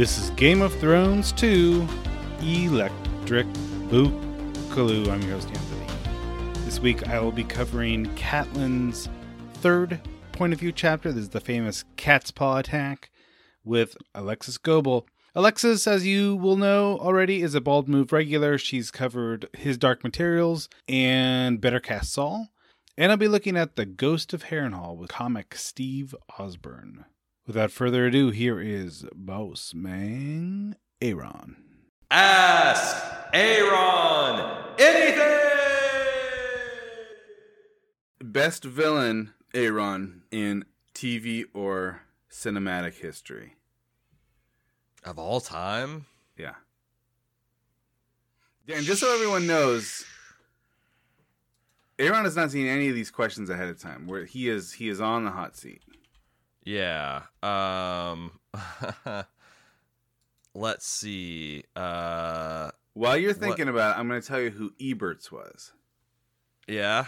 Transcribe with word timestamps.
This 0.00 0.16
is 0.16 0.30
Game 0.30 0.62
of 0.62 0.72
Thrones 0.80 1.30
2 1.32 1.86
Electric 2.40 3.46
Boogaloo. 3.90 5.06
I'm 5.08 5.20
your 5.20 5.32
host, 5.32 5.48
Anthony. 5.48 6.64
This 6.64 6.80
week 6.80 7.06
I 7.06 7.20
will 7.20 7.32
be 7.32 7.44
covering 7.44 8.06
Catelyn's 8.14 9.10
third 9.56 10.00
point 10.32 10.54
of 10.54 10.60
view 10.60 10.72
chapter. 10.72 11.12
This 11.12 11.24
is 11.24 11.28
the 11.28 11.38
famous 11.38 11.84
Cat's 11.96 12.30
Paw 12.30 12.56
attack 12.56 13.10
with 13.62 13.94
Alexis 14.14 14.56
Goebel. 14.56 15.06
Alexis, 15.34 15.86
as 15.86 16.06
you 16.06 16.34
will 16.34 16.56
know 16.56 16.96
already, 16.98 17.42
is 17.42 17.54
a 17.54 17.60
Bald 17.60 17.86
Move 17.86 18.10
regular. 18.10 18.56
She's 18.56 18.90
covered 18.90 19.50
His 19.52 19.76
Dark 19.76 20.02
Materials 20.02 20.70
and 20.88 21.60
Better 21.60 21.78
Call 21.78 22.00
Saul. 22.00 22.48
And 22.96 23.12
I'll 23.12 23.18
be 23.18 23.28
looking 23.28 23.58
at 23.58 23.76
The 23.76 23.84
Ghost 23.84 24.32
of 24.32 24.44
Harrenhal 24.44 24.96
with 24.96 25.10
comic 25.10 25.54
Steve 25.56 26.14
Osborne. 26.38 27.04
Without 27.46 27.70
further 27.70 28.06
ado, 28.06 28.30
here 28.30 28.60
is 28.60 29.04
Boss 29.14 29.72
Man 29.74 30.76
Aaron. 31.00 31.56
Ask 32.10 33.02
Aaron 33.32 34.64
anything! 34.78 35.26
Best 38.20 38.64
villain, 38.64 39.32
Aaron, 39.54 40.22
in 40.30 40.64
TV 40.94 41.44
or 41.54 42.02
cinematic 42.30 42.94
history. 42.94 43.56
Of 45.04 45.18
all 45.18 45.40
time? 45.40 46.06
Yeah. 46.36 46.54
And 48.72 48.84
just 48.84 49.00
so 49.00 49.12
everyone 49.12 49.46
knows, 49.46 50.04
Aaron 51.98 52.24
has 52.24 52.36
not 52.36 52.50
seen 52.50 52.66
any 52.66 52.88
of 52.88 52.94
these 52.94 53.10
questions 53.10 53.50
ahead 53.50 53.68
of 53.68 53.80
time. 53.80 54.06
Where 54.06 54.24
he 54.24 54.48
is, 54.48 54.74
he 54.74 54.88
is 54.88 55.00
on 55.00 55.24
the 55.24 55.30
hot 55.30 55.56
seat. 55.56 55.82
Yeah. 56.64 57.22
Um 57.42 58.32
Let's 60.54 60.86
see. 60.86 61.64
Uh 61.76 62.70
While 62.94 63.16
you're 63.16 63.32
thinking 63.32 63.68
about 63.68 63.96
it, 63.96 64.00
I'm 64.00 64.08
going 64.08 64.20
to 64.20 64.26
tell 64.26 64.40
you 64.40 64.50
who 64.50 64.72
Ebert's 64.80 65.30
was. 65.30 65.72
yeah. 66.66 67.06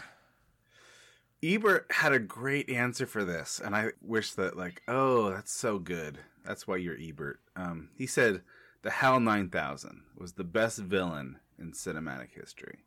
Ebert 1.45 1.86
had 1.91 2.12
a 2.12 2.20
great 2.20 2.70
answer 2.70 3.05
for 3.05 3.25
this, 3.25 3.61
and 3.62 3.75
I 3.75 3.89
wish 4.00 4.34
that, 4.34 4.56
like, 4.56 4.80
oh, 4.86 5.30
that's 5.30 5.53
so 5.53 5.80
good. 5.80 6.19
That's 6.45 6.69
why 6.69 6.77
you're 6.77 6.97
Ebert. 7.00 7.41
Um, 7.56 7.89
he 7.97 8.06
said 8.06 8.42
the 8.83 8.91
HAL 8.91 9.19
9000 9.19 10.03
was 10.17 10.34
the 10.34 10.45
best 10.45 10.78
villain 10.78 11.41
in 11.58 11.73
cinematic 11.73 12.30
history. 12.33 12.84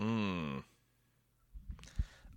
Mm. 0.00 0.62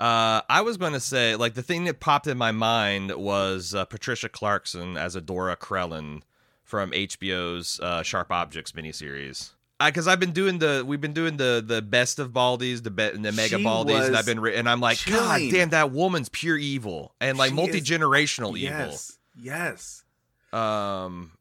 Uh, 0.01 0.41
I 0.49 0.61
was 0.61 0.77
going 0.77 0.93
to 0.93 0.99
say, 0.99 1.35
like, 1.35 1.53
the 1.53 1.61
thing 1.61 1.83
that 1.83 1.99
popped 1.99 2.25
in 2.25 2.35
my 2.35 2.51
mind 2.51 3.11
was 3.11 3.75
uh, 3.75 3.85
Patricia 3.85 4.29
Clarkson 4.29 4.97
as 4.97 5.15
Adora 5.15 5.55
Crellin 5.55 6.23
from 6.63 6.89
HBO's 6.89 7.79
uh, 7.79 8.01
Sharp 8.01 8.31
Objects 8.31 8.71
miniseries. 8.71 9.51
Because 9.79 10.07
I've 10.07 10.19
been 10.19 10.31
doing 10.31 10.57
the, 10.57 10.83
we've 10.87 11.01
been 11.01 11.13
doing 11.13 11.37
the 11.37 11.63
the 11.65 11.83
best 11.83 12.17
of 12.17 12.31
Baldies, 12.31 12.81
the 12.81 12.89
be, 12.89 13.09
the 13.09 13.31
mega 13.31 13.57
She 13.57 13.63
Baldies, 13.63 14.07
and 14.07 14.17
I've 14.17 14.25
been, 14.25 14.39
re- 14.39 14.55
and 14.55 14.67
I'm 14.67 14.79
like, 14.79 15.05
God 15.05 15.39
damn, 15.51 15.69
that 15.69 15.91
woman's 15.91 16.29
pure 16.29 16.57
evil 16.57 17.13
and 17.21 17.37
like 17.37 17.53
multi 17.53 17.81
generational 17.81 18.57
Yes. 18.57 19.19
Yes. 19.39 20.03
Um, 20.51 21.31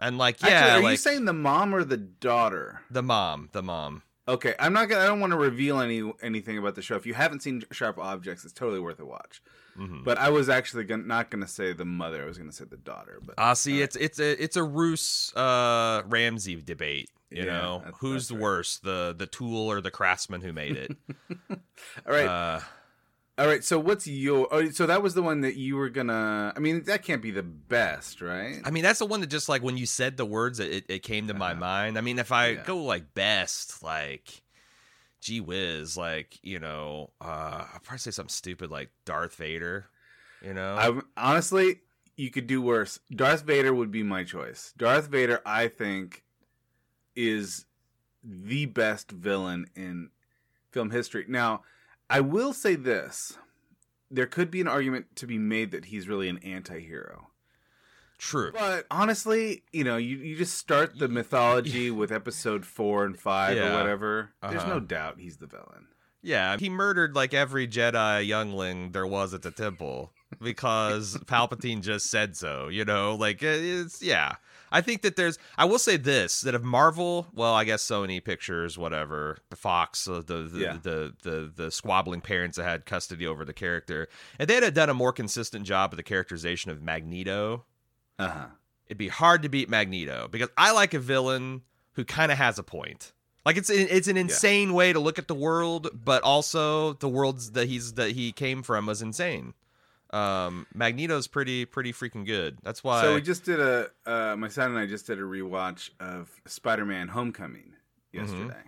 and 0.00 0.18
like, 0.18 0.36
Actually, 0.36 0.50
yeah, 0.50 0.76
are 0.76 0.82
like 0.82 0.90
you 0.92 0.96
saying 0.96 1.24
the 1.24 1.32
mom 1.32 1.74
or 1.74 1.84
the 1.84 1.96
daughter? 1.96 2.80
the 2.90 3.02
mom, 3.02 3.48
the 3.52 3.62
mom. 3.62 4.02
Okay, 4.28 4.54
I'm 4.58 4.72
not 4.74 4.88
gonna. 4.90 5.02
I 5.02 5.06
don't 5.06 5.20
want 5.20 5.32
to 5.32 5.38
reveal 5.38 5.80
any 5.80 6.12
anything 6.22 6.58
about 6.58 6.74
the 6.74 6.82
show. 6.82 6.96
If 6.96 7.06
you 7.06 7.14
haven't 7.14 7.40
seen 7.42 7.62
Sharp 7.72 7.98
Objects, 7.98 8.44
it's 8.44 8.52
totally 8.52 8.78
worth 8.80 9.00
a 9.00 9.06
watch. 9.06 9.40
Mhm. 9.78 10.04
But 10.04 10.18
I 10.18 10.28
was 10.28 10.48
actually 10.50 10.84
gonna, 10.84 11.04
not 11.04 11.30
gonna 11.30 11.48
say 11.48 11.72
the 11.72 11.84
mother. 11.86 12.22
I 12.22 12.26
was 12.26 12.36
gonna 12.36 12.52
say 12.52 12.66
the 12.66 12.76
daughter. 12.76 13.20
But 13.24 13.36
Ah, 13.38 13.54
see, 13.54 13.74
right. 13.74 13.82
it's 13.84 13.96
it's 13.96 14.18
a 14.20 14.42
it's 14.42 14.56
a 14.56 14.62
Roose 14.62 15.34
uh, 15.34 16.02
Ramsay 16.06 16.56
debate. 16.62 17.08
You 17.30 17.44
Yeah, 17.44 17.58
know, 17.60 17.78
that's- 17.78 17.94
who's 18.00 18.12
that's 18.14 18.28
the 18.28 18.34
right. 18.34 18.42
worse, 18.42 18.78
the 18.78 19.14
the 19.16 19.26
tool 19.26 19.70
or 19.70 19.80
the 19.80 19.90
craftsman 19.90 20.40
who 20.42 20.52
made 20.52 20.76
it? 20.76 20.96
all 21.50 21.56
right. 22.06 22.26
uh, 22.26 22.60
All 23.38 23.46
right, 23.46 23.62
so 23.62 23.78
what's 23.78 24.06
your? 24.06 24.48
Oh, 24.50 24.68
so 24.70 24.84
that 24.86 25.00
was 25.00 25.14
the 25.14 25.22
one 25.22 25.42
that 25.42 25.54
you 25.54 25.76
were 25.76 25.88
gonna. 25.90 26.52
I 26.56 26.58
mean, 26.58 26.82
that 26.84 27.04
can't 27.04 27.22
be 27.22 27.30
the 27.30 27.42
best, 27.44 28.20
right? 28.20 28.60
I 28.64 28.70
mean, 28.72 28.82
that's 28.82 28.98
the 28.98 29.06
one 29.06 29.20
that 29.20 29.28
just 29.28 29.48
like 29.48 29.62
when 29.62 29.76
you 29.76 29.86
said 29.86 30.16
the 30.16 30.24
words, 30.26 30.58
it 30.58 30.86
it 30.88 31.04
came 31.04 31.28
to 31.28 31.34
my 31.34 31.52
Uh-huh. 31.52 31.60
mind. 31.60 31.98
I 31.98 32.00
mean, 32.00 32.18
if 32.18 32.32
I 32.32 32.54
Yeah. 32.54 32.64
go 32.64 32.78
like 32.78 33.14
best, 33.14 33.80
like, 33.80 34.42
gee 35.20 35.40
whiz, 35.40 35.96
like 35.96 36.38
you 36.42 36.58
know, 36.58 37.10
uh, 37.20 37.64
I'd 37.74 37.82
probably 37.84 37.98
say 37.98 38.10
something 38.10 38.28
stupid 38.30 38.72
like 38.72 38.90
Darth 39.04 39.36
Vader. 39.36 39.86
You 40.42 40.54
know, 40.54 40.74
I 40.76 41.00
honestly, 41.16 41.80
you 42.16 42.30
could 42.30 42.48
do 42.48 42.60
worse. 42.60 42.98
Darth 43.14 43.42
Vader 43.42 43.72
would 43.72 43.92
be 43.92 44.02
my 44.02 44.24
choice. 44.24 44.72
Darth 44.76 45.06
Vader, 45.06 45.40
I 45.46 45.68
think, 45.68 46.24
is 47.14 47.66
the 48.24 48.66
best 48.66 49.12
villain 49.12 49.66
in 49.76 50.10
film 50.72 50.90
history. 50.90 51.24
Now, 51.28 51.62
I 52.10 52.20
will 52.20 52.52
say 52.52 52.74
this: 52.74 53.38
there 54.10 54.26
could 54.26 54.50
be 54.50 54.60
an 54.60 54.68
argument 54.68 55.14
to 55.16 55.26
be 55.26 55.38
made 55.38 55.70
that 55.72 55.86
he's 55.86 56.08
really 56.08 56.28
an 56.28 56.38
anti-hero. 56.38 57.28
true. 58.18 58.50
But 58.52 58.86
honestly, 58.90 59.62
you 59.72 59.84
know, 59.84 59.96
you, 59.96 60.16
you 60.16 60.36
just 60.36 60.54
start 60.58 60.98
the 60.98 61.08
mythology 61.08 61.90
with 61.92 62.10
episode 62.10 62.64
four 62.66 63.04
and 63.04 63.18
five 63.18 63.56
Yeah. 63.56 63.74
or 63.74 63.78
whatever. 63.78 64.30
There's 64.42 64.62
Uh-huh. 64.62 64.74
no 64.74 64.80
doubt 64.80 65.20
he's 65.20 65.36
the 65.36 65.46
villain. 65.46 65.86
Yeah, 66.20 66.56
he 66.56 66.68
murdered 66.68 67.14
like 67.14 67.32
every 67.32 67.68
Jedi 67.68 68.26
youngling 68.26 68.90
there 68.90 69.06
was 69.06 69.34
at 69.34 69.42
the 69.42 69.52
temple 69.52 70.12
because 70.42 71.16
Palpatine 71.26 71.80
just 71.80 72.10
said 72.10 72.36
so, 72.36 72.66
you 72.68 72.84
know? 72.84 73.14
Like 73.14 73.40
it's 73.42 74.02
yeah. 74.02 74.34
I 74.70 74.80
think 74.80 75.02
that 75.02 75.16
there's 75.16 75.38
I 75.56 75.64
will 75.64 75.78
say 75.78 75.96
this 75.96 76.40
that 76.42 76.54
if 76.54 76.62
Marvel, 76.62 77.26
well, 77.34 77.54
I 77.54 77.64
guess 77.64 77.82
Sony 77.84 78.22
Pictures, 78.22 78.76
whatever, 78.78 79.38
the 79.50 79.56
Fox, 79.56 80.06
uh, 80.08 80.22
the 80.24 80.42
the, 80.42 80.58
Yeah. 80.60 80.78
the 80.82 81.14
the 81.22 81.52
the 81.54 81.70
squabbling 81.70 82.20
parents 82.20 82.56
that 82.56 82.64
had 82.64 82.86
custody 82.86 83.26
over 83.26 83.44
the 83.44 83.52
character, 83.52 84.08
and 84.38 84.48
they 84.48 84.54
had 84.56 84.74
done 84.74 84.90
a 84.90 84.94
more 84.94 85.12
consistent 85.12 85.64
job 85.66 85.92
of 85.92 85.96
the 85.96 86.02
characterization 86.02 86.70
of 86.70 86.82
Magneto, 86.82 87.64
Uh 88.18 88.28
huh. 88.28 88.46
it'd 88.86 88.98
be 88.98 89.08
hard 89.08 89.42
to 89.42 89.48
beat 89.48 89.68
Magneto 89.68 90.28
because 90.30 90.48
I 90.56 90.72
like 90.72 90.94
a 90.94 90.98
villain 90.98 91.62
who 91.92 92.04
kind 92.04 92.30
of 92.32 92.38
has 92.38 92.58
a 92.58 92.62
point. 92.62 93.12
Like 93.46 93.56
it's 93.56 93.70
it's 93.70 94.08
an 94.08 94.18
insane 94.18 94.74
way 94.74 94.92
to 94.92 95.00
look 95.00 95.18
at 95.18 95.26
the 95.28 95.34
world, 95.34 95.88
but 95.94 96.22
also 96.22 96.92
the 96.94 97.08
worlds 97.08 97.52
that 97.52 97.66
he's 97.68 97.94
that 97.94 98.10
he 98.12 98.30
came 98.32 98.62
from 98.62 98.84
was 98.84 99.00
insane. 99.00 99.54
Um, 100.10 100.66
Magneto's 100.74 101.26
pretty 101.26 101.64
pretty 101.66 101.92
freaking 101.92 102.24
good. 102.24 102.58
That's 102.62 102.82
why. 102.82 103.02
So 103.02 103.14
we 103.14 103.20
just 103.20 103.44
did 103.44 103.60
a. 103.60 103.88
Uh, 104.06 104.36
my 104.36 104.48
son 104.48 104.70
and 104.70 104.78
I 104.78 104.86
just 104.86 105.06
did 105.06 105.18
a 105.18 105.22
rewatch 105.22 105.90
of 106.00 106.30
Spider-Man: 106.46 107.08
Homecoming 107.08 107.74
Mm-hmm. 108.14 108.18
yesterday. 108.24 108.62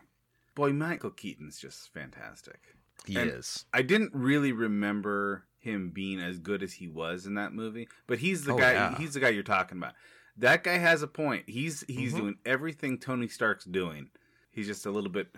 Boy, 0.54 0.72
Michael 0.72 1.10
Keaton's 1.10 1.58
just 1.58 1.92
fantastic. 1.94 2.60
he 3.06 3.16
and- 3.16 3.30
is. 3.30 3.64
I 3.72 3.80
didn't 3.82 4.12
really 4.14 4.52
remember 4.52 5.44
him 5.58 5.90
being 5.90 6.20
as 6.20 6.38
good 6.38 6.62
as 6.62 6.74
he 6.74 6.88
was 6.88 7.24
in 7.26 7.34
that 7.36 7.52
movie, 7.54 7.88
but 8.06 8.18
he's 8.18 8.44
the 8.44 8.52
Oh, 8.52 8.58
guy. 8.58 8.72
yeah. 8.72 8.96
He's 8.98 9.14
the 9.14 9.20
guy 9.20 9.30
you're 9.30 9.42
talking 9.42 9.78
about. 9.78 9.94
That 10.36 10.62
guy 10.64 10.76
has 10.78 11.02
a 11.02 11.06
point. 11.06 11.44
He's 11.48 11.84
he's 11.88 12.12
Mhm. 12.12 12.16
doing 12.18 12.38
everything 12.44 12.98
Tony 12.98 13.28
Stark's 13.28 13.64
doing. 13.64 14.10
He's 14.50 14.66
just 14.66 14.84
a 14.84 14.90
little 14.90 15.10
bit. 15.10 15.34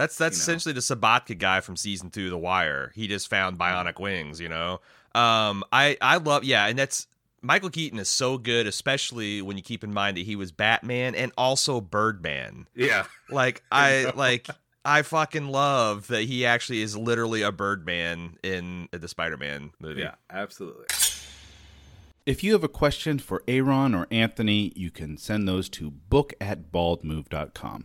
That's 0.00 0.16
that's 0.16 0.38
you 0.38 0.40
know. 0.40 0.42
essentially 0.44 0.72
the 0.72 0.80
Sobotka 0.80 1.36
guy 1.36 1.60
from 1.60 1.76
season 1.76 2.08
two, 2.08 2.30
The 2.30 2.38
Wire. 2.38 2.90
He 2.94 3.06
just 3.06 3.28
found 3.28 3.58
bionic 3.58 4.00
wings, 4.00 4.40
you 4.40 4.48
know. 4.48 4.80
Um, 5.14 5.62
I 5.70 5.98
I 6.00 6.16
love 6.16 6.42
yeah, 6.42 6.66
and 6.68 6.78
that's 6.78 7.06
Michael 7.42 7.68
Keaton 7.68 7.98
is 7.98 8.08
so 8.08 8.38
good, 8.38 8.66
especially 8.66 9.42
when 9.42 9.58
you 9.58 9.62
keep 9.62 9.84
in 9.84 9.92
mind 9.92 10.16
that 10.16 10.24
he 10.24 10.36
was 10.36 10.52
Batman 10.52 11.14
and 11.14 11.32
also 11.36 11.82
Birdman. 11.82 12.66
Yeah. 12.74 13.04
Like 13.30 13.62
I 13.70 14.10
like 14.16 14.48
I 14.84 15.02
fucking 15.02 15.48
love 15.48 16.08
that 16.08 16.22
he 16.22 16.46
actually 16.46 16.80
is 16.80 16.96
literally 16.96 17.42
a 17.42 17.52
Birdman 17.52 18.38
in 18.42 18.88
the 18.90 19.06
Spider-Man 19.06 19.70
movie. 19.78 20.00
Yeah. 20.00 20.14
Absolutely. 20.30 20.86
If 22.26 22.42
you 22.42 22.52
have 22.54 22.64
a 22.64 22.68
question 22.68 23.18
for 23.18 23.44
Aaron 23.46 23.94
or 23.94 24.08
Anthony, 24.10 24.72
you 24.74 24.90
can 24.90 25.16
send 25.16 25.46
those 25.46 25.68
to 25.70 25.90
book 25.90 26.32
at 26.40 26.72
baldmove.com. 26.72 27.84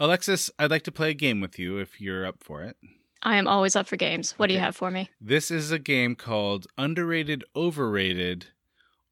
Alexis, 0.00 0.50
I'd 0.58 0.70
like 0.70 0.84
to 0.84 0.92
play 0.92 1.10
a 1.10 1.14
game 1.14 1.40
with 1.40 1.58
you 1.58 1.76
if 1.78 2.00
you're 2.00 2.26
up 2.26 2.42
for 2.42 2.62
it. 2.62 2.76
I 3.22 3.36
am 3.36 3.46
always 3.46 3.76
up 3.76 3.86
for 3.86 3.96
games. 3.96 4.32
What 4.38 4.46
do 4.46 4.54
you 4.54 4.60
have 4.60 4.74
for 4.74 4.90
me? 4.90 5.10
This 5.20 5.50
is 5.50 5.70
a 5.70 5.78
game 5.78 6.14
called 6.16 6.66
Underrated, 6.78 7.44
Overrated, 7.54 8.46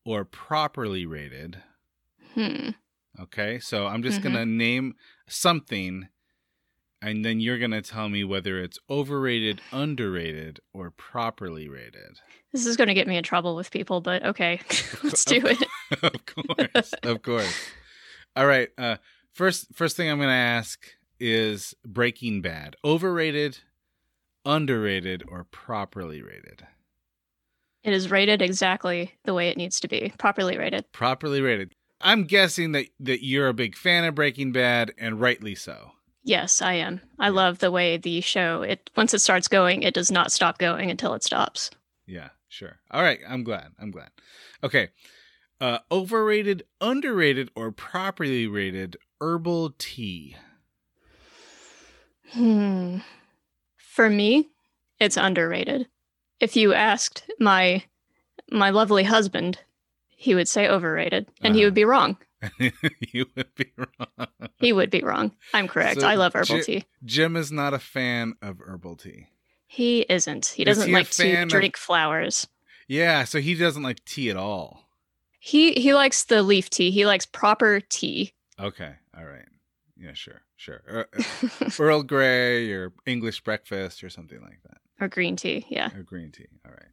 or 0.07 0.25
Properly 0.25 1.05
Rated. 1.05 1.59
Hmm. 2.35 2.71
Okay, 3.21 3.59
so 3.59 3.87
I'm 3.87 4.03
just 4.03 4.21
Mhm. 4.21 4.23
gonna 4.23 4.47
name 4.47 4.95
something, 5.29 6.09
and 7.03 7.23
then 7.23 7.39
you're 7.41 7.59
gonna 7.59 7.83
tell 7.83 8.09
me 8.09 8.25
whether 8.25 8.59
it's 8.59 8.79
overrated, 8.89 9.61
underrated, 9.73 10.61
or 10.73 10.91
properly 10.91 11.69
rated. 11.69 12.21
This 12.53 12.65
is 12.65 12.79
going 12.79 12.89
to 12.89 12.95
get 12.95 13.07
me 13.07 13.19
in 13.19 13.25
trouble 13.25 13.55
with 13.57 13.71
people, 13.71 14.01
but 14.01 14.25
okay, 14.25 14.61
let's 15.05 15.25
do 15.27 15.43
it. 15.45 15.63
of 16.03 16.25
course, 16.25 16.93
of 17.03 17.21
course. 17.23 17.71
All 18.35 18.47
right. 18.47 18.71
Uh, 18.79 18.97
first, 19.33 19.75
first 19.75 19.97
thing 19.97 20.11
I'm 20.11 20.19
gonna 20.19 20.33
ask 20.33 20.87
is 21.21 21.75
Breaking 21.85 22.41
Bad: 22.41 22.77
overrated, 22.85 23.59
underrated, 24.45 25.25
or 25.29 25.45
properly 25.45 26.23
rated? 26.23 26.67
It 27.85 27.93
is 27.93 28.11
rated 28.11 28.43
exactly 28.43 29.15
the 29.25 29.35
way 29.35 29.49
it 29.49 29.57
needs 29.57 29.81
to 29.81 29.89
be, 29.89 30.13
properly 30.19 30.59
rated. 30.59 30.91
Properly 30.93 31.41
rated. 31.41 31.75
I'm 32.01 32.25
guessing 32.25 32.73
that 32.73 32.87
that 33.01 33.25
you're 33.25 33.49
a 33.49 33.55
big 33.55 33.77
fan 33.77 34.05
of 34.05 34.15
Breaking 34.15 34.53
Bad, 34.53 34.93
and 34.99 35.21
rightly 35.21 35.55
so. 35.55 35.93
Yes, 36.25 36.61
I 36.61 36.75
am. 36.75 37.01
I 37.19 37.31
love 37.31 37.59
the 37.59 37.71
way 37.71 37.97
the 37.97 38.21
show 38.21 38.63
it 38.63 38.91
once 38.97 39.15
it 39.15 39.21
starts 39.21 39.49
going, 39.49 39.83
it 39.83 39.95
does 39.95 40.11
not 40.11 40.33
stop 40.33 40.59
going 40.59 40.91
until 40.91 41.15
it 41.15 41.25
stops. 41.25 41.71
Yeah, 42.07 42.31
sure. 42.49 42.81
All 42.91 43.03
right, 43.03 43.21
I'm 43.27 43.45
glad. 43.45 43.73
I'm 43.79 43.91
glad. 43.91 44.11
Okay. 44.63 44.89
Uh 45.61 45.79
overrated, 45.91 46.65
underrated 46.81 47.51
or 47.57 47.73
properly 47.73 48.47
rated 48.47 48.97
herbal 49.21 49.75
tea. 49.79 50.37
Hmm. 52.33 52.99
For 53.77 54.11
me, 54.11 54.49
it's 55.01 55.17
underrated. 55.17 55.89
If 56.41 56.57
you 56.57 56.75
asked 56.75 57.25
my 57.39 57.85
my 58.51 58.71
lovely 58.71 59.05
husband, 59.05 59.59
he 60.09 60.35
would 60.35 60.49
say 60.49 60.69
overrated, 60.69 61.27
and 61.43 61.55
he 61.55 61.63
Uh-huh. 61.63 61.67
would 61.67 61.75
be 61.75 61.85
wrong. 61.85 62.17
you 63.13 63.27
would 63.37 63.55
be 63.57 63.73
wrong. 63.77 64.29
He 64.61 64.73
would 64.73 64.91
be 64.91 65.03
wrong. 65.03 65.33
I'm 65.53 65.67
correct. 65.69 66.01
So 66.01 66.07
I 66.07 66.15
love 66.15 66.35
herbal 66.35 66.63
tea. 66.63 66.85
Jim 67.05 67.37
is 67.37 67.51
not 67.51 67.75
a 67.75 67.79
fan 67.79 68.35
of 68.41 68.61
herbal 68.65 68.97
tea. 68.97 69.27
He 69.67 70.03
isn't. 70.09 70.47
He 70.47 70.65
doesn't 70.65 70.87
he 70.89 70.93
like 70.95 71.11
to 71.11 71.43
of- 71.43 71.49
drink 71.49 71.77
flowers. 71.77 72.47
Yeah, 72.87 73.25
so 73.25 73.39
he 73.41 73.55
doesn't 73.55 73.83
like 73.83 74.03
tea 74.05 74.31
at 74.31 74.37
all. 74.37 74.89
He 75.41 75.73
he 75.75 75.93
likes 75.95 76.25
the 76.25 76.43
leaf 76.43 76.71
tea. 76.71 76.91
He 76.91 77.05
likes 77.07 77.27
proper 77.27 77.81
tea. 77.81 78.33
Okay. 78.59 78.95
All 79.19 79.25
right. 79.27 79.49
Yeah, 79.97 80.13
sure. 80.15 80.43
Sure. 80.57 80.81
Uh, 80.89 81.23
Earl 81.79 82.05
Grey 82.05 82.71
or 82.71 82.93
English 83.05 83.41
breakfast 83.43 84.05
or 84.05 84.11
something 84.11 84.41
like 84.41 84.61
that. 84.65 84.79
or 85.01 85.09
green 85.09 85.35
tea. 85.37 85.67
Yeah. 85.69 85.91
Or 85.97 86.03
green 86.03 86.31
tea. 86.31 86.47
All 86.65 86.71
right. 86.73 86.93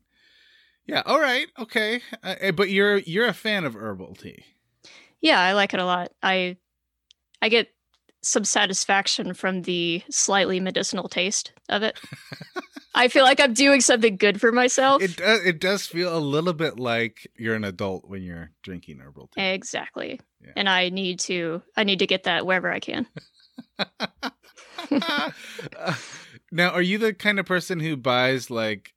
Yeah, 0.88 1.02
all 1.06 1.20
right. 1.20 1.48
Okay. 1.60 2.02
Uh, 2.24 2.36
uh, 2.42 2.52
but 2.52 2.70
you're 2.70 2.98
you're 3.00 3.28
a 3.28 3.34
fan 3.34 3.64
of 3.66 3.76
herbal 3.76 4.16
tea. 4.16 4.44
Yeah, 5.22 5.40
I 5.40 5.54
like 5.54 5.74
it 5.74 5.80
a 5.80 5.86
lot. 5.86 6.12
I 6.22 6.58
I 7.42 7.50
get 7.50 7.70
some 8.22 8.44
satisfaction 8.44 9.34
from 9.36 9.64
the 9.64 10.02
slightly 10.10 10.60
medicinal 10.60 11.08
taste 11.10 11.54
of 11.70 11.84
it. 11.84 12.00
I 12.96 13.10
feel 13.10 13.26
like 13.26 13.40
I'm 13.42 13.54
doing 13.54 13.82
something 13.82 14.16
good 14.16 14.40
for 14.40 14.52
myself. 14.52 15.02
It 15.02 15.18
does 15.18 15.46
it 15.46 15.60
does 15.60 15.86
feel 15.86 16.16
a 16.16 16.20
little 16.20 16.54
bit 16.54 16.80
like 16.80 17.28
you're 17.36 17.56
an 17.56 17.66
adult 17.66 18.08
when 18.08 18.24
you're 18.24 18.52
drinking 18.64 19.00
herbal 19.00 19.30
tea. 19.36 19.42
exactly. 19.42 20.20
Yeah. 20.42 20.54
And 20.56 20.70
I 20.70 20.90
need 20.90 21.20
to 21.22 21.62
I 21.76 21.84
need 21.84 22.00
to 22.00 22.08
get 22.08 22.24
that 22.24 22.46
wherever 22.46 22.72
I 22.72 22.80
can. 22.80 23.06
Uh, 23.78 23.86
now, 26.52 26.70
are 26.70 26.82
you 26.82 26.98
the 26.98 27.14
kind 27.14 27.40
of 27.40 27.46
person 27.46 27.80
who 27.80 27.98
buys 27.98 28.50
like 28.50 28.94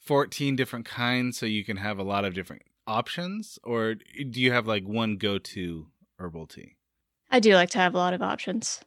14 0.00 0.56
different 0.56 0.86
kinds 0.86 1.38
so 1.38 1.46
you 1.46 1.64
can 1.64 1.76
have 1.76 1.98
a 1.98 2.04
lot 2.04 2.24
of 2.24 2.34
different 2.34 2.62
options 2.86 3.58
or 3.64 3.94
do 3.94 4.40
you 4.40 4.52
have 4.52 4.66
like 4.66 4.84
one 4.84 5.16
go-to 5.16 5.88
herbal 6.18 6.46
tea? 6.46 6.76
I 7.30 7.40
do 7.40 7.54
like 7.54 7.70
to 7.70 7.78
have 7.78 7.94
a 7.94 7.98
lot 7.98 8.14
of 8.14 8.22
options, 8.22 8.80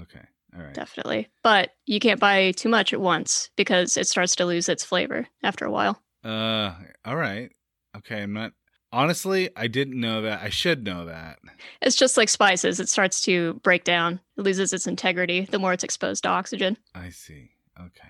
Okay. 0.00 0.26
All 0.56 0.62
right. 0.62 0.74
definitely. 0.74 1.28
But 1.42 1.70
you 1.84 2.00
can't 2.00 2.20
buy 2.20 2.52
too 2.52 2.68
much 2.68 2.92
at 2.92 3.00
once 3.00 3.50
because 3.56 3.96
it 3.96 4.06
starts 4.06 4.34
to 4.36 4.46
lose 4.46 4.68
its 4.68 4.84
flavor 4.84 5.26
after 5.42 5.64
a 5.64 5.70
while. 5.70 6.02
Uh 6.24 6.72
all 7.04 7.16
right. 7.16 7.50
Okay, 7.96 8.22
I'm 8.22 8.32
not 8.32 8.52
Honestly, 8.92 9.50
I 9.56 9.66
didn't 9.66 10.00
know 10.00 10.22
that. 10.22 10.40
I 10.42 10.48
should 10.48 10.84
know 10.84 11.04
that. 11.06 11.38
It's 11.82 11.96
just 11.96 12.16
like 12.16 12.28
spices. 12.28 12.80
It 12.80 12.88
starts 12.88 13.20
to 13.22 13.54
break 13.62 13.84
down. 13.84 14.20
It 14.38 14.42
loses 14.42 14.72
its 14.72 14.86
integrity 14.86 15.42
the 15.50 15.58
more 15.58 15.72
it's 15.72 15.84
exposed 15.84 16.22
to 16.22 16.30
oxygen. 16.30 16.78
I 16.94 17.10
see. 17.10 17.50
Okay. 17.78 18.08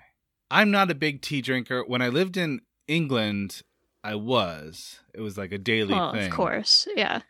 I'm 0.49 0.71
not 0.71 0.91
a 0.91 0.95
big 0.95 1.21
tea 1.21 1.41
drinker. 1.41 1.83
When 1.85 2.01
I 2.01 2.07
lived 2.07 2.37
in 2.37 2.61
England, 2.87 3.63
I 4.03 4.15
was. 4.15 4.99
It 5.13 5.21
was 5.21 5.37
like 5.37 5.51
a 5.51 5.57
daily 5.57 5.93
thing. 5.93 6.27
of 6.27 6.31
course. 6.31 6.87
Yeah. 6.95 7.21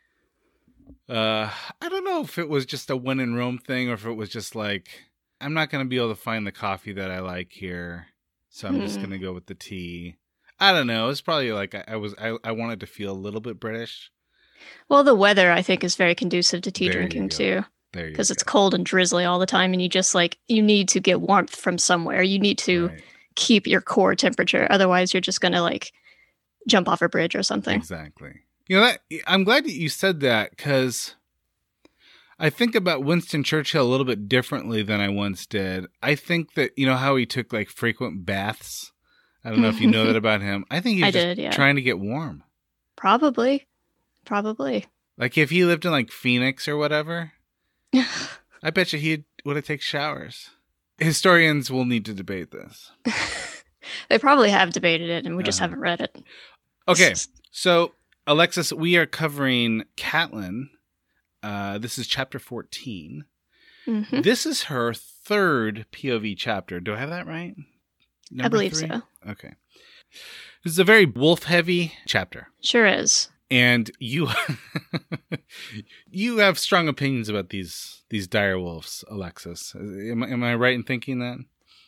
Uh, 1.09 1.49
I 1.81 1.89
don't 1.89 2.03
know 2.03 2.21
if 2.21 2.37
it 2.37 2.49
was 2.49 2.65
just 2.65 2.89
a 2.89 2.97
when 2.97 3.19
in 3.19 3.33
Rome 3.33 3.57
thing 3.57 3.89
or 3.89 3.93
if 3.93 4.05
it 4.05 4.13
was 4.13 4.29
just 4.29 4.55
like 4.55 4.89
I'm 5.39 5.53
not 5.53 5.69
gonna 5.69 5.85
be 5.85 5.97
able 5.97 6.09
to 6.09 6.15
find 6.15 6.45
the 6.45 6.51
coffee 6.51 6.93
that 6.93 7.11
I 7.11 7.19
like 7.19 7.51
here, 7.51 8.07
so 8.49 8.67
I'm 8.67 8.81
just 8.81 8.99
Hmm. 8.99 9.05
gonna 9.07 9.19
go 9.19 9.33
with 9.33 9.45
the 9.45 9.55
tea. 9.55 10.15
I 10.59 10.71
don't 10.73 10.87
know. 10.87 11.09
It's 11.09 11.21
probably 11.21 11.51
like 11.51 11.75
I, 11.75 11.83
I 11.89 11.95
was. 11.97 12.15
I, 12.19 12.35
I 12.43 12.51
wanted 12.51 12.79
to 12.79 12.87
feel 12.87 13.11
a 13.11 13.13
little 13.13 13.41
bit 13.41 13.59
British. 13.59 14.11
Well, 14.89 15.03
the 15.03 15.13
weather 15.15 15.51
I 15.51 15.61
think 15.61 15.83
is 15.83 15.95
very 15.95 16.15
conducive 16.15 16.61
to 16.63 16.71
tea 16.71 16.87
There 16.87 16.93
drinking 16.95 17.29
too, 17.29 17.63
There 17.93 18.05
you 18.05 18.11
because 18.11 18.31
it's 18.31 18.41
cold 18.43 18.73
and 18.73 18.85
drizzly 18.85 19.23
all 19.25 19.37
the 19.37 19.45
time, 19.45 19.73
and 19.73 19.81
you 19.81 19.89
just 19.89 20.15
like 20.15 20.37
you 20.47 20.61
need 20.63 20.89
to 20.89 20.99
get 20.99 21.21
warmth 21.21 21.55
from 21.55 21.77
somewhere. 21.77 22.23
You 22.23 22.39
need 22.39 22.57
to 22.59 22.87
Right. 22.87 23.03
keep 23.35 23.67
your 23.67 23.81
core 23.81 24.15
temperature, 24.15 24.65
otherwise 24.71 25.13
you're 25.13 25.21
just 25.21 25.41
gonna 25.41 25.61
like 25.61 25.91
jump 26.67 26.89
off 26.89 27.03
a 27.03 27.09
bridge 27.09 27.35
or 27.35 27.43
something. 27.43 27.75
Exactly. 27.75 28.33
You 28.67 28.77
know 28.77 28.81
that 28.81 29.01
I'm 29.27 29.43
glad 29.43 29.65
that 29.65 29.73
you 29.73 29.89
said 29.89 30.21
that 30.21 30.49
because 30.51 31.13
I 32.39 32.49
think 32.49 32.75
about 32.75 33.03
Winston 33.03 33.43
Churchill 33.43 33.85
a 33.85 33.89
little 33.89 34.05
bit 34.05 34.29
differently 34.29 34.83
than 34.83 34.99
I 35.01 35.09
once 35.09 35.45
did. 35.45 35.87
I 36.03 36.15
think 36.15 36.53
that 36.53 36.71
you 36.77 36.85
know 36.85 36.95
how 36.95 37.15
he 37.15 37.25
took 37.25 37.51
like 37.51 37.69
frequent 37.69 38.25
baths. 38.25 38.91
I 39.43 39.49
don't 39.49 39.61
know 39.61 39.69
if 39.69 39.81
you 39.81 39.87
know 39.89 40.05
that 40.05 40.15
about 40.23 40.41
him. 40.41 40.65
I 40.69 40.79
think 40.79 40.97
he 40.97 41.03
was 41.03 41.13
just 41.13 41.25
did, 41.25 41.37
yeah. 41.39 41.51
trying 41.51 41.75
to 41.77 41.81
get 41.81 41.99
warm. 41.99 42.43
Probably, 42.95 43.65
probably. 44.25 44.85
Like 45.17 45.37
if 45.37 45.49
he 45.49 45.65
lived 45.65 45.85
in 45.85 45.91
like 45.91 46.11
Phoenix 46.11 46.67
or 46.67 46.77
whatever, 46.77 47.31
I 48.63 48.69
bet 48.71 48.93
you 48.93 48.99
he 48.99 49.23
would 49.45 49.55
have 49.55 49.65
taken 49.65 49.81
showers. 49.81 50.51
Historians 50.99 51.71
will 51.71 51.85
need 51.85 52.05
to 52.05 52.13
debate 52.13 52.51
this. 52.51 52.91
they 54.09 54.19
probably 54.19 54.49
have 54.49 54.73
debated 54.73 55.09
it, 55.09 55.25
and 55.25 55.37
we 55.37 55.43
just 55.43 55.59
Uh-huh. 55.59 55.69
haven't 55.69 55.79
read 55.81 56.01
it. 56.01 56.23
Okay, 56.87 57.13
so 57.51 57.93
Alexis, 58.25 58.71
we 58.73 58.95
are 58.97 59.05
covering 59.05 59.83
Catelyn. 59.95 60.69
Uh, 61.43 61.77
this 61.77 61.97
is 61.97 62.07
chapter 62.07 62.39
14. 62.39 63.25
Mhm. 63.87 64.23
This 64.23 64.45
is 64.45 64.63
her 64.63 64.93
third 64.93 65.85
POV 65.91 66.35
chapter. 66.37 66.79
Do 66.79 66.93
I 66.93 66.97
have 66.97 67.09
that 67.09 67.25
right? 67.27 67.55
I 68.41 68.47
believe 68.49 68.73
three? 68.73 68.89
so. 68.89 69.01
Okay. 69.29 69.53
This 70.63 70.73
is 70.73 70.79
a 70.79 70.83
very 70.83 71.05
wolf 71.05 71.43
heavy 71.43 71.93
chapter. 72.05 72.47
Sure 72.61 72.85
is. 72.85 73.29
And 73.49 73.89
you 73.99 74.27
you 76.09 76.37
have 76.39 76.59
strong 76.59 76.87
opinions 76.87 77.29
about 77.29 77.49
these 77.49 78.03
these 78.09 78.27
dire 78.27 78.59
wolves, 78.59 79.03
Alexis. 79.09 79.73
Am, 79.75 80.23
I- 80.23 80.29
am 80.29 80.43
I 80.43 80.55
right 80.55 80.73
in 80.75 80.83
thinking 80.83 81.19
that? 81.19 81.37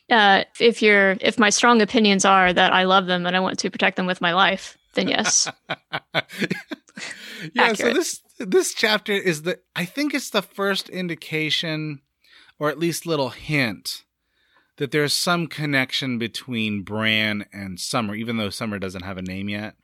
Uh, 0.09 0.43
if 0.59 0.81
you're, 0.81 1.17
if 1.21 1.37
my 1.37 1.51
strong 1.51 1.83
opinions 1.83 2.25
are 2.25 2.51
that 2.51 2.73
I 2.73 2.83
love 2.85 3.05
them 3.05 3.27
and 3.27 3.35
I 3.35 3.39
want 3.41 3.59
to 3.59 3.69
protect 3.69 3.95
them 3.95 4.07
with 4.07 4.21
my 4.21 4.33
life, 4.33 4.75
then 4.93 5.07
yes. 5.07 5.47
yeah, 7.53 7.73
so 7.73 7.93
this 7.93 8.21
this 8.39 8.73
chapter 8.73 9.13
is 9.13 9.43
the 9.43 9.59
I 9.75 9.85
think 9.85 10.13
it's 10.13 10.29
the 10.29 10.41
first 10.41 10.89
indication 10.89 12.01
or 12.57 12.69
at 12.69 12.79
least 12.79 13.05
little 13.05 13.29
hint 13.29 14.03
that 14.77 14.91
there's 14.91 15.13
some 15.13 15.47
connection 15.47 16.17
between 16.17 16.83
Bran 16.83 17.45
and 17.51 17.79
Summer, 17.79 18.15
even 18.15 18.37
though 18.37 18.49
Summer 18.49 18.79
doesn't 18.79 19.03
have 19.03 19.17
a 19.17 19.21
name 19.21 19.49
yet. 19.49 19.75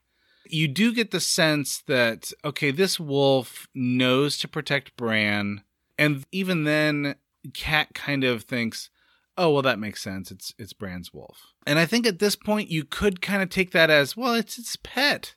You 0.48 0.70
do 0.70 0.94
get 0.94 1.12
the 1.12 1.20
sense 1.20 1.82
that 1.88 2.32
okay, 2.44 2.72
this 2.72 3.00
wolf 3.00 3.68
knows 3.74 4.38
to 4.40 4.48
protect 4.48 4.96
Bran, 4.96 5.64
and 5.98 6.24
even 6.32 6.64
then 6.64 7.16
Cat 7.54 7.94
kind 7.94 8.24
of 8.24 8.44
thinks, 8.44 8.90
"Oh, 9.38 9.52
well 9.52 9.62
that 9.62 9.80
makes 9.80 10.02
sense. 10.02 10.32
It's 10.32 10.54
it's 10.58 10.74
Bran's 10.74 11.14
wolf." 11.14 11.54
And 11.66 11.80
I 11.80 11.86
think 11.86 12.06
at 12.06 12.20
this 12.20 12.36
point 12.36 12.70
you 12.70 12.84
could 12.84 13.22
kind 13.22 13.42
of 13.42 13.50
take 13.50 13.72
that 13.72 13.90
as, 13.90 14.16
"Well, 14.16 14.34
it's 14.34 14.58
its 14.58 14.78
pet." 14.82 15.36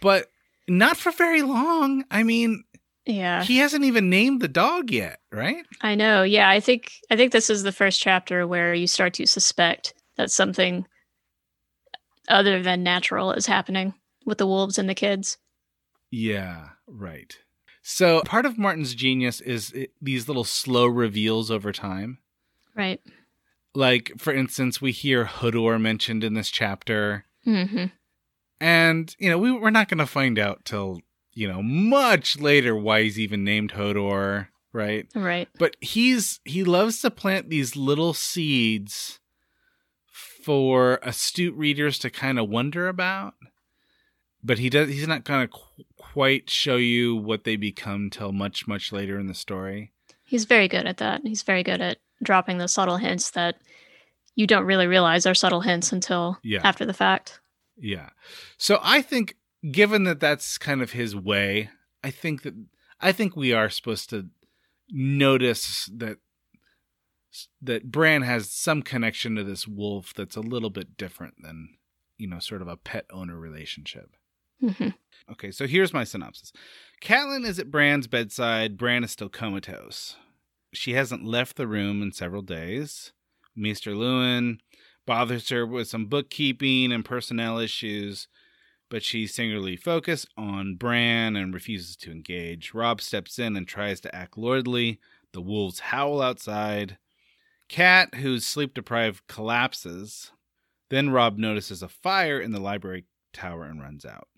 But 0.00 0.30
not 0.68 0.96
for 0.96 1.12
very 1.12 1.42
long. 1.42 2.04
I 2.10 2.22
mean, 2.22 2.64
yeah, 3.06 3.42
he 3.42 3.58
hasn't 3.58 3.84
even 3.84 4.08
named 4.08 4.40
the 4.40 4.48
dog 4.48 4.90
yet, 4.90 5.20
right? 5.30 5.64
I 5.82 5.94
know. 5.94 6.22
Yeah, 6.22 6.48
I 6.48 6.60
think 6.60 6.92
I 7.10 7.16
think 7.16 7.32
this 7.32 7.50
is 7.50 7.62
the 7.62 7.72
first 7.72 8.00
chapter 8.00 8.46
where 8.46 8.72
you 8.72 8.86
start 8.86 9.14
to 9.14 9.26
suspect 9.26 9.94
that 10.16 10.30
something 10.30 10.86
other 12.28 12.62
than 12.62 12.82
natural 12.82 13.32
is 13.32 13.46
happening 13.46 13.94
with 14.24 14.38
the 14.38 14.46
wolves 14.46 14.78
and 14.78 14.88
the 14.88 14.94
kids. 14.94 15.36
Yeah, 16.10 16.68
right. 16.86 17.36
So 17.82 18.22
part 18.22 18.46
of 18.46 18.56
Martin's 18.56 18.94
genius 18.94 19.42
is 19.42 19.70
it, 19.72 19.92
these 20.00 20.26
little 20.26 20.44
slow 20.44 20.86
reveals 20.86 21.50
over 21.50 21.72
time. 21.72 22.18
Right. 22.74 23.00
Like, 23.74 24.12
for 24.18 24.32
instance, 24.32 24.80
we 24.80 24.92
hear 24.92 25.24
Hodor 25.24 25.80
mentioned 25.80 26.22
in 26.24 26.34
this 26.34 26.50
chapter. 26.50 27.24
hmm 27.44 27.86
And, 28.60 29.14
you 29.18 29.28
know, 29.28 29.38
we, 29.38 29.50
we're 29.52 29.70
not 29.70 29.88
going 29.88 29.98
to 29.98 30.06
find 30.06 30.38
out 30.38 30.64
till, 30.64 31.00
you 31.32 31.48
know, 31.48 31.62
much 31.62 32.38
later 32.38 32.76
why 32.76 33.02
he's 33.02 33.18
even 33.18 33.42
named 33.42 33.72
Hodor, 33.72 34.48
right? 34.72 35.08
Right. 35.14 35.48
But 35.58 35.76
he's, 35.80 36.40
he 36.44 36.62
loves 36.62 37.00
to 37.00 37.10
plant 37.10 37.50
these 37.50 37.74
little 37.76 38.14
seeds 38.14 39.18
for 40.12 41.00
astute 41.02 41.56
readers 41.56 41.98
to 41.98 42.10
kind 42.10 42.38
of 42.38 42.48
wonder 42.48 42.86
about. 42.88 43.34
But 44.42 44.58
he 44.58 44.68
does, 44.68 44.90
he's 44.90 45.08
not 45.08 45.24
going 45.24 45.48
to 45.48 45.52
qu- 45.52 45.84
quite 45.96 46.50
show 46.50 46.76
you 46.76 47.16
what 47.16 47.44
they 47.44 47.56
become 47.56 48.10
till 48.10 48.30
much, 48.30 48.68
much 48.68 48.92
later 48.92 49.18
in 49.18 49.26
the 49.26 49.34
story. 49.34 49.92
He's 50.22 50.44
very 50.44 50.68
good 50.68 50.86
at 50.86 50.98
that. 50.98 51.22
He's 51.24 51.42
very 51.42 51.62
good 51.62 51.80
at 51.80 51.98
dropping 52.22 52.58
those 52.58 52.72
subtle 52.72 52.96
hints 52.96 53.30
that 53.32 53.56
you 54.34 54.46
don't 54.46 54.64
really 54.64 54.86
realize 54.86 55.26
are 55.26 55.34
subtle 55.34 55.60
hints 55.60 55.92
until 55.92 56.38
Yeah. 56.42 56.60
after 56.64 56.84
the 56.84 56.94
fact. 56.94 57.40
Yeah. 57.76 58.10
So 58.58 58.78
I 58.82 59.02
think 59.02 59.36
given 59.70 60.04
that 60.04 60.20
that's 60.20 60.58
kind 60.58 60.82
of 60.82 60.92
his 60.92 61.14
way, 61.16 61.70
I 62.02 62.10
think 62.10 62.42
that 62.42 62.54
I 63.00 63.12
think 63.12 63.36
we 63.36 63.52
are 63.52 63.68
supposed 63.68 64.10
to 64.10 64.28
notice 64.90 65.90
that 65.94 66.18
that 67.60 67.90
Bran 67.90 68.22
has 68.22 68.50
some 68.50 68.82
connection 68.82 69.34
to 69.36 69.42
this 69.44 69.66
wolf 69.66 70.14
that's 70.14 70.36
a 70.36 70.40
little 70.40 70.70
bit 70.70 70.96
different 70.96 71.34
than, 71.42 71.70
you 72.16 72.28
know, 72.28 72.38
sort 72.38 72.62
of 72.62 72.68
a 72.68 72.76
pet 72.76 73.06
owner 73.12 73.36
relationship. 73.38 74.10
hmm 74.60 74.90
Okay, 75.30 75.50
so 75.50 75.66
here's 75.66 75.92
my 75.94 76.04
synopsis. 76.04 76.52
Catelyn 77.02 77.44
is 77.46 77.58
at 77.58 77.70
Bran's 77.70 78.06
bedside. 78.06 78.76
Bran 78.76 79.02
is 79.02 79.10
still 79.10 79.28
comatose. 79.30 80.16
She 80.74 80.94
hasn't 80.94 81.24
left 81.24 81.56
the 81.56 81.68
room 81.68 82.02
in 82.02 82.12
several 82.12 82.42
days. 82.42 83.12
Maester 83.56 83.92
Luwin 83.92 84.58
bothers 85.06 85.48
her 85.50 85.64
with 85.64 85.88
some 85.88 86.06
bookkeeping 86.06 86.92
and 86.92 87.04
personnel 87.04 87.58
issues, 87.58 88.26
but 88.90 89.02
she's 89.02 89.34
singularly 89.34 89.76
focused 89.76 90.28
on 90.36 90.74
Bran 90.74 91.36
and 91.36 91.54
refuses 91.54 91.96
to 91.98 92.10
engage. 92.10 92.74
Robb 92.74 93.00
steps 93.00 93.38
in 93.38 93.56
and 93.56 93.68
tries 93.68 94.00
to 94.00 94.14
act 94.14 94.36
lordly. 94.36 94.98
The 95.32 95.40
wolves 95.40 95.80
howl 95.80 96.20
outside. 96.20 96.98
Cat, 97.68 98.16
who's 98.16 98.46
sleep 98.46 98.74
deprived, 98.74 99.26
collapses. 99.28 100.32
Then 100.90 101.10
Robb 101.10 101.38
notices 101.38 101.82
a 101.82 101.88
fire 101.88 102.40
in 102.40 102.50
the 102.50 102.60
library 102.60 103.04
tower 103.32 103.64
and 103.64 103.80
runs 103.80 104.04
out. 104.04 104.28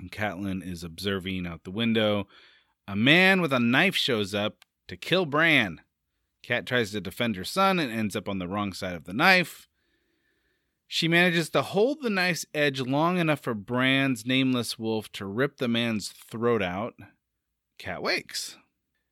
And 0.00 0.10
Catelyn 0.10 0.66
is 0.66 0.82
observing 0.82 1.46
out 1.46 1.64
the 1.64 1.70
window. 1.70 2.26
A 2.88 2.96
man 2.96 3.40
with 3.40 3.52
a 3.52 3.60
knife 3.60 3.94
shows 3.94 4.34
up 4.34 4.64
to 4.88 4.96
kill 4.96 5.26
Bran. 5.26 5.80
Cat 6.42 6.66
tries 6.66 6.90
to 6.90 7.00
defend 7.00 7.36
her 7.36 7.44
son 7.44 7.78
and 7.78 7.92
ends 7.92 8.16
up 8.16 8.28
on 8.28 8.38
the 8.38 8.48
wrong 8.48 8.72
side 8.72 8.94
of 8.94 9.04
the 9.04 9.12
knife. 9.12 9.68
She 10.88 11.08
manages 11.08 11.48
to 11.50 11.62
hold 11.62 12.02
the 12.02 12.10
knife's 12.10 12.44
edge 12.52 12.80
long 12.80 13.18
enough 13.18 13.40
for 13.40 13.54
Bran's 13.54 14.26
nameless 14.26 14.78
wolf 14.78 15.10
to 15.12 15.24
rip 15.24 15.56
the 15.56 15.68
man's 15.68 16.08
throat 16.08 16.62
out. 16.62 16.94
Cat 17.78 18.02
wakes. 18.02 18.56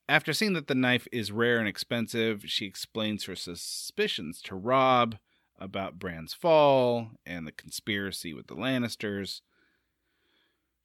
After 0.09 0.33
seeing 0.33 0.55
that 0.55 0.67
the 0.67 0.75
knife 0.75 1.07
is 1.12 1.33
rare 1.33 1.59
and 1.59 1.69
expensive, 1.69 2.43
she 2.47 2.67
explains 2.67 3.25
her 3.25 3.37
suspicions 3.37 4.43
to 4.43 4.57
Robb 4.57 5.19
about 5.59 5.99
Bran's 5.99 6.35
fall 6.35 7.12
and 7.25 7.47
the 7.47 7.53
conspiracy 7.53 8.35
with 8.35 8.49
the 8.49 8.57
Lannisters. 8.57 9.41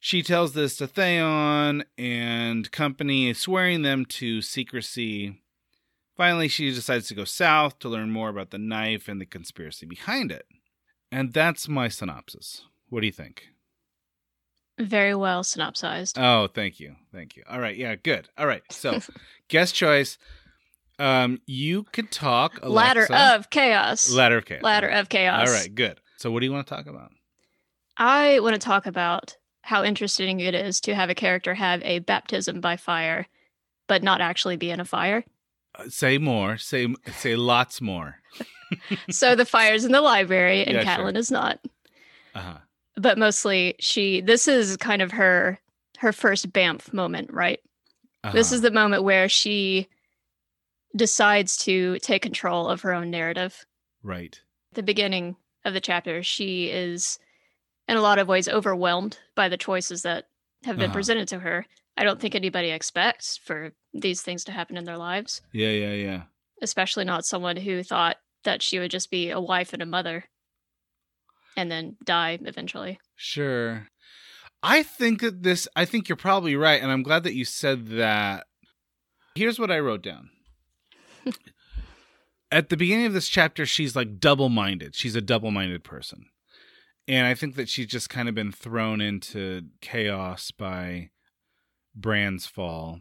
She 0.06 0.22
tells 0.22 0.52
this 0.52 0.76
to 0.76 0.86
Theon 0.86 1.82
and 1.98 2.70
company, 2.70 3.34
swearing 3.34 3.82
them 3.82 4.04
to 4.04 4.40
secrecy. 4.40 5.42
Finally, 6.16 6.46
she 6.46 6.70
decides 6.70 7.08
to 7.08 7.14
go 7.16 7.24
south 7.24 7.80
to 7.80 7.88
learn 7.88 8.12
more 8.12 8.28
about 8.28 8.50
the 8.50 8.58
knife 8.58 9.08
and 9.08 9.20
the 9.20 9.26
conspiracy 9.26 9.84
behind 9.84 10.30
it. 10.30 10.46
And 11.10 11.32
that's 11.32 11.66
my 11.66 11.88
synopsis. 11.88 12.62
What 12.88 13.00
do 13.00 13.06
you 13.06 13.12
think? 13.12 13.48
Very 14.78 15.12
well 15.12 15.42
synopsized. 15.42 16.16
Oh, 16.20 16.46
thank 16.46 16.78
you. 16.78 16.94
Thank 17.12 17.34
you. 17.34 17.42
All 17.50 17.58
right. 17.58 17.76
Yeah, 17.76 17.96
good. 17.96 18.28
All 18.38 18.46
right. 18.46 18.62
So, 18.70 19.00
guest 19.48 19.74
choice. 19.74 20.18
Um, 21.00 21.40
you 21.46 21.82
could 21.82 22.12
talk. 22.12 22.60
Alexa. 22.62 23.12
Ladder 23.12 23.34
of 23.34 23.50
chaos. 23.50 24.12
Ladder 24.12 24.38
of 24.38 24.44
chaos. 24.44 24.62
Ladder 24.62 24.86
of 24.86 25.08
chaos. 25.08 25.48
All 25.48 25.52
right. 25.52 25.74
Good. 25.74 25.98
So, 26.16 26.30
what 26.30 26.38
do 26.38 26.46
you 26.46 26.52
want 26.52 26.64
to 26.68 26.72
talk 26.72 26.86
about? 26.86 27.10
I 27.96 28.38
want 28.38 28.54
to 28.54 28.60
talk 28.60 28.86
about 28.86 29.36
how 29.66 29.82
interesting 29.82 30.38
it 30.38 30.54
is 30.54 30.80
to 30.80 30.94
have 30.94 31.10
a 31.10 31.14
character 31.14 31.52
have 31.52 31.82
a 31.82 31.98
baptism 31.98 32.60
by 32.60 32.76
fire, 32.76 33.26
but 33.88 34.00
not 34.00 34.20
actually 34.20 34.56
be 34.56 34.70
in 34.70 34.78
a 34.78 34.84
fire. 34.84 35.24
Uh, 35.74 35.88
say 35.88 36.18
more. 36.18 36.56
Say 36.56 36.86
say 37.16 37.34
lots 37.34 37.80
more. 37.80 38.20
so 39.10 39.34
the 39.34 39.44
fire's 39.44 39.84
in 39.84 39.90
the 39.90 40.00
library 40.00 40.64
and 40.64 40.76
Yeah, 40.76 40.96
sure. 40.96 41.08
Is 41.08 41.32
not. 41.32 41.58
Uh 42.32 42.40
huh. 42.40 42.58
But 42.96 43.18
mostly 43.18 43.74
she 43.80 44.20
this 44.20 44.46
is 44.46 44.76
kind 44.76 45.02
of 45.02 45.10
her 45.10 45.58
her 45.98 46.12
first 46.12 46.52
Banff 46.52 46.92
moment, 46.92 47.32
right? 47.32 47.58
Uh-huh. 48.22 48.34
This 48.34 48.52
is 48.52 48.60
the 48.60 48.70
moment 48.70 49.02
where 49.02 49.28
she 49.28 49.88
decides 50.94 51.56
to 51.56 51.98
take 51.98 52.22
control 52.22 52.68
of 52.68 52.82
her 52.82 52.94
own 52.94 53.10
narrative. 53.10 53.66
right. 54.04 54.40
the 54.74 54.82
beginning 54.84 55.34
of 55.64 55.74
the 55.74 55.80
chapter, 55.80 56.22
she 56.22 56.70
is 56.70 57.18
in 57.88 57.96
a 57.96 58.00
lot 58.02 58.18
of 58.18 58.28
ways 58.28 58.48
overwhelmed 58.48 59.18
by 59.34 59.48
the 59.48 59.56
choices 59.56 60.02
that 60.02 60.26
have 60.64 60.76
been 60.76 60.86
Uh-huh. 60.86 60.94
presented 60.94 61.28
to 61.28 61.38
her. 61.40 61.66
I 61.96 62.04
don't 62.04 62.20
think 62.20 62.34
anybody 62.34 62.70
expects 62.70 63.38
for 63.38 63.72
these 63.94 64.22
things 64.22 64.44
to 64.44 64.52
happen 64.52 64.76
in 64.76 64.84
their 64.84 64.98
lives, 64.98 65.40
Yeah. 65.52 65.70
Yeah. 65.70 65.92
Yeah. 65.92 66.22
especially 66.62 67.04
not 67.04 67.24
someone 67.24 67.56
who 67.56 67.82
thought 67.82 68.16
that 68.44 68.62
she 68.62 68.78
would 68.78 68.90
just 68.90 69.10
be 69.10 69.30
a 69.30 69.40
wife 69.40 69.72
and 69.72 69.82
a 69.82 69.86
mother 69.86 70.24
and 71.56 71.70
then 71.70 71.96
die 72.04 72.38
eventually. 72.42 72.98
Sure. 73.14 73.88
I 74.62 74.82
think 74.82 75.20
that 75.20 75.42
this, 75.42 75.68
I 75.76 75.84
think 75.84 76.08
you're 76.08 76.16
probably 76.16 76.56
right. 76.56 76.80
And 76.82 76.90
I'm 76.90 77.02
glad 77.02 77.22
that 77.24 77.34
you 77.34 77.44
said 77.44 77.88
that. 77.88 78.46
Here's 79.34 79.58
what 79.58 79.70
I 79.70 79.78
wrote 79.78 80.02
down. 80.02 80.30
At 82.52 82.68
the 82.68 82.76
beginning 82.76 83.06
of 83.06 83.12
this 83.12 83.28
chapter, 83.28 83.66
she's 83.66 83.96
like 83.96 84.18
double 84.20 84.48
minded. 84.48 84.94
She's 84.94 85.16
a 85.16 85.20
double 85.20 85.50
minded 85.50 85.82
person. 85.84 86.26
And 87.08 87.26
I 87.26 87.34
think 87.34 87.54
that 87.56 87.68
she's 87.68 87.86
just 87.86 88.10
kind 88.10 88.28
of 88.28 88.34
been 88.34 88.52
thrown 88.52 89.00
into 89.00 89.62
chaos 89.80 90.50
by 90.50 91.10
Bran's 91.94 92.46
fall. 92.46 93.00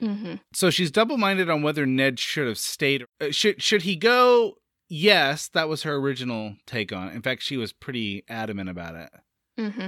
hmm 0.00 0.34
So 0.52 0.70
she's 0.70 0.90
double 0.90 1.16
minded 1.16 1.50
on 1.50 1.62
whether 1.62 1.86
Ned 1.86 2.18
should 2.20 2.46
have 2.48 2.58
stayed. 2.58 3.04
Uh, 3.20 3.30
Should 3.30 3.62
should 3.62 3.82
he 3.82 3.96
go? 3.96 4.54
Yes, 4.88 5.48
that 5.48 5.68
was 5.68 5.82
her 5.84 5.94
original 5.96 6.56
take 6.66 6.92
on 6.92 7.08
it. 7.08 7.14
In 7.14 7.22
fact, 7.22 7.42
she 7.42 7.56
was 7.56 7.72
pretty 7.72 8.24
adamant 8.28 8.68
about 8.68 8.94
it. 8.94 9.10
hmm 9.58 9.86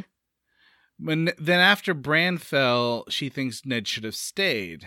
When 0.98 1.32
then 1.38 1.60
after 1.60 1.94
Bran 1.94 2.38
fell, 2.38 3.04
she 3.08 3.28
thinks 3.28 3.64
Ned 3.66 3.86
should 3.86 4.04
have 4.04 4.14
stayed. 4.16 4.86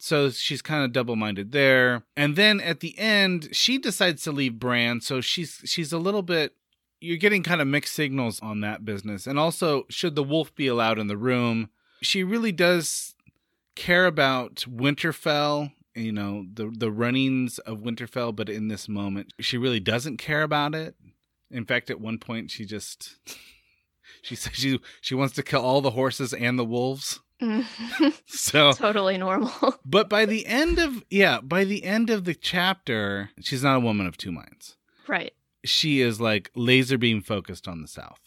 So 0.00 0.30
she's 0.30 0.62
kind 0.62 0.84
of 0.84 0.92
double-minded 0.92 1.50
there. 1.50 2.04
And 2.16 2.36
then 2.36 2.60
at 2.60 2.78
the 2.78 2.96
end, 2.98 3.48
she 3.50 3.78
decides 3.78 4.22
to 4.22 4.32
leave 4.32 4.58
Bran, 4.60 5.00
so 5.00 5.20
she's 5.20 5.60
she's 5.64 5.92
a 5.92 5.98
little 5.98 6.22
bit 6.22 6.54
you're 7.00 7.16
getting 7.16 7.42
kind 7.42 7.60
of 7.60 7.66
mixed 7.66 7.94
signals 7.94 8.40
on 8.40 8.60
that 8.60 8.84
business. 8.84 9.26
And 9.26 9.38
also, 9.38 9.84
should 9.88 10.14
the 10.14 10.22
wolf 10.22 10.54
be 10.54 10.66
allowed 10.66 10.98
in 10.98 11.06
the 11.06 11.16
room? 11.16 11.70
She 12.02 12.24
really 12.24 12.52
does 12.52 13.14
care 13.74 14.06
about 14.06 14.64
Winterfell, 14.68 15.72
you 15.94 16.12
know, 16.12 16.44
the 16.52 16.70
the 16.76 16.90
runnings 16.90 17.58
of 17.60 17.78
Winterfell, 17.80 18.34
but 18.34 18.48
in 18.48 18.68
this 18.68 18.88
moment, 18.88 19.32
she 19.40 19.56
really 19.58 19.80
doesn't 19.80 20.16
care 20.16 20.42
about 20.42 20.74
it. 20.74 20.94
In 21.50 21.64
fact, 21.64 21.90
at 21.90 22.00
one 22.00 22.18
point 22.18 22.50
she 22.50 22.64
just 22.64 23.16
she 24.22 24.34
says 24.34 24.54
she 24.54 24.80
she 25.00 25.14
wants 25.14 25.34
to 25.36 25.42
kill 25.42 25.62
all 25.62 25.80
the 25.80 25.90
horses 25.92 26.32
and 26.34 26.58
the 26.58 26.64
wolves. 26.64 27.20
Mm-hmm. 27.42 28.08
So 28.26 28.72
totally 28.76 29.16
normal. 29.18 29.52
but 29.84 30.08
by 30.08 30.24
the 30.26 30.46
end 30.46 30.78
of 30.78 31.04
yeah, 31.10 31.40
by 31.40 31.64
the 31.64 31.84
end 31.84 32.10
of 32.10 32.24
the 32.24 32.34
chapter, 32.34 33.30
she's 33.40 33.62
not 33.62 33.76
a 33.76 33.80
woman 33.80 34.06
of 34.06 34.16
two 34.16 34.32
minds. 34.32 34.76
right. 35.06 35.32
She 35.64 36.00
is 36.00 36.20
like 36.20 36.50
laser 36.54 36.98
beam 36.98 37.20
focused 37.22 37.66
on 37.66 37.82
the 37.82 37.88
south. 37.88 38.20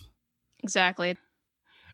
Exactly. 0.63 1.17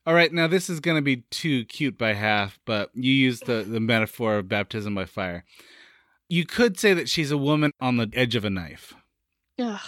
All 0.05 0.13
right, 0.13 0.31
now 0.31 0.47
this 0.47 0.69
is 0.69 0.79
going 0.79 0.95
to 0.95 1.01
be 1.01 1.23
too 1.31 1.65
cute 1.65 1.97
by 1.97 2.13
half, 2.13 2.59
but 2.65 2.91
you 2.93 3.11
used 3.11 3.45
the, 3.45 3.63
the 3.63 3.81
metaphor 3.81 4.37
of 4.37 4.47
baptism 4.47 4.95
by 4.95 5.05
fire. 5.05 5.43
You 6.29 6.45
could 6.45 6.79
say 6.79 6.93
that 6.93 7.09
she's 7.09 7.31
a 7.31 7.37
woman 7.37 7.71
on 7.81 7.97
the 7.97 8.09
edge 8.13 8.35
of 8.35 8.45
a 8.45 8.49
knife. 8.49 8.93
Ugh. 9.59 9.79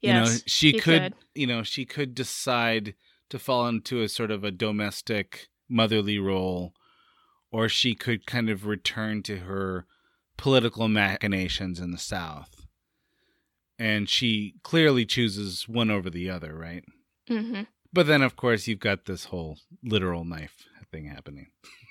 you 0.00 0.12
know, 0.12 0.26
she 0.46 0.74
you 0.74 0.80
could, 0.80 1.14
you 1.34 1.46
know, 1.46 1.62
she 1.62 1.84
could 1.84 2.14
decide 2.14 2.94
to 3.28 3.38
fall 3.38 3.66
into 3.68 4.00
a 4.02 4.08
sort 4.08 4.30
of 4.30 4.42
a 4.42 4.50
domestic 4.50 5.48
motherly 5.68 6.18
role, 6.18 6.72
or 7.50 7.68
she 7.68 7.94
could 7.94 8.26
kind 8.26 8.48
of 8.48 8.66
return 8.66 9.22
to 9.24 9.38
her 9.38 9.86
political 10.38 10.88
machinations 10.88 11.78
in 11.78 11.90
the 11.90 11.98
South. 11.98 12.57
And 13.78 14.08
she 14.08 14.54
clearly 14.62 15.06
chooses 15.06 15.68
one 15.68 15.90
over 15.90 16.10
the 16.10 16.28
other, 16.30 16.54
right? 16.54 16.84
hmm 17.28 17.62
But 17.92 18.06
then, 18.06 18.22
of 18.22 18.36
course, 18.36 18.66
you've 18.66 18.80
got 18.80 19.04
this 19.06 19.26
whole 19.26 19.58
literal 19.84 20.24
knife 20.24 20.64
thing 20.90 21.06
happening. 21.06 21.48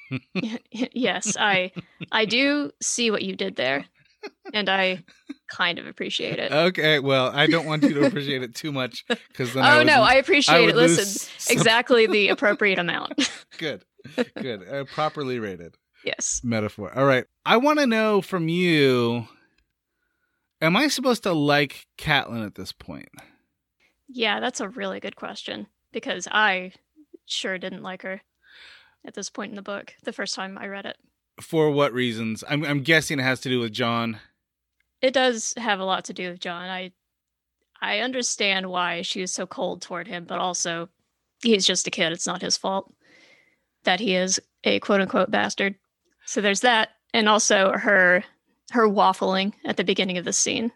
yes, 0.94 1.36
I 1.39 1.72
I 2.12 2.25
do 2.25 2.72
see 2.82 3.12
what 3.12 3.22
you 3.24 3.36
did 3.36 3.56
there. 3.56 3.86
And 4.53 4.67
I 4.67 5.03
kind 5.50 5.79
of 5.79 5.86
appreciate 5.86 6.39
it. 6.39 6.51
Okay, 6.51 7.00
well, 7.00 7.32
I 7.34 7.46
don't 7.48 7.65
want 7.65 7.84
you 7.84 7.94
to 7.94 8.06
appreciate 8.08 8.41
it 8.44 8.56
too 8.56 8.72
much 8.72 9.06
because 9.08 9.53
then. 9.53 9.63
oh 9.63 9.79
I 9.79 9.84
no, 9.84 10.01
I 10.01 10.15
appreciate 10.15 10.65
would 10.65 10.70
it. 10.72 10.75
Listen, 10.75 11.06
some- 11.06 11.56
exactly 11.56 12.08
the 12.08 12.29
appropriate 12.36 12.79
amount. 12.79 13.13
Good, 13.58 13.84
good, 14.39 14.67
uh, 14.67 14.84
properly 14.86 15.39
rated 15.39 15.75
yes. 16.03 16.41
metaphor. 16.44 16.91
All 16.96 17.06
right, 17.06 17.25
I 17.46 17.58
want 17.58 17.79
to 17.79 17.88
know 17.88 18.22
from 18.22 18.50
you. 18.50 19.27
Am 20.62 20.76
I 20.76 20.88
supposed 20.88 21.24
to 21.24 21.34
like 21.34 21.88
Catelyn 21.98 22.46
at 22.46 22.56
this 22.56 22.72
point? 22.72 23.10
Yeah, 24.08 24.40
that's 24.40 24.60
a 24.60 24.70
really 24.70 25.00
good 25.00 25.16
question 25.16 25.68
because 25.92 26.28
I 26.32 26.74
sure 27.26 27.58
didn't 27.58 27.84
like 27.84 28.02
her 28.04 28.22
at 29.06 29.14
this 29.14 29.30
point 29.30 29.52
in 29.52 29.56
the 29.56 29.62
book 29.62 29.94
the 30.04 30.14
first 30.14 30.34
time 30.34 30.58
I 30.58 30.68
read 30.68 30.86
it. 30.86 30.98
For 31.42 31.70
what 31.70 31.94
reasons? 31.94 32.44
I'm, 32.50 32.64
I'm 32.64 32.82
guessing 32.82 33.20
it 33.20 33.24
has 33.24 33.42
to 33.42 33.50
do 33.50 33.60
with 33.60 33.72
Jon. 33.72 34.20
It 35.02 35.14
does 35.14 35.54
have 35.58 35.80
a 35.80 35.86
lot 35.86 36.06
to 36.06 36.14
do 36.14 36.32
with 36.32 36.40
Jon. 36.40 36.64
I 36.70 36.92
I 37.80 38.00
understand 38.00 38.72
why 38.72 39.04
she 39.04 39.22
was 39.22 39.32
so 39.32 39.46
cold 39.46 39.84
toward 39.84 40.08
him, 40.08 40.26
but 40.26 40.40
also 40.40 40.90
he's 41.44 41.66
just 41.66 41.86
a 41.86 41.92
kid. 41.92 42.12
It's 42.12 42.26
not 42.26 42.42
his 42.42 42.58
fault 42.58 42.92
that 43.84 44.00
he 44.00 44.16
is 44.16 44.42
a 44.64 44.80
quote 44.80 45.02
unquote 45.02 45.30
bastard. 45.30 45.76
So 46.26 46.42
there's 46.42 46.62
that. 46.62 46.90
And 47.14 47.30
also 47.30 47.72
her 47.74 48.24
her 48.71 48.88
waffling 48.88 49.53
at 49.65 49.77
the 49.77 49.83
beginning 49.83 50.17
of 50.17 50.25
the 50.25 50.33
scene 50.33 50.71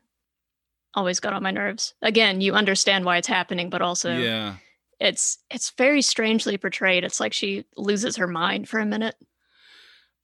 always 0.93 1.19
got 1.19 1.33
on 1.33 1.43
my 1.43 1.51
nerves. 1.51 1.93
Again, 2.01 2.41
you 2.41 2.53
understand 2.53 3.05
why 3.05 3.17
it's 3.17 3.27
happening, 3.27 3.69
but 3.69 3.81
also 3.81 4.15
yeah. 4.17 4.55
it's 5.00 5.38
it's 5.50 5.71
very 5.71 6.01
strangely 6.01 6.57
portrayed. 6.57 7.03
It's 7.03 7.19
like 7.19 7.33
she 7.33 7.65
loses 7.77 8.17
her 8.17 8.27
mind 8.27 8.69
for 8.69 8.79
a 8.79 8.86
minute. 8.86 9.15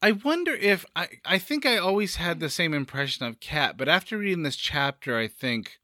I 0.02 0.12
wonder 0.12 0.54
if 0.54 0.86
I 0.96 1.08
I 1.26 1.38
think 1.38 1.66
I 1.66 1.78
always 1.78 2.18
had 2.18 2.40
the 2.40 2.50
same 2.50 2.74
impression 2.74 3.26
of 3.26 3.40
Cat, 3.40 3.78
but 3.78 3.90
after 3.90 4.18
reading 4.18 4.44
this 4.44 4.56
chapter, 4.56 5.18
I 5.18 5.28
think 5.28 5.78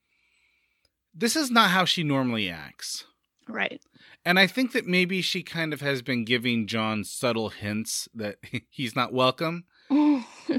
this 1.13 1.35
is 1.35 1.51
not 1.51 1.71
how 1.71 1.85
she 1.85 2.03
normally 2.03 2.49
acts. 2.49 3.05
Right. 3.47 3.81
And 4.25 4.39
I 4.39 4.47
think 4.47 4.71
that 4.71 4.87
maybe 4.87 5.21
she 5.21 5.43
kind 5.43 5.73
of 5.73 5.81
has 5.81 6.01
been 6.01 6.23
giving 6.23 6.65
Jon 6.65 7.03
subtle 7.03 7.49
hints 7.49 8.07
that 8.13 8.37
he's 8.69 8.95
not 8.95 9.13
welcome. 9.13 9.65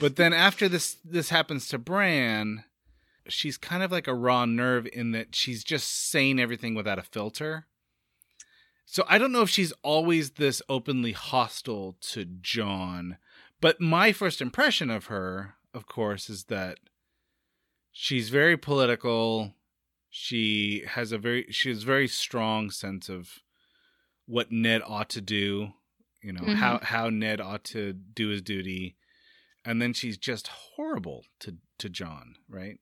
But 0.00 0.16
then 0.16 0.32
after 0.32 0.68
this 0.68 0.96
this 1.04 1.30
happens 1.30 1.68
to 1.68 1.78
Bran, 1.78 2.64
she's 3.28 3.56
kind 3.56 3.82
of 3.82 3.90
like 3.92 4.06
a 4.06 4.14
raw 4.14 4.44
nerve 4.44 4.86
in 4.92 5.12
that 5.12 5.34
she's 5.34 5.64
just 5.64 6.10
saying 6.10 6.38
everything 6.40 6.74
without 6.74 6.98
a 6.98 7.02
filter. 7.02 7.66
So 8.86 9.04
I 9.08 9.18
don't 9.18 9.32
know 9.32 9.42
if 9.42 9.50
she's 9.50 9.72
always 9.82 10.32
this 10.32 10.60
openly 10.68 11.12
hostile 11.12 11.96
to 12.12 12.24
Jon, 12.24 13.16
but 13.60 13.80
my 13.80 14.12
first 14.12 14.40
impression 14.42 14.90
of 14.90 15.06
her, 15.06 15.54
of 15.72 15.86
course, 15.86 16.28
is 16.28 16.44
that 16.44 16.78
she's 17.90 18.28
very 18.28 18.56
political. 18.56 19.54
She 20.10 20.84
has 20.86 21.12
a 21.12 21.18
very 21.18 21.46
she 21.50 21.70
has 21.70 21.82
a 21.82 21.86
very 21.86 22.08
strong 22.08 22.70
sense 22.70 23.08
of 23.08 23.40
what 24.26 24.52
Ned 24.52 24.82
ought 24.86 25.08
to 25.10 25.20
do, 25.20 25.72
you 26.22 26.32
know, 26.32 26.42
Mhm. 26.42 26.54
how 26.56 26.78
how 26.82 27.08
Ned 27.10 27.40
ought 27.40 27.64
to 27.64 27.92
do 27.92 28.28
his 28.28 28.42
duty. 28.42 28.96
And 29.64 29.80
then 29.80 29.92
she's 29.92 30.18
just 30.18 30.49
horrible 30.49 31.25
to 31.40 31.56
to 31.78 31.88
Jon, 31.88 32.37
right? 32.49 32.78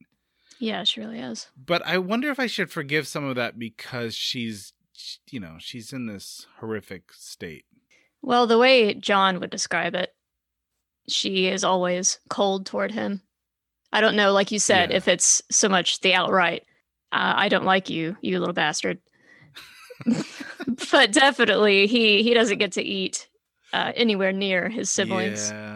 yeah, 0.59 0.85
she 0.85 1.01
really 1.01 1.19
is. 1.19 1.49
But 1.57 1.85
I 1.87 1.99
wonder 1.99 2.31
if 2.31 2.39
I 2.39 2.47
should 2.47 2.71
forgive 2.71 3.09
some 3.09 3.25
of 3.25 3.35
that 3.37 3.59
because 3.59 4.15
she's 4.15 4.73
you 5.31 5.41
know, 5.41 5.57
she's 5.59 5.93
in 5.93 6.07
this 6.07 6.47
horrific 6.61 7.13
state. 7.13 7.65
Well, 8.21 8.47
the 8.47 8.59
way 8.59 8.95
Jon 8.95 9.41
would 9.41 9.51
describe 9.51 9.95
it, 9.95 10.11
she 11.09 11.49
is 11.49 11.65
always 11.65 12.19
cold 12.29 12.67
toward 12.67 12.93
him. 12.93 13.23
I 13.93 14.01
don't 14.01 14.15
know, 14.17 14.33
like 14.33 14.53
you 14.53 14.59
said, 14.61 14.91
Yeah. 14.91 14.97
if 14.99 15.09
it's 15.09 15.43
so 15.51 15.69
much 15.69 16.01
the 16.01 16.15
outright, 16.15 16.63
uh, 17.11 17.35
I 17.37 17.49
don't 17.49 17.65
like 17.65 17.91
you, 17.91 18.17
you 18.23 18.39
little 18.39 18.55
bastard. 18.55 18.99
but 20.93 21.13
definitely, 21.13 21.87
he 21.87 22.23
he 22.23 22.35
doesn't 22.35 22.59
get 22.59 22.73
to 22.73 22.83
eat 22.83 23.29
uh, 23.73 23.93
anywhere 23.97 24.33
near 24.33 24.69
his 24.69 24.91
siblings. 24.91 25.51
Yeah. 25.51 25.72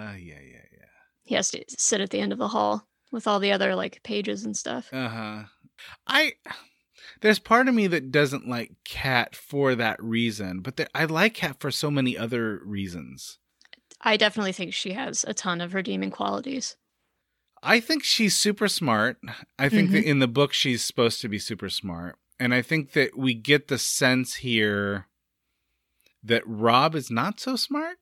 He 1.26 1.34
has 1.34 1.50
to 1.50 1.62
sit 1.68 2.00
at 2.00 2.10
the 2.10 2.20
end 2.20 2.32
of 2.32 2.38
the 2.38 2.48
hall 2.48 2.86
with 3.12 3.26
all 3.26 3.40
the 3.40 3.52
other 3.52 3.74
like 3.74 4.02
pages 4.02 4.44
and 4.44 4.56
stuff. 4.56 4.88
Uh 4.92 5.08
huh. 5.08 5.42
I 6.06 6.32
there's 7.20 7.38
part 7.38 7.68
of 7.68 7.74
me 7.74 7.88
that 7.88 8.12
doesn't 8.12 8.48
like 8.48 8.72
Cat 8.84 9.34
for 9.34 9.74
that 9.74 10.02
reason, 10.02 10.60
but 10.60 10.76
there, 10.76 10.88
I 10.94 11.04
like 11.04 11.34
Cat 11.34 11.56
for 11.60 11.70
so 11.70 11.90
many 11.90 12.16
other 12.16 12.60
reasons. 12.64 13.38
I 14.00 14.16
definitely 14.16 14.52
think 14.52 14.72
she 14.72 14.92
has 14.92 15.24
a 15.26 15.34
ton 15.34 15.60
of 15.60 15.74
redeeming 15.74 16.10
qualities. 16.10 16.76
I 17.62 17.80
think 17.80 18.04
she's 18.04 18.36
super 18.36 18.68
smart. 18.68 19.18
I 19.58 19.68
think 19.68 19.90
that 19.90 20.04
in 20.04 20.20
the 20.20 20.28
book 20.28 20.52
she's 20.52 20.84
supposed 20.84 21.20
to 21.22 21.28
be 21.28 21.38
super 21.38 21.68
smart, 21.68 22.16
and 22.38 22.54
I 22.54 22.62
think 22.62 22.92
that 22.92 23.16
we 23.16 23.34
get 23.34 23.66
the 23.66 23.78
sense 23.78 24.34
here 24.36 25.08
that 26.22 26.42
Robb 26.46 26.94
is 26.94 27.10
not 27.10 27.40
so 27.40 27.56
smart. 27.56 27.96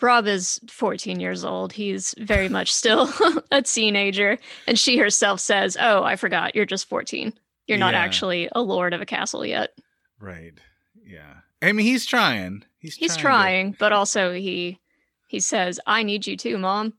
Robb 0.00 0.26
is 0.26 0.60
14 0.70 1.20
years 1.20 1.44
old. 1.44 1.72
He's 1.72 2.14
very 2.18 2.48
much 2.48 2.72
still 2.72 3.10
a 3.50 3.62
teenager. 3.62 4.38
And 4.66 4.78
she 4.78 4.98
herself 4.98 5.40
says, 5.40 5.76
Oh, 5.80 6.02
I 6.02 6.16
forgot. 6.16 6.54
You're 6.54 6.66
just 6.66 6.88
14. 6.88 7.32
You're 7.66 7.78
not 7.78 7.94
Yeah. 7.94 8.00
actually 8.00 8.48
a 8.52 8.60
lord 8.62 8.94
of 8.94 9.00
a 9.00 9.06
castle 9.06 9.44
yet. 9.44 9.70
Right. 10.20 10.52
Yeah. 11.04 11.34
I 11.62 11.72
mean, 11.72 11.86
he's 11.86 12.06
trying. 12.06 12.64
He's 12.78 12.94
He's 12.94 13.16
trying. 13.16 13.72
trying, 13.72 13.76
but 13.78 13.92
also 13.92 14.32
he 14.32 14.78
he 15.26 15.40
says, 15.40 15.78
I 15.86 16.02
need 16.04 16.26
you 16.26 16.36
too, 16.36 16.56
mom. 16.58 16.92
to- 16.92 16.96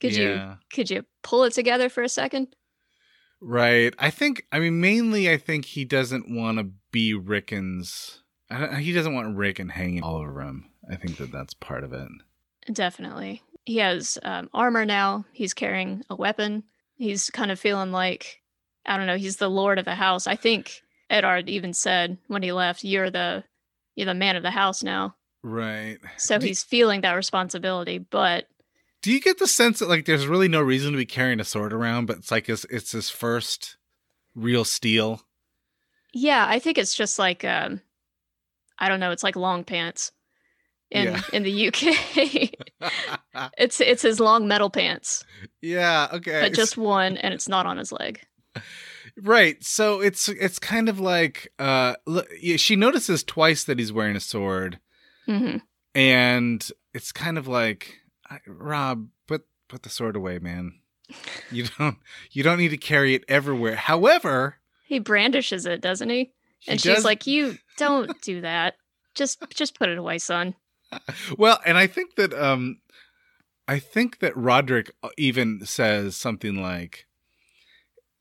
Could 0.00 0.16
you 0.16 0.56
could 0.72 0.90
you 0.90 1.04
pull 1.22 1.44
it 1.44 1.52
together 1.54 1.88
for 1.88 2.02
a 2.02 2.08
second? 2.08 2.54
Right. 3.40 3.94
I 3.98 4.10
think. 4.10 4.46
I 4.52 4.58
mean, 4.58 4.80
mainly, 4.80 5.30
I 5.30 5.36
think 5.36 5.64
he 5.66 5.84
doesn't 5.84 6.30
want 6.34 6.58
to 6.58 6.70
be 6.92 7.14
Rickon's. 7.14 8.22
I 8.50 8.58
don't, 8.58 8.76
he 8.78 8.92
doesn't 8.92 9.14
want 9.14 9.36
Rickon 9.36 9.70
hanging 9.70 10.02
all 10.02 10.16
over 10.16 10.40
him. 10.42 10.70
I 10.90 10.96
think 10.96 11.16
that 11.16 11.32
that's 11.32 11.54
part 11.54 11.82
of 11.84 11.92
it. 11.92 12.08
Definitely. 12.72 13.42
He 13.64 13.78
has 13.78 14.18
um, 14.22 14.50
armor 14.52 14.84
now. 14.84 15.24
He's 15.32 15.54
carrying 15.54 16.02
a 16.10 16.14
weapon. 16.16 16.64
He's 16.96 17.30
kind 17.30 17.50
of 17.50 17.58
feeling 17.58 17.92
like, 17.92 18.40
I 18.86 18.96
don't 18.96 19.06
know, 19.06 19.16
he's 19.16 19.36
the 19.36 19.50
lord 19.50 19.78
of 19.78 19.84
the 19.84 19.94
house. 19.94 20.26
I 20.26 20.36
think 20.36 20.82
Eddard 21.10 21.48
even 21.48 21.72
said 21.74 22.18
when 22.28 22.42
he 22.42 22.52
left, 22.52 22.84
"You're 22.84 23.10
the, 23.10 23.44
you're 23.94 24.06
the 24.06 24.14
man 24.14 24.36
of 24.36 24.42
the 24.42 24.50
house 24.50 24.82
now." 24.82 25.16
Right. 25.42 25.98
So 26.16 26.38
Do- 26.38 26.46
he's 26.46 26.62
feeling 26.62 27.02
that 27.02 27.12
responsibility. 27.12 27.98
But 27.98 28.46
Do 29.02 29.12
you 29.12 29.20
get 29.20 29.38
the 29.38 29.46
sense 29.46 29.78
that 29.80 29.88
like 29.88 30.06
there's 30.06 30.26
really 30.26 30.48
no 30.48 30.62
reason 30.62 30.92
to 30.92 30.96
be 30.98 31.04
carrying 31.06 31.40
a 31.40 31.44
sword 31.44 31.72
around, 31.72 32.06
but 32.06 32.18
it's 32.18 32.30
like 32.30 32.48
it's, 32.48 32.64
it's 32.70 32.92
his 32.92 33.10
first 33.10 33.76
real 34.34 34.64
steel? 34.64 35.22
yeah, 36.16 36.46
I 36.48 36.58
think 36.60 36.78
it's 36.78 36.94
just 36.94 37.18
like, 37.18 37.44
um, 37.44 37.80
I 38.78 38.88
don't 38.88 39.00
know, 39.00 39.10
it's 39.10 39.22
like 39.24 39.36
long 39.36 39.64
pants 39.64 40.12
in 40.90 41.04
Yeah. 41.04 41.20
in 41.32 41.42
the 41.42 41.68
UK. 41.68 42.50
it's 43.58 43.80
it's 43.80 44.02
his 44.02 44.20
long 44.20 44.46
metal 44.48 44.70
pants, 44.70 45.24
yeah. 45.62 46.08
Okay. 46.12 46.42
but 46.42 46.54
just 46.54 46.76
one, 46.76 47.16
and 47.16 47.32
it's 47.34 47.48
not 47.48 47.66
on 47.66 47.76
his 47.78 47.92
leg. 47.92 48.20
Right. 49.22 49.62
So 49.62 50.00
it's 50.00 50.28
it's 50.28 50.58
kind 50.58 50.88
of 50.88 50.98
like 51.00 51.52
uh 51.58 51.94
look, 52.06 52.28
she 52.56 52.76
notices 52.76 53.22
twice 53.22 53.64
that 53.64 53.78
he's 53.78 53.92
wearing 53.92 54.16
a 54.16 54.20
sword 54.20 54.78
hmm 55.26 55.56
and 55.94 56.68
it's 56.92 57.12
kind 57.12 57.38
of 57.38 57.46
like 57.48 57.98
Robb 58.46 59.08
put 59.28 59.46
put 59.68 59.82
the 59.84 59.88
sword 59.88 60.16
away, 60.16 60.38
man. 60.40 60.80
You 61.50 61.66
don't 61.78 61.96
you 62.32 62.42
don't 62.42 62.58
need 62.58 62.70
to 62.70 62.76
carry 62.76 63.14
it 63.14 63.24
everywhere. 63.28 63.76
However, 63.76 64.56
He 64.86 64.98
brandishes 64.98 65.66
it, 65.66 65.80
doesn't 65.80 66.10
he? 66.10 66.32
he 66.58 66.72
And 66.72 66.80
she's 66.80 67.04
like, 67.04 67.26
"You 67.26 67.56
don't 67.76 68.20
do 68.22 68.40
that. 68.40 68.74
Just 69.14 69.42
just 69.50 69.78
put 69.78 69.88
it 69.88 69.98
away, 69.98 70.18
son." 70.18 70.54
Well, 71.38 71.60
and 71.64 71.78
I 71.78 71.86
think 71.86 72.16
that 72.16 72.32
um 72.34 72.78
I 73.66 73.78
think 73.78 74.18
that 74.18 74.34
Rodrik 74.34 74.90
even 75.16 75.64
says 75.64 76.16
something 76.16 76.60
like 76.60 77.06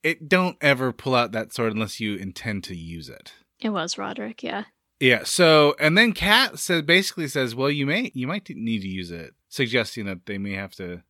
it 0.04 0.28
don't 0.28 0.58
ever 0.62 0.92
pull 0.92 1.16
out 1.16 1.32
that 1.32 1.54
sword 1.54 1.74
unless 1.74 2.00
you 2.00 2.16
intend 2.16 2.64
to 2.66 2.76
use 2.76 3.10
it. 3.10 3.34
It 3.60 3.70
was 3.70 3.96
Rodrik, 3.96 4.44
yeah. 4.44 4.66
Yeah. 5.00 5.24
So, 5.24 5.76
and 5.80 5.98
then 5.98 6.14
Cat 6.14 6.60
says 6.60 6.82
basically 6.84 7.28
says, 7.28 7.56
"Well, 7.56 7.70
you 7.70 7.86
may 7.86 8.12
you 8.14 8.28
might 8.28 8.50
need 8.50 8.82
to 8.82 8.88
use 8.88 9.12
it," 9.12 9.34
suggesting 9.50 10.06
that 10.06 10.26
they 10.26 10.38
may 10.38 10.54
have 10.54 10.76
to 10.76 11.04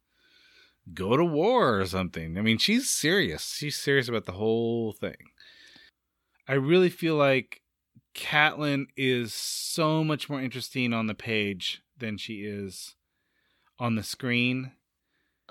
go 0.93 1.17
to 1.17 1.23
war 1.23 1.79
or 1.79 1.85
something. 1.85 2.37
I 2.37 2.41
mean, 2.41 2.57
she's 2.57 2.89
serious. 2.89 3.55
She's 3.55 3.77
serious 3.77 4.07
about 4.07 4.25
the 4.25 4.33
whole 4.33 4.93
thing. 4.93 5.31
I 6.47 6.53
really 6.53 6.89
feel 6.89 7.15
like 7.15 7.61
Catelyn 8.15 8.85
is 8.95 9.33
so 9.33 10.03
much 10.03 10.29
more 10.29 10.41
interesting 10.41 10.93
on 10.93 11.07
the 11.07 11.15
page 11.15 11.81
than 11.97 12.17
she 12.17 12.41
is 12.45 12.95
on 13.79 13.95
the 13.95 14.03
screen. 14.03 14.71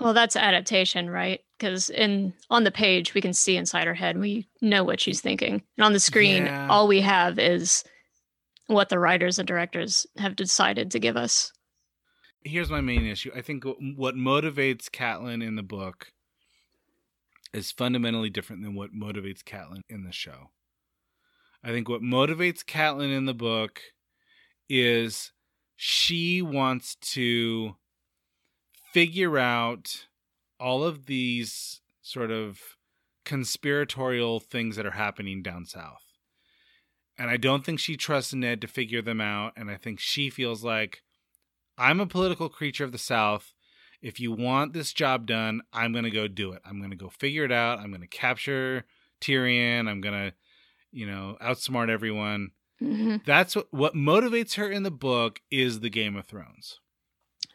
Well, 0.01 0.14
that's 0.14 0.37
adaptation, 0.37 1.11
right? 1.11 1.40
Because 1.59 1.90
in 1.90 2.33
on 2.51 2.64
the 2.64 2.70
page 2.70 3.14
we 3.14 3.20
can 3.20 3.33
see 3.33 3.57
inside 3.57 3.87
her 3.87 3.94
head. 3.94 4.18
We 4.18 4.48
know 4.61 4.85
what 4.85 5.01
she's 5.01 5.20
thinking, 5.20 5.62
and 5.77 5.85
on 5.85 5.92
the 5.92 6.01
screen, 6.01 6.46
Yeah. 6.46 6.68
all 6.68 6.88
we 6.88 7.01
have 7.03 7.38
is 7.38 7.85
what 8.68 8.88
the 8.88 8.98
writers 8.98 9.38
and 9.38 9.46
directors 9.46 10.07
have 10.16 10.35
decided 10.37 10.90
to 10.92 10.98
give 10.98 11.16
us. 11.16 11.53
Here's 12.44 12.70
my 12.70 12.81
main 12.81 13.07
issue. 13.07 13.31
I 13.35 13.42
think 13.42 13.64
what 13.64 14.14
motivates 14.16 14.88
Catelyn 14.90 15.44
in 15.46 15.55
the 15.57 15.62
book 15.62 16.12
is 17.53 17.70
fundamentally 17.70 18.31
different 18.31 18.62
than 18.62 18.75
what 18.75 18.94
motivates 18.94 19.42
Catelyn 19.44 19.83
in 19.88 20.05
the 20.05 20.12
show. 20.12 20.51
I 21.64 21.70
think 21.70 21.88
what 21.88 22.03
motivates 22.03 22.64
Catelyn 22.64 23.16
in 23.16 23.27
the 23.27 23.35
book 23.35 23.81
is 24.68 25.33
she 25.77 26.42
wants 26.42 26.96
to 26.96 27.77
figure 28.92 29.38
out 29.38 30.07
all 30.59 30.85
of 30.85 31.07
these 31.07 31.81
sort 32.01 32.31
of 32.31 32.61
conspiratorial 33.25 34.40
things 34.40 34.77
that 34.77 34.87
are 34.87 34.92
happening 34.92 35.42
down 35.42 35.64
south. 35.64 36.03
And 37.18 37.31
I 37.31 37.37
don't 37.37 37.64
think 37.64 37.79
she 37.79 37.96
trusts 37.96 38.35
Ned 38.35 38.61
to 38.61 38.66
figure 38.66 39.03
them 39.03 39.20
out. 39.20 39.53
And 39.57 39.70
I 39.70 39.77
think 39.77 40.01
she 40.01 40.31
feels 40.31 40.64
like 40.64 41.03
I'm 41.79 42.01
a 42.01 42.07
political 42.07 42.48
creature 42.48 42.85
of 42.85 42.92
the 42.92 42.98
South. 42.98 43.55
If 44.01 44.18
you 44.18 44.33
want 44.33 44.72
this 44.72 44.92
job 44.92 45.27
done, 45.27 45.62
I'm 45.72 45.92
going 45.92 46.05
to 46.05 46.11
go 46.11 46.27
do 46.27 46.53
it. 46.53 46.62
I'm 46.64 46.79
going 46.79 46.90
to 46.90 46.96
go 46.96 47.09
figure 47.09 47.44
it 47.44 47.53
out. 47.53 47.79
I'm 47.79 47.90
going 47.90 48.01
to 48.01 48.09
capture 48.09 48.85
Tyrion. 49.20 49.88
I'm 49.88 50.01
going 50.01 50.31
to, 50.31 50.35
you 50.92 51.07
know, 51.07 51.37
outsmart 51.40 51.88
everyone. 51.88 52.50
hmm 52.78 53.16
That's 53.26 53.57
what, 53.57 53.66
what 53.72 53.94
motivates 53.94 54.55
her 54.55 54.70
in 54.70 54.83
the 54.83 54.90
book 54.90 55.40
is 55.50 55.81
the 55.81 55.90
Game 55.90 56.16
of 56.16 56.26
Thrones. 56.26 56.78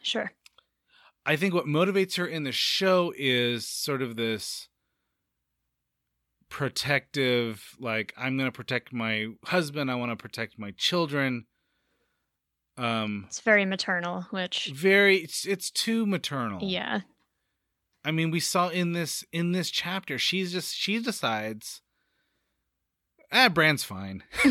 Sure. 0.02 0.32
I 1.24 1.36
think 1.36 1.52
what 1.54 1.66
motivates 1.66 2.16
her 2.16 2.26
in 2.26 2.44
the 2.44 2.52
show 2.52 3.12
is 3.16 3.66
sort 3.68 4.00
of 4.02 4.16
this 4.16 4.68
protective, 6.48 7.76
like 7.78 8.14
I'm 8.16 8.36
going 8.36 8.48
to 8.50 8.56
protect 8.56 8.92
my 8.92 9.26
husband, 9.44 9.90
I 9.90 9.94
want 9.96 10.10
to 10.12 10.16
protect 10.16 10.58
my 10.58 10.72
children. 10.76 11.46
Um, 12.76 13.24
It's 13.26 13.40
very 13.40 13.64
maternal, 13.64 14.22
which 14.30 14.70
very, 14.74 15.18
it's 15.18 15.44
it's 15.46 15.70
too 15.70 16.06
maternal. 16.06 16.60
yeah. 16.62 17.00
I 18.04 18.12
mean, 18.12 18.30
we 18.30 18.40
saw 18.40 18.68
in 18.68 18.92
this 18.92 19.24
in 19.32 19.52
this 19.52 19.68
chapter, 19.70 20.18
she's 20.18 20.52
just 20.52 20.74
she 20.74 21.00
decides, 21.00 21.82
ah, 23.32 23.48
Bran's 23.48 23.84
fine. 23.84 24.22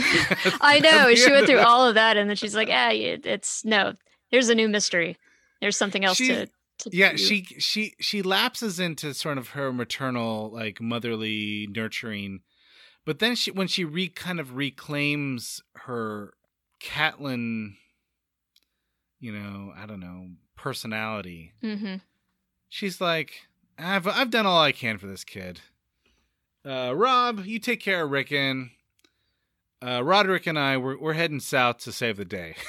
I 0.62 0.80
know. 0.80 1.12
She 1.16 1.32
went 1.32 1.48
through 1.48 1.60
all 1.60 1.88
of 1.88 1.96
that 1.96 2.18
and 2.18 2.30
then 2.30 2.36
she's 2.38 2.56
like, 2.56 2.68
"Yeah, 2.68 2.92
it, 2.92 3.26
it's 3.26 3.64
no. 3.66 3.94
There's 4.32 4.50
a 4.50 4.56
new 4.56 4.68
mystery. 4.70 5.18
There's 5.62 5.78
something 5.78 6.04
else 6.06 6.18
She- 6.18 6.28
to, 6.28 6.46
to 6.80 6.90
yeah 6.94 7.12
do." 7.12 7.18
she 7.18 7.44
she 7.60 7.94
she 8.00 8.22
lapses 8.22 8.80
into 8.80 9.14
sort 9.14 9.38
of 9.40 9.50
her 9.50 9.74
maternal 9.74 10.52
like 10.52 10.80
motherly 10.80 11.68
nurturing 11.72 12.42
but 13.04 13.18
then 13.20 13.34
she 13.36 13.50
when 13.50 13.68
she 13.68 13.84
re 13.84 14.10
kind 14.10 14.40
of 14.40 14.56
reclaims 14.56 15.64
her 15.86 16.34
catelyn 16.80 17.72
you 19.20 19.32
know 19.32 19.74
i 19.76 19.88
don't 19.88 20.00
know 20.00 20.28
personality 20.56 21.54
Mm-hmm. 21.64 21.96
she's 22.70 23.02
like 23.02 23.48
i've 23.80 24.08
i've 24.08 24.30
done 24.30 24.46
all 24.46 24.60
i 24.62 24.72
can 24.72 25.00
for 25.00 25.08
this 25.08 25.24
kid 25.24 25.62
uh 26.68 26.94
robb 26.96 27.46
you 27.46 27.60
take 27.60 27.80
care 27.80 28.04
of 28.04 28.12
rickon 28.12 28.72
uh 29.82 30.00
rodrik 30.00 30.48
and 30.48 30.60
i 30.60 30.76
we're, 30.78 31.00
we're 31.00 31.14
heading 31.14 31.40
south 31.40 31.78
to 31.78 31.92
save 31.92 32.18
the 32.18 32.26
day 32.26 32.56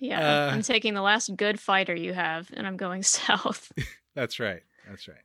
Yeah. 0.00 0.46
Uh, 0.46 0.50
I'm 0.52 0.62
taking 0.62 0.94
the 0.94 1.02
last 1.02 1.36
good 1.36 1.60
fighter 1.60 1.94
you 1.94 2.14
have 2.14 2.50
and 2.54 2.66
I'm 2.66 2.76
going 2.76 3.02
south. 3.04 3.70
That's 4.14 4.40
right. 4.40 4.62
That's 4.88 5.06
right. 5.06 5.18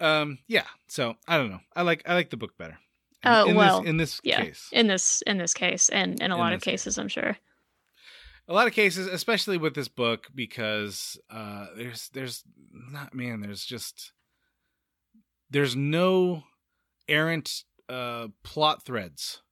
Um, 0.00 0.38
yeah. 0.48 0.64
So 0.88 1.16
I 1.28 1.36
don't 1.36 1.50
know. 1.50 1.60
I 1.76 1.82
like 1.82 2.02
I 2.06 2.14
like 2.14 2.30
the 2.30 2.36
book 2.36 2.56
better. 2.56 2.78
Oh, 3.24 3.48
in 3.48 3.54
well, 3.54 3.82
this, 3.82 3.88
in 3.90 3.96
this 3.98 4.20
yeah. 4.24 4.42
case, 4.42 4.68
in 4.72 4.88
this 4.88 5.22
in 5.26 5.38
this 5.38 5.54
case 5.54 5.88
and 5.90 6.20
in 6.20 6.32
a 6.32 6.34
In 6.34 6.40
lot 6.40 6.52
of 6.52 6.60
this 6.60 6.64
case. 6.64 6.72
cases, 6.84 6.98
I'm 6.98 7.06
sure. 7.08 7.36
a 8.48 8.52
lot 8.52 8.66
of 8.66 8.72
cases, 8.72 9.06
especially 9.06 9.58
with 9.58 9.76
this 9.76 9.86
book, 9.86 10.26
because 10.34 11.20
uh, 11.30 11.66
there's 11.76 12.08
there's 12.08 12.42
not 12.72 13.14
man. 13.14 13.40
There's 13.40 13.64
just 13.64 14.10
there's 15.52 15.76
no 15.76 16.44
errant 17.08 17.64
uh, 17.88 18.28
plot 18.42 18.84
threads. 18.84 19.42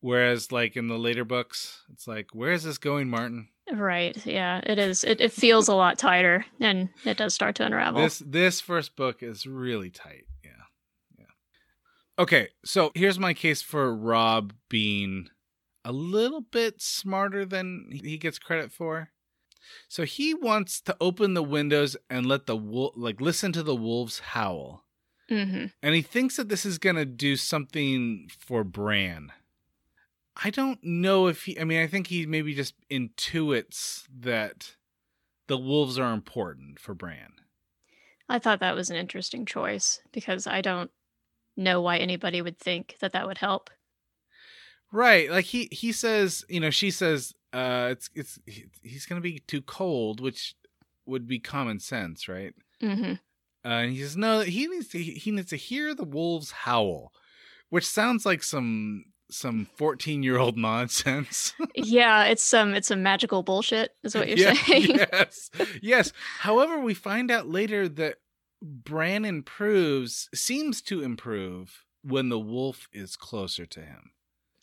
Whereas, 0.00 0.50
like 0.50 0.76
in 0.76 0.88
the 0.88 0.98
later 0.98 1.24
books, 1.24 1.82
it's 1.92 2.08
like, 2.08 2.28
where 2.32 2.52
is 2.52 2.64
this 2.64 2.78
going, 2.78 3.08
Martin? 3.08 3.48
Right. 3.72 4.16
Yeah, 4.26 4.60
it 4.64 4.78
is. 4.78 5.04
It, 5.04 5.20
it 5.20 5.32
feels 5.32 5.68
a 5.68 5.74
lot 5.74 5.96
tighter 5.96 6.44
and 6.60 6.88
it 7.04 7.16
does 7.16 7.34
start 7.34 7.54
to 7.56 7.64
unravel. 7.64 8.02
This 8.02 8.18
this 8.26 8.60
first 8.60 8.96
book 8.96 9.22
is 9.22 9.46
really 9.46 9.90
tight. 9.90 10.24
Yeah. 10.44 10.50
Yeah. 11.16 11.24
Okay, 12.18 12.48
so 12.64 12.90
here's 12.96 13.20
my 13.20 13.32
case 13.32 13.62
for 13.62 13.94
Robb 13.94 14.54
being 14.68 15.28
a 15.84 15.92
little 15.92 16.40
bit 16.40 16.82
smarter 16.82 17.44
than 17.44 17.88
he 17.92 18.18
gets 18.18 18.40
credit 18.40 18.72
for. 18.72 19.10
So 19.88 20.04
he 20.04 20.34
wants 20.34 20.80
to 20.82 20.96
open 21.00 21.34
the 21.34 21.42
windows 21.42 21.96
and 22.10 22.26
let 22.26 22.46
the 22.46 22.56
wolf 22.56 22.94
like 22.96 23.20
listen 23.20 23.52
to 23.52 23.62
the 23.62 23.76
wolves 23.76 24.18
howl. 24.18 24.84
hmm 25.28 25.66
And 25.82 25.94
he 25.94 26.02
thinks 26.02 26.36
that 26.36 26.48
this 26.48 26.64
is 26.66 26.78
going 26.78 26.96
to 26.96 27.04
do 27.04 27.36
something 27.36 28.28
for 28.38 28.64
Bran. 28.64 29.32
I 30.36 30.50
don't 30.50 30.82
know 30.82 31.26
if 31.26 31.44
he 31.44 31.58
I 31.58 31.64
mean 31.64 31.80
I 31.80 31.86
think 31.86 32.06
he 32.06 32.26
maybe 32.26 32.54
just 32.54 32.74
intuits 32.90 34.06
that 34.10 34.76
the 35.48 35.58
wolves 35.58 35.98
are 35.98 36.12
important 36.12 36.78
for 36.78 36.94
Bran. 36.94 37.34
I 38.28 38.38
thought 38.38 38.60
that 38.60 38.74
was 38.74 38.90
an 38.90 38.96
interesting 38.96 39.44
choice 39.46 40.00
because 40.12 40.46
I 40.46 40.60
don't 40.60 40.90
know 41.56 41.80
why 41.80 41.98
anybody 41.98 42.42
would 42.42 42.58
think 42.58 42.96
that 43.00 43.12
that 43.12 43.26
would 43.26 43.38
help. 43.38 43.70
Right. 44.92 45.30
Like 45.30 45.46
he 45.46 45.68
he 45.72 45.90
says, 45.92 46.44
you 46.48 46.60
know, 46.60 46.70
she 46.70 46.90
says 46.90 47.32
uh 47.52 47.88
it's 47.90 48.10
it's 48.14 48.38
he's 48.46 49.06
going 49.06 49.20
to 49.20 49.22
be 49.28 49.38
too 49.40 49.62
cold, 49.62 50.20
which 50.20 50.54
would 51.06 51.26
be 51.26 51.38
common 51.40 51.80
sense, 51.80 52.28
right? 52.28 52.54
hmm 52.80 53.12
Uh, 53.64 53.68
and 53.68 53.92
he 53.92 54.02
says 54.02 54.16
no, 54.16 54.40
he 54.40 54.66
needs 54.66 54.88
to 54.88 54.98
he 55.02 55.30
needs 55.30 55.50
to 55.50 55.56
hear 55.56 55.94
the 55.94 56.04
wolves 56.04 56.50
howl, 56.50 57.12
which 57.70 57.86
sounds 57.86 58.26
like 58.26 58.42
some 58.42 59.06
some 59.30 59.66
14-year-old 59.78 60.56
nonsense. 60.68 61.54
Yeah, 61.74 62.24
it's 62.24 62.42
some 62.44 62.74
it's 62.74 62.88
some 62.88 63.02
magical 63.02 63.42
bullshit, 63.42 63.92
is 64.04 64.14
what 64.14 64.28
you're 64.28 64.36
Yeah, 64.38 64.52
saying. 64.52 64.88
yes. 65.12 65.50
Yes. 65.80 66.12
However, 66.40 66.78
we 66.78 66.92
find 66.92 67.30
out 67.30 67.48
later 67.48 67.88
that 67.88 68.16
Bran 68.60 69.24
improves 69.24 70.28
seems 70.34 70.82
to 70.82 71.02
improve 71.02 71.84
when 72.02 72.28
the 72.28 72.38
wolf 72.38 72.88
is 72.92 73.16
closer 73.16 73.64
to 73.66 73.80
him. 73.80 74.10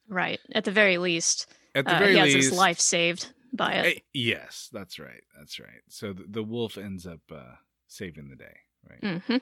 Right. 0.10 0.39
At 0.54 0.65
the 0.65 0.72
very 0.72 0.98
least, 0.98 1.48
At 1.76 1.86
the 1.86 1.95
uh, 1.95 2.00
very 2.00 2.13
he 2.13 2.17
has 2.19 2.34
least, 2.34 2.50
his 2.50 2.58
life 2.58 2.80
saved 2.80 3.32
by 3.54 3.74
it. 3.74 3.86
Eh, 3.98 4.00
yes, 4.13 4.69
that's 4.74 5.00
right. 5.00 5.24
That's 5.38 5.60
right. 5.60 5.82
So 5.88 6.13
the, 6.13 6.26
the 6.28 6.43
wolf 6.43 6.78
ends 6.78 7.06
up 7.08 7.22
uh, 7.32 7.56
saving 7.88 8.30
the 8.30 8.36
day, 8.36 8.58
right? 8.89 9.22
hmm 9.28 9.38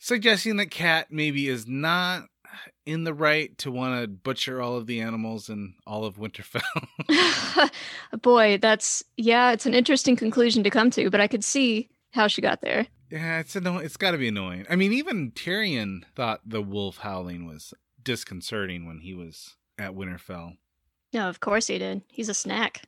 Suggesting 0.00 0.56
that 0.58 0.70
Cat 0.70 1.06
maybe 1.10 1.48
is 1.48 1.66
not 1.66 2.24
in 2.84 3.04
the 3.04 3.14
right 3.14 3.56
to 3.58 3.70
want 3.70 4.02
to 4.02 4.06
butcher 4.08 4.60
all 4.60 4.76
of 4.76 4.86
the 4.86 5.00
animals 5.00 5.48
in 5.48 5.74
all 5.86 6.04
of 6.04 6.16
Winterfell. 6.16 6.60
Boy, 8.22 8.58
that's 8.60 9.02
yeah, 9.16 9.52
it's 9.52 9.64
an 9.66 9.72
interesting 9.74 10.14
conclusion 10.16 10.62
to 10.64 10.70
come 10.70 10.90
to, 10.90 11.08
but 11.10 11.20
I 11.20 11.26
could 11.28 11.44
see 11.44 11.88
how 12.10 12.26
she 12.26 12.42
got 12.42 12.60
there. 12.60 12.86
yeah, 13.10 13.38
it's 13.40 13.56
anno- 13.56 13.78
It's 13.78 13.96
got 13.96 14.10
to 14.10 14.18
be 14.18 14.28
annoying. 14.28 14.66
I 14.68 14.76
mean, 14.76 14.92
even 14.92 15.30
Tyrion 15.32 16.02
thought 16.14 16.40
the 16.44 16.62
wolf 16.62 16.98
howling 16.98 17.46
was 17.46 17.72
disconcerting 18.02 18.86
when 18.86 18.98
he 18.98 19.14
was 19.14 19.56
at 19.78 19.92
Winterfell. 19.92 20.56
No, 21.12 21.28
of 21.28 21.40
course 21.40 21.68
he 21.68 21.78
did. 21.78 22.02
He's 22.08 22.28
a 22.28 22.34
snack. 22.34 22.82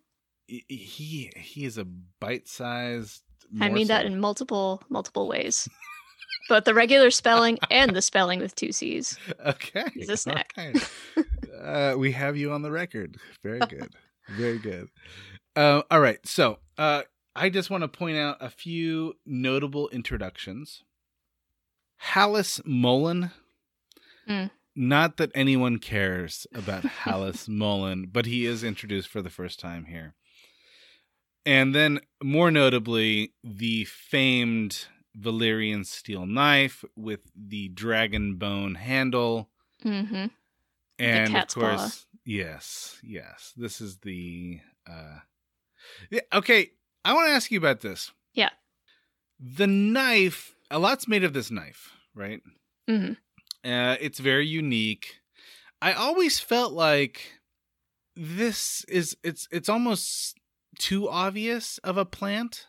He 0.46 1.32
he, 1.36 1.64
is 1.64 1.78
a 1.78 1.84
bite-sized. 1.84 3.22
I 3.60 3.68
mean 3.68 3.88
that 3.88 4.06
in 4.06 4.20
multiple 4.20 4.82
multiple 4.88 5.28
ways. 5.28 5.68
Both 6.48 6.64
the 6.64 6.74
regular 6.74 7.10
spelling 7.10 7.58
and 7.70 7.94
the 7.94 8.02
spelling 8.02 8.40
with 8.40 8.54
two 8.54 8.72
C's. 8.72 9.18
Okay. 9.44 9.84
He's 9.94 10.08
a 10.08 10.16
snack. 10.16 10.52
right. 10.56 10.90
uh, 11.60 11.96
we 11.98 12.12
have 12.12 12.36
you 12.36 12.52
on 12.52 12.62
the 12.62 12.70
record. 12.70 13.16
Very 13.42 13.58
good. 13.68 13.92
Very 14.36 14.58
good. 14.58 14.88
Uh, 15.56 15.82
all 15.90 16.00
right. 16.00 16.18
So 16.24 16.58
uh, 16.78 17.02
I 17.34 17.48
just 17.48 17.70
want 17.70 17.82
to 17.82 17.88
point 17.88 18.16
out 18.16 18.36
a 18.40 18.50
few 18.50 19.14
notable 19.24 19.88
introductions. 19.88 20.84
Hallis 22.02 22.60
Mollen. 22.62 23.32
Mm. 24.28 24.50
Not 24.78 25.16
that 25.16 25.30
anyone 25.34 25.78
cares 25.78 26.46
about 26.54 26.84
Hallis 26.84 27.48
Mollen, 27.48 28.12
but 28.12 28.26
he 28.26 28.44
is 28.44 28.62
introduced 28.62 29.08
for 29.08 29.22
the 29.22 29.30
first 29.30 29.58
time 29.58 29.86
here. 29.86 30.14
And 31.46 31.74
then, 31.74 32.00
more 32.22 32.50
notably, 32.50 33.32
the 33.42 33.84
famed 33.84 34.86
Valyrian 35.18 35.86
steel 35.86 36.26
knife 36.26 36.84
with 36.94 37.20
the 37.34 37.68
dragon 37.68 38.34
bone 38.36 38.74
handle. 38.74 39.48
hmm 39.82 40.26
And 40.98 41.36
of 41.36 41.48
paw. 41.48 41.54
course, 41.54 42.06
yes, 42.24 42.98
yes. 43.02 43.52
This 43.56 43.80
is 43.80 43.98
the 43.98 44.60
uh 44.86 45.20
yeah, 46.10 46.20
okay, 46.34 46.72
I 47.04 47.14
want 47.14 47.28
to 47.28 47.32
ask 47.32 47.50
you 47.50 47.58
about 47.58 47.80
this. 47.80 48.12
Yeah. 48.34 48.50
The 49.38 49.66
knife, 49.66 50.54
a 50.70 50.78
lot's 50.78 51.06
made 51.08 51.24
of 51.24 51.32
this 51.32 51.50
knife, 51.50 51.92
right? 52.14 52.40
hmm 52.88 53.12
Uh 53.66 53.96
it's 54.00 54.18
very 54.18 54.46
unique. 54.46 55.20
I 55.82 55.92
always 55.92 56.38
felt 56.38 56.72
like 56.72 57.40
this 58.14 58.84
is 58.84 59.16
it's 59.22 59.48
it's 59.50 59.68
almost 59.68 60.38
too 60.78 61.08
obvious 61.08 61.78
of 61.78 61.96
a 61.96 62.04
plant. 62.04 62.66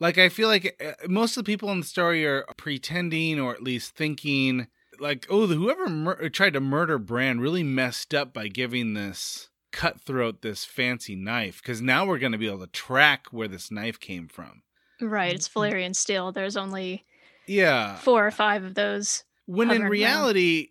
Like 0.00 0.18
I 0.18 0.28
feel 0.28 0.48
like 0.48 0.76
uh, 0.84 1.06
most 1.08 1.36
of 1.36 1.44
the 1.44 1.50
people 1.52 1.70
in 1.70 1.80
the 1.80 1.86
story 1.86 2.26
are 2.26 2.44
pretending 2.56 3.40
or 3.40 3.52
at 3.54 3.62
least 3.62 3.94
thinking 3.94 4.66
like, 5.00 5.26
oh, 5.30 5.46
the, 5.46 5.54
whoever 5.56 5.88
mur- 5.88 6.28
tried 6.28 6.52
to 6.54 6.60
murder 6.60 6.98
Bran 6.98 7.40
really 7.40 7.62
messed 7.62 8.14
up 8.14 8.32
by 8.32 8.48
giving 8.48 8.94
this 8.94 9.48
cutthroat 9.72 10.42
this 10.42 10.64
fancy 10.64 11.16
knife 11.16 11.60
because 11.62 11.80
now 11.82 12.06
we're 12.06 12.18
going 12.18 12.32
to 12.32 12.38
be 12.38 12.46
able 12.46 12.60
to 12.60 12.66
track 12.68 13.26
where 13.30 13.48
this 13.48 13.70
knife 13.70 13.98
came 13.98 14.28
from. 14.28 14.62
Right, 15.00 15.34
it's 15.34 15.48
Valyrian 15.48 15.96
steel. 15.96 16.30
There's 16.30 16.56
only 16.56 17.04
Yeah. 17.46 17.96
four 17.96 18.24
or 18.26 18.30
five 18.30 18.62
of 18.62 18.74
those. 18.74 19.24
When 19.46 19.70
in 19.70 19.82
around. 19.82 19.90
reality, 19.90 20.68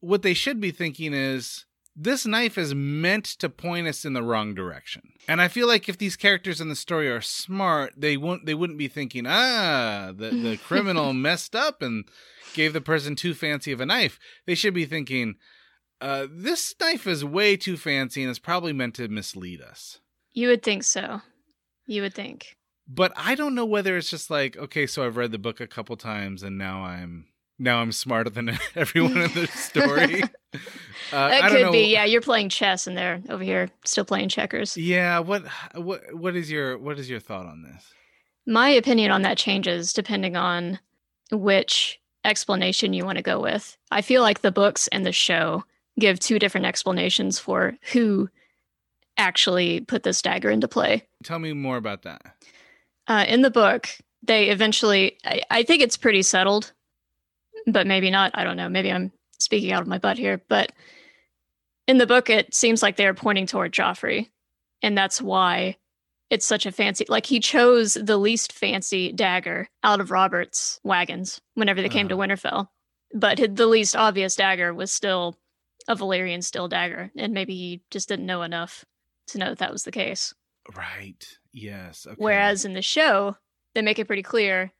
what 0.00 0.22
they 0.22 0.34
should 0.34 0.60
be 0.60 0.70
thinking 0.70 1.12
is 1.14 1.64
this 1.94 2.24
knife 2.24 2.56
is 2.56 2.74
meant 2.74 3.24
to 3.24 3.48
point 3.48 3.86
us 3.86 4.04
in 4.04 4.14
the 4.14 4.22
wrong 4.22 4.54
direction. 4.54 5.12
And 5.28 5.40
I 5.40 5.48
feel 5.48 5.66
like 5.68 5.88
if 5.88 5.98
these 5.98 6.16
characters 6.16 6.60
in 6.60 6.68
the 6.68 6.76
story 6.76 7.10
are 7.10 7.20
smart, 7.20 7.94
they 7.96 8.16
won't 8.16 8.46
they 8.46 8.54
wouldn't 8.54 8.78
be 8.78 8.88
thinking, 8.88 9.26
ah, 9.26 10.12
the, 10.14 10.30
the 10.30 10.56
criminal 10.64 11.12
messed 11.12 11.54
up 11.54 11.82
and 11.82 12.04
gave 12.54 12.72
the 12.72 12.80
person 12.80 13.14
too 13.14 13.34
fancy 13.34 13.72
of 13.72 13.80
a 13.80 13.86
knife. 13.86 14.18
They 14.46 14.54
should 14.54 14.74
be 14.74 14.86
thinking, 14.86 15.36
uh, 16.00 16.26
this 16.30 16.74
knife 16.80 17.06
is 17.06 17.24
way 17.24 17.56
too 17.56 17.76
fancy 17.76 18.22
and 18.22 18.30
is 18.30 18.38
probably 18.38 18.72
meant 18.72 18.94
to 18.96 19.08
mislead 19.08 19.60
us. 19.60 20.00
You 20.32 20.48
would 20.48 20.62
think 20.62 20.84
so. 20.84 21.20
You 21.86 22.02
would 22.02 22.14
think. 22.14 22.56
But 22.88 23.12
I 23.16 23.34
don't 23.34 23.54
know 23.54 23.64
whether 23.64 23.96
it's 23.96 24.10
just 24.10 24.30
like, 24.30 24.56
okay, 24.56 24.86
so 24.86 25.04
I've 25.04 25.16
read 25.16 25.30
the 25.30 25.38
book 25.38 25.60
a 25.60 25.66
couple 25.66 25.96
times 25.96 26.42
and 26.42 26.58
now 26.58 26.82
I'm 26.82 27.26
now 27.62 27.80
I'm 27.80 27.92
smarter 27.92 28.30
than 28.30 28.58
everyone 28.76 29.16
in 29.18 29.32
the 29.32 29.46
story. 29.46 30.22
Uh, 31.12 31.16
I 31.16 31.40
don't 31.42 31.50
could 31.50 31.60
know. 31.62 31.72
be. 31.72 31.92
Yeah, 31.92 32.06
you're 32.06 32.22
playing 32.22 32.48
chess 32.48 32.86
and 32.86 32.96
they're 32.96 33.20
over 33.28 33.44
here 33.44 33.68
still 33.84 34.04
playing 34.04 34.30
checkers. 34.30 34.78
Yeah, 34.78 35.18
what 35.18 35.42
what 35.74 36.00
what 36.14 36.34
is 36.36 36.50
your 36.50 36.78
what 36.78 36.98
is 36.98 37.10
your 37.10 37.20
thought 37.20 37.44
on 37.44 37.62
this? 37.62 37.92
My 38.46 38.70
opinion 38.70 39.10
on 39.10 39.20
that 39.22 39.36
changes 39.36 39.92
depending 39.92 40.36
on 40.36 40.78
which 41.30 42.00
explanation 42.24 42.94
you 42.94 43.04
want 43.04 43.16
to 43.16 43.22
go 43.22 43.40
with. 43.40 43.76
I 43.90 44.00
feel 44.00 44.22
like 44.22 44.40
the 44.40 44.52
books 44.52 44.88
and 44.88 45.04
the 45.04 45.12
show 45.12 45.64
give 45.98 46.18
two 46.18 46.38
different 46.38 46.66
explanations 46.66 47.38
for 47.38 47.76
who 47.92 48.30
actually 49.18 49.80
put 49.80 50.04
this 50.04 50.22
dagger 50.22 50.50
into 50.50 50.68
play. 50.68 51.06
Tell 51.24 51.38
me 51.38 51.52
more 51.52 51.76
about 51.76 52.02
that. 52.02 52.22
Uh, 53.06 53.26
in 53.28 53.42
the 53.42 53.50
book, 53.50 53.88
they 54.22 54.48
eventually, 54.48 55.18
I, 55.24 55.42
I 55.50 55.62
think 55.62 55.82
it's 55.82 55.96
pretty 55.96 56.22
settled, 56.22 56.72
but 57.66 57.86
maybe 57.86 58.10
not. 58.10 58.32
I 58.34 58.44
don't 58.44 58.56
know. 58.56 58.68
Maybe 58.68 58.90
I'm 58.90 59.12
speaking 59.38 59.72
out 59.72 59.82
of 59.82 59.88
my 59.88 59.98
butt 59.98 60.18
here. 60.18 60.42
But 60.48 60.72
in 61.88 61.98
the 61.98 62.06
book, 62.06 62.30
it 62.30 62.54
seems 62.54 62.82
like 62.82 62.96
they're 62.96 63.14
pointing 63.14 63.46
toward 63.46 63.72
Joffrey. 63.72 64.30
And 64.82 64.96
that's 64.96 65.20
why 65.22 65.76
it's 66.30 66.46
such 66.46 66.64
a 66.66 66.72
fancy, 66.72 67.04
like 67.08 67.26
he 67.26 67.40
chose 67.40 67.94
the 67.94 68.16
least 68.16 68.52
fancy 68.52 69.12
dagger 69.12 69.68
out 69.84 70.00
of 70.00 70.10
Robert's 70.10 70.80
wagons 70.82 71.40
whenever 71.54 71.82
they 71.82 71.88
came 71.88 72.08
to 72.08 72.14
Uh-huh. 72.14 72.22
Winterfell. 72.24 72.68
But 73.14 73.54
the 73.56 73.66
least 73.66 73.94
obvious 73.94 74.34
dagger 74.36 74.72
was 74.72 74.90
still 74.92 75.38
a 75.88 75.94
Valyrian 75.94 76.42
steel 76.42 76.68
dagger. 76.68 77.10
And 77.16 77.34
maybe 77.34 77.54
he 77.54 77.82
just 77.90 78.08
didn't 78.08 78.26
know 78.26 78.42
enough 78.42 78.84
to 79.28 79.38
know 79.38 79.50
that 79.50 79.58
that 79.58 79.72
was 79.72 79.84
the 79.84 79.90
case. 79.92 80.32
Right. 80.74 81.22
Yes. 81.52 82.06
Okay. 82.06 82.16
Whereas 82.16 82.64
in 82.64 82.72
the 82.72 82.82
show, 82.82 83.36
they 83.74 83.82
make 83.82 83.98
it 83.98 84.06
pretty 84.06 84.22
clear 84.22 84.72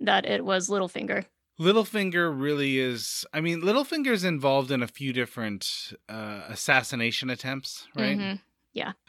that 0.00 0.24
it 0.26 0.44
was 0.44 0.68
Littlefinger. 0.68 1.24
Littlefinger 1.60 2.32
really 2.36 2.78
is 2.78 3.26
I 3.34 3.40
mean 3.42 3.60
Littlefinger's 3.60 4.24
involved 4.24 4.70
in 4.70 4.82
a 4.82 4.88
few 4.88 5.12
different 5.12 5.92
uh 6.08 6.42
assassination 6.48 7.28
attempts, 7.30 7.86
right? 7.94 8.18
Mhm. 8.18 8.40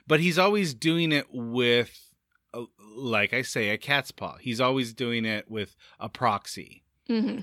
But 0.07 0.19
he's 0.19 0.37
always 0.37 0.73
doing 0.73 1.11
it 1.13 1.27
with 1.31 2.09
uh, 2.53 2.63
like 2.97 3.33
I 3.33 3.43
say 3.43 3.69
a 3.69 3.77
cat's 3.77 4.11
paw. 4.11 4.35
He's 4.35 4.59
always 4.59 4.93
doing 4.93 5.23
it 5.23 5.49
with 5.49 5.75
a 5.99 6.09
proxy. 6.09 6.83
Mm-hmm. 7.09 7.39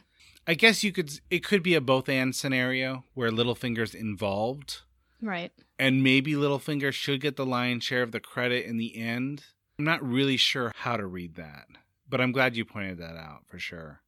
I 0.47 0.55
guess 0.55 0.85
you 0.85 0.93
could 0.93 1.11
it 1.31 1.43
could 1.43 1.63
be 1.63 1.75
a 1.75 1.81
both 1.81 2.09
and 2.11 2.37
scenario 2.37 3.05
where 3.15 3.31
Littlefinger's 3.31 3.95
involved 3.95 4.83
Right. 5.23 5.51
and 5.79 6.05
maybe 6.05 6.35
Littlefinger 6.35 6.93
should 6.93 7.21
get 7.23 7.37
the 7.37 7.47
lion's 7.47 7.85
share 7.85 8.03
of 8.03 8.13
the 8.13 8.21
credit 8.21 8.67
in 8.67 8.77
the 8.77 8.97
end. 8.97 9.45
I'm 9.79 9.85
not 9.87 10.03
really 10.07 10.37
sure 10.37 10.71
how 10.77 10.97
to 10.99 11.07
read 11.07 11.35
that, 11.37 11.67
but 12.09 12.21
I'm 12.21 12.33
glad 12.33 12.57
you 12.57 12.65
pointed 12.67 12.99
that 12.99 13.17
out 13.17 13.47
for 13.47 13.59
sure. 13.59 14.01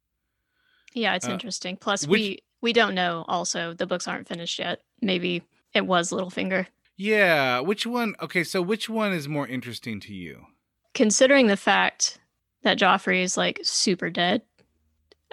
Yeah, 0.93 1.15
it's 1.15 1.29
Uh, 1.29 1.33
interesting. 1.33 1.77
Plus, 1.77 2.07
which- 2.07 2.21
we 2.21 2.39
we 2.63 2.73
don't 2.75 2.95
know. 2.95 3.25
Also, 3.27 3.73
the 3.73 3.87
books 3.87 4.07
aren't 4.07 4.29
finished 4.29 4.59
yet. 4.59 4.83
Maybe 5.01 5.43
it 5.73 5.87
was 5.87 6.11
Littlefinger. 6.13 6.67
Yeah, 6.97 7.61
which 7.61 7.87
one? 7.87 8.15
Okay, 8.21 8.45
so 8.45 8.61
which 8.61 8.89
one 8.91 9.13
is 9.15 9.27
more 9.29 9.47
interesting 9.49 9.99
to 10.01 10.13
you? 10.15 10.47
Considering 10.93 11.47
the 11.47 11.57
fact 11.57 12.19
that 12.63 12.79
Joffrey 12.79 13.23
is 13.23 13.37
like 13.39 13.61
super 13.63 14.11
dead, 14.11 14.43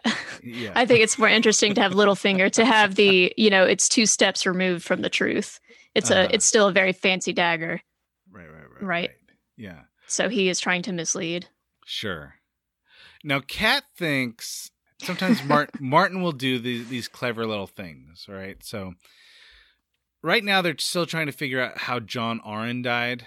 Yeah. 0.43 0.71
I 0.75 0.85
think 0.85 1.01
it's 1.01 1.17
more 1.17 1.27
interesting 1.27 1.73
to 1.75 1.81
have 1.81 1.91
Littlefinger 1.99 2.49
to 2.53 2.63
have 2.65 2.95
the 2.95 3.33
you 3.35 3.49
know 3.49 3.65
it's 3.65 3.89
two 3.89 4.05
steps 4.05 4.45
removed 4.45 4.85
from 4.85 5.01
the 5.01 5.09
truth. 5.09 5.59
It's 5.95 6.11
Uh-huh. 6.11 6.27
a 6.29 6.33
it's 6.33 6.45
still 6.45 6.67
a 6.67 6.71
very 6.71 6.93
fancy 6.93 7.33
dagger. 7.33 7.81
right, 8.31 8.47
right, 8.49 8.69
right, 8.71 8.83
Right. 8.83 9.11
Yeah, 9.57 9.81
So 10.05 10.29
he 10.29 10.47
is 10.49 10.59
trying 10.59 10.83
to 10.83 10.93
mislead. 10.93 11.47
sure. 11.85 12.35
Now, 13.23 13.39
Cat 13.41 13.83
thinks 13.97 14.69
sometimes 15.01 15.43
Martin 15.43 15.79
Martin 15.89 16.21
will 16.21 16.31
do 16.31 16.59
these 16.59 16.87
these 16.89 17.07
clever 17.07 17.45
little 17.45 17.67
things, 17.67 18.25
right? 18.29 18.63
So, 18.63 18.93
right 20.21 20.43
now 20.43 20.61
they're 20.61 20.77
still 20.77 21.05
trying 21.05 21.27
to 21.27 21.31
figure 21.31 21.61
out 21.61 21.77
how 21.79 21.99
Jon 21.99 22.39
Arryn 22.45 22.83
died. 22.83 23.25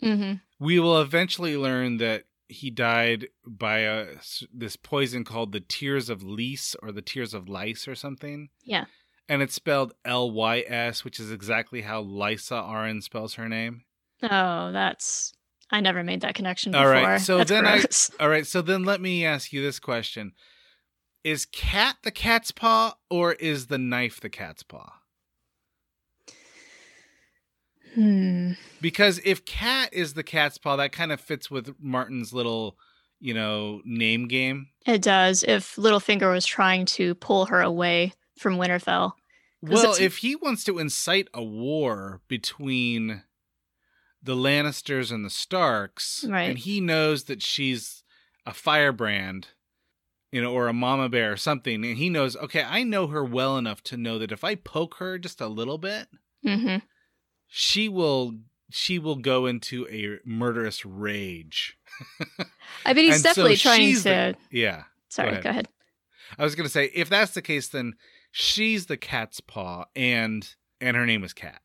hmm 0.00 0.34
We 0.58 0.78
will 0.80 1.00
eventually 1.00 1.56
learn 1.56 1.98
that 1.98 2.24
he 2.48 2.70
died 2.70 3.28
by 3.46 3.78
a 3.80 4.06
this 4.52 4.76
poison 4.76 5.24
called 5.24 5.52
the 5.52 5.60
tears 5.60 6.10
of 6.10 6.22
Lys 6.22 6.76
or 6.82 6.92
the 6.92 7.02
tears 7.02 7.34
of 7.34 7.48
lice 7.48 7.88
or 7.88 7.94
something. 7.94 8.50
Yeah. 8.64 8.84
And 9.28 9.40
it's 9.40 9.54
spelled 9.54 9.94
L 10.04 10.30
Y 10.30 10.64
S, 10.68 11.04
which 11.04 11.18
is 11.18 11.32
exactly 11.32 11.80
how 11.80 12.02
Lysa 12.04 12.62
Arryn 12.62 13.02
spells 13.02 13.34
her 13.34 13.48
name. 13.48 13.84
Oh, 14.22 14.70
that's 14.72 15.32
I 15.70 15.80
never 15.80 16.04
made 16.04 16.20
that 16.20 16.34
connection 16.34 16.74
All 16.74 16.82
before. 16.84 17.02
right, 17.08 17.20
so 17.20 17.38
That's 17.38 17.50
then 17.50 17.66
I- 17.66 17.82
All 18.22 18.28
right, 18.28 18.46
so 18.46 18.60
then 18.60 18.84
let 18.84 19.00
me 19.00 19.24
ask 19.24 19.52
you 19.52 19.62
this 19.62 19.80
question. 19.80 20.32
Is 21.24 21.46
cat 21.46 21.96
the 22.02 22.10
cat's 22.10 22.50
paw 22.50 22.94
or 23.10 23.32
is 23.32 23.66
the 23.66 23.78
knife 23.78 24.20
the 24.20 24.28
cat's 24.28 24.62
paw? 24.62 24.92
Hmm. 27.94 28.52
Because 28.80 29.20
if 29.24 29.44
cat 29.44 29.88
is 29.92 30.14
the 30.14 30.22
cat's 30.22 30.58
paw, 30.58 30.76
that 30.76 30.92
kind 30.92 31.12
of 31.12 31.20
fits 31.20 31.50
with 31.50 31.74
Martin's 31.80 32.32
little, 32.32 32.76
you 33.20 33.32
know, 33.32 33.80
name 33.84 34.26
game. 34.28 34.68
It 34.86 35.00
does. 35.00 35.44
If 35.44 35.76
Littlefinger 35.76 36.32
was 36.32 36.44
trying 36.44 36.86
to 36.86 37.14
pull 37.14 37.46
her 37.46 37.60
away 37.60 38.12
from 38.38 38.56
Winterfell. 38.56 39.12
Well, 39.62 39.94
if 39.98 40.18
he 40.18 40.36
wants 40.36 40.64
to 40.64 40.78
incite 40.78 41.28
a 41.32 41.42
war 41.42 42.20
between 42.28 43.22
the 44.22 44.34
Lannisters 44.34 45.10
and 45.10 45.24
the 45.24 45.30
Starks, 45.30 46.24
Right. 46.28 46.50
and 46.50 46.58
he 46.58 46.80
knows 46.82 47.24
that 47.24 47.40
she's 47.42 48.02
a 48.44 48.52
firebrand, 48.52 49.48
you 50.34 50.42
know, 50.42 50.52
or 50.52 50.66
a 50.66 50.72
mama 50.72 51.08
bear 51.08 51.30
or 51.32 51.36
something, 51.36 51.84
and 51.84 51.96
he 51.96 52.10
knows, 52.10 52.34
okay, 52.36 52.64
I 52.64 52.82
know 52.82 53.06
her 53.06 53.24
well 53.24 53.56
enough 53.56 53.82
to 53.84 53.96
know 53.96 54.18
that 54.18 54.32
if 54.32 54.42
I 54.42 54.56
poke 54.56 54.96
her 54.96 55.16
just 55.16 55.40
a 55.40 55.46
little 55.46 55.78
bit, 55.78 56.08
hmm 56.42 56.76
she 57.46 57.88
will 57.88 58.34
she 58.70 58.98
will 58.98 59.14
go 59.16 59.46
into 59.46 59.86
a 59.88 60.18
murderous 60.28 60.84
rage. 60.84 61.78
I 62.84 62.92
bet 62.94 62.96
he's 62.96 63.14
And 63.14 63.22
so 63.22 63.28
definitely 63.28 63.56
trying 63.56 63.94
to. 63.94 64.00
the- 64.02 64.36
yeah. 64.50 64.84
Sorry, 65.08 65.28
ahead. 65.30 65.44
go 65.44 65.50
ahead. 65.50 65.68
I 66.36 66.42
was 66.42 66.56
gonna 66.56 66.68
say, 66.68 66.90
if 66.94 67.08
that's 67.08 67.32
the 67.32 67.42
case, 67.42 67.68
then 67.68 67.94
she's 68.32 68.86
the 68.86 68.96
cat's 68.96 69.38
paw, 69.40 69.84
and 69.94 70.52
and 70.80 70.96
her 70.96 71.06
name 71.06 71.22
is 71.22 71.32
Cat. 71.32 71.60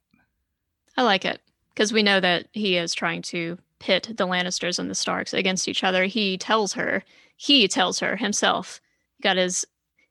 I 0.96 1.02
like 1.02 1.26
it 1.26 1.42
because 1.74 1.92
we 1.92 2.04
know 2.04 2.20
that 2.20 2.48
he 2.52 2.78
is 2.78 2.94
trying 2.94 3.24
to 3.24 3.58
pit 3.80 4.10
the 4.16 4.28
Lannisters 4.28 4.78
and 4.78 4.90
the 4.92 4.96
Starks 4.96 5.34
against 5.34 5.68
each 5.68 5.84
other. 5.84 6.04
He 6.06 6.38
tells 6.38 6.74
her, 6.74 7.04
he 7.42 7.70
tells 7.70 8.00
her 8.00 8.18
himself, 8.18 8.82
got 9.24 9.38
his 9.38 9.66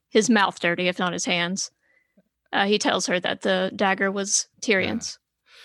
his 0.09 0.31
mouth 0.31 0.59
dirty, 0.59 0.89
if 0.89 0.99
not 0.99 1.13
his 1.13 1.27
hands. 1.27 1.71
Uh, 2.51 2.65
he 2.65 2.79
tells 2.79 3.07
her 3.07 3.21
that 3.21 3.43
the 3.43 3.71
dagger 3.77 4.11
was 4.11 4.49
Tyrion's, 4.63 5.19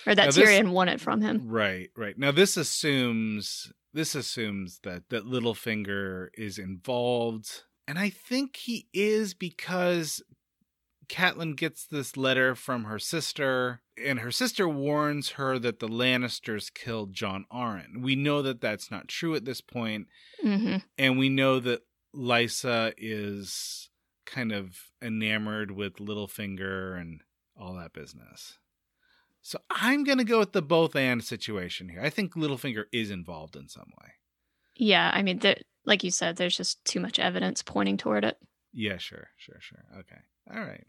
or 0.06 0.13
that 0.13 0.34
this- 0.34 0.38
Tyrion 0.38 0.71
won 0.73 0.89
it 0.89 0.99
from 0.99 1.21
him. 1.21 1.47
Right, 1.47 1.89
right. 1.95 2.17
Now 2.17 2.32
this 2.32 2.58
assumes 2.58 3.71
this 3.93 4.13
assumes 4.13 4.80
that 4.84 5.08
that 5.10 5.23
Littlefinger 5.23 6.28
is 6.38 6.58
involved, 6.58 7.63
and 7.88 7.97
I 7.97 8.10
think 8.10 8.58
he 8.58 8.88
is 8.93 9.34
because 9.34 10.21
Catelyn 11.08 11.56
gets 11.56 11.86
this 11.86 12.18
letter 12.18 12.56
from 12.56 12.86
her 12.86 13.00
sister, 13.00 13.82
and 14.04 14.20
her 14.20 14.32
sister 14.32 14.68
warns 14.68 15.32
her 15.32 15.60
that 15.60 15.80
the 15.80 15.88
Lannisters 15.88 16.74
killed 16.74 17.13
Jon 17.13 17.46
Arryn. 17.52 18.02
We 18.02 18.16
know 18.16 18.42
that 18.42 18.62
that's 18.62 18.89
not 18.89 19.08
true 19.08 19.36
at 19.36 19.46
this 19.46 19.62
point, 19.62 20.08
hmm 20.42 20.78
and 20.98 21.18
we 21.18 21.30
know 21.30 21.60
that 21.60 21.82
Lysa 22.16 22.94
is 22.98 23.89
kind 24.26 24.52
of 24.52 24.78
enamored 25.02 25.72
with 25.72 25.96
Littlefinger 25.98 27.00
and 27.00 27.22
all 27.60 27.74
that 27.76 27.94
business. 27.94 28.58
So 29.42 29.60
I'm 29.70 30.04
going 30.04 30.20
to 30.20 30.24
go 30.24 30.39
with 30.39 30.54
the 30.54 30.62
both 30.62 30.96
and 30.96 31.24
situation 31.24 31.89
here. 31.89 32.02
I 32.02 32.10
think 32.10 32.34
Littlefinger 32.34 32.86
is 32.94 33.12
involved 33.12 33.56
in 33.56 33.68
some 33.68 33.92
way. 34.02 34.12
Yeah, 34.76 35.12
I 35.13 35.22
mean, 35.22 35.39
the, 35.39 35.58
like 35.86 36.04
you 36.04 36.12
said, 36.12 36.38
there's 36.38 36.56
just 36.56 36.84
too 36.86 37.00
much 37.00 37.20
evidence 37.20 37.62
pointing 37.62 37.98
toward 37.98 38.24
it. 38.24 38.38
Yeah, 38.72 38.98
sure, 38.98 39.28
sure, 39.38 39.60
sure. 39.60 39.84
Okay, 40.00 40.22
all 40.51 40.62
right. 40.62 40.86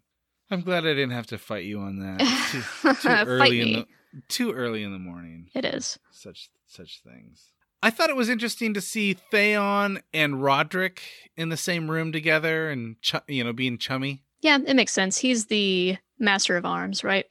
I'm 0.51 0.61
glad 0.61 0.85
I 0.85 0.95
didn't 0.95 1.11
have 1.11 1.27
to 1.29 1.39
fight 1.39 1.65
you 1.65 1.81
on 1.81 1.99
that. 2.01 2.21
Too, 2.51 2.95
too 3.03 3.09
early 3.09 3.61
in 3.61 3.73
the 3.73 3.87
too 4.29 4.53
early 4.53 4.83
in 4.83 4.93
the 4.93 4.99
morning. 4.99 5.49
It 5.55 5.65
is. 5.65 5.99
Such 6.11 6.51
such 6.67 7.01
things. 7.03 7.51
I 7.83 7.91
thought 7.91 8.11
it 8.11 8.17
was 8.17 8.29
interesting 8.29 8.73
to 8.75 8.81
see 8.81 9.13
Theon 9.15 10.01
and 10.13 10.37
Rodrik 10.37 11.01
in 11.37 11.51
the 11.51 11.57
same 11.57 11.91
room 11.91 12.13
together 12.13 12.71
and 12.71 13.01
ch- 13.03 13.17
you 13.29 13.45
know 13.45 13.53
being 13.53 13.79
chummy. 13.79 14.23
Yeah, 14.41 14.59
it 14.67 14.77
makes 14.77 14.93
sense. 14.93 15.19
He's 15.19 15.47
the 15.47 15.97
master 16.19 16.57
of 16.57 16.65
arms, 16.65 17.03
right? 17.03 17.27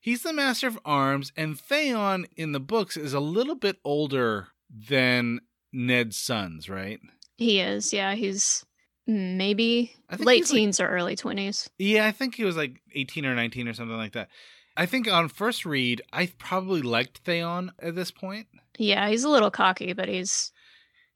He's 0.00 0.22
the 0.22 0.32
master 0.32 0.66
of 0.66 0.78
arms, 0.84 1.32
and 1.36 1.58
Theon 1.58 2.26
in 2.36 2.52
the 2.52 2.60
books 2.60 2.96
is 2.96 3.14
a 3.14 3.20
little 3.20 3.54
bit 3.54 3.78
older 3.84 4.48
than 4.70 5.40
Ned's 5.72 6.18
sons, 6.18 6.68
right? 6.68 7.00
He 7.36 7.60
is. 7.60 7.92
Yeah, 7.92 8.14
he's 8.14 8.64
maybe 9.06 9.94
late 10.18 10.38
he's 10.38 10.50
like- 10.52 10.56
teens 10.58 10.80
or 10.80 10.88
early 10.88 11.16
20s. 11.16 11.68
Yeah, 11.78 12.06
I 12.06 12.12
think 12.12 12.34
he 12.34 12.44
was 12.44 12.56
like 12.56 12.80
18 12.94 13.26
or 13.26 13.34
19 13.34 13.68
or 13.68 13.74
something 13.74 13.96
like 13.96 14.12
that. 14.12 14.28
I 14.76 14.86
think 14.86 15.10
on 15.10 15.28
first 15.28 15.64
read, 15.64 16.02
I 16.12 16.26
probably 16.38 16.82
liked 16.82 17.18
Theon 17.18 17.70
at 17.78 17.94
this 17.94 18.10
point. 18.10 18.48
Yeah, 18.76 19.08
he's 19.08 19.22
a 19.22 19.28
little 19.28 19.50
cocky, 19.50 19.92
but 19.92 20.08
he's 20.08 20.50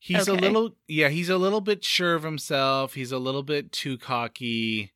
He's 0.00 0.28
a 0.28 0.32
little, 0.34 0.76
yeah, 0.86 1.08
he's 1.08 1.28
a 1.28 1.36
little 1.36 1.60
bit 1.60 1.82
sure 1.84 2.14
of 2.14 2.22
himself. 2.22 2.94
He's 2.94 3.10
a 3.10 3.18
little 3.18 3.42
bit 3.42 3.72
too 3.72 3.98
cocky, 3.98 4.92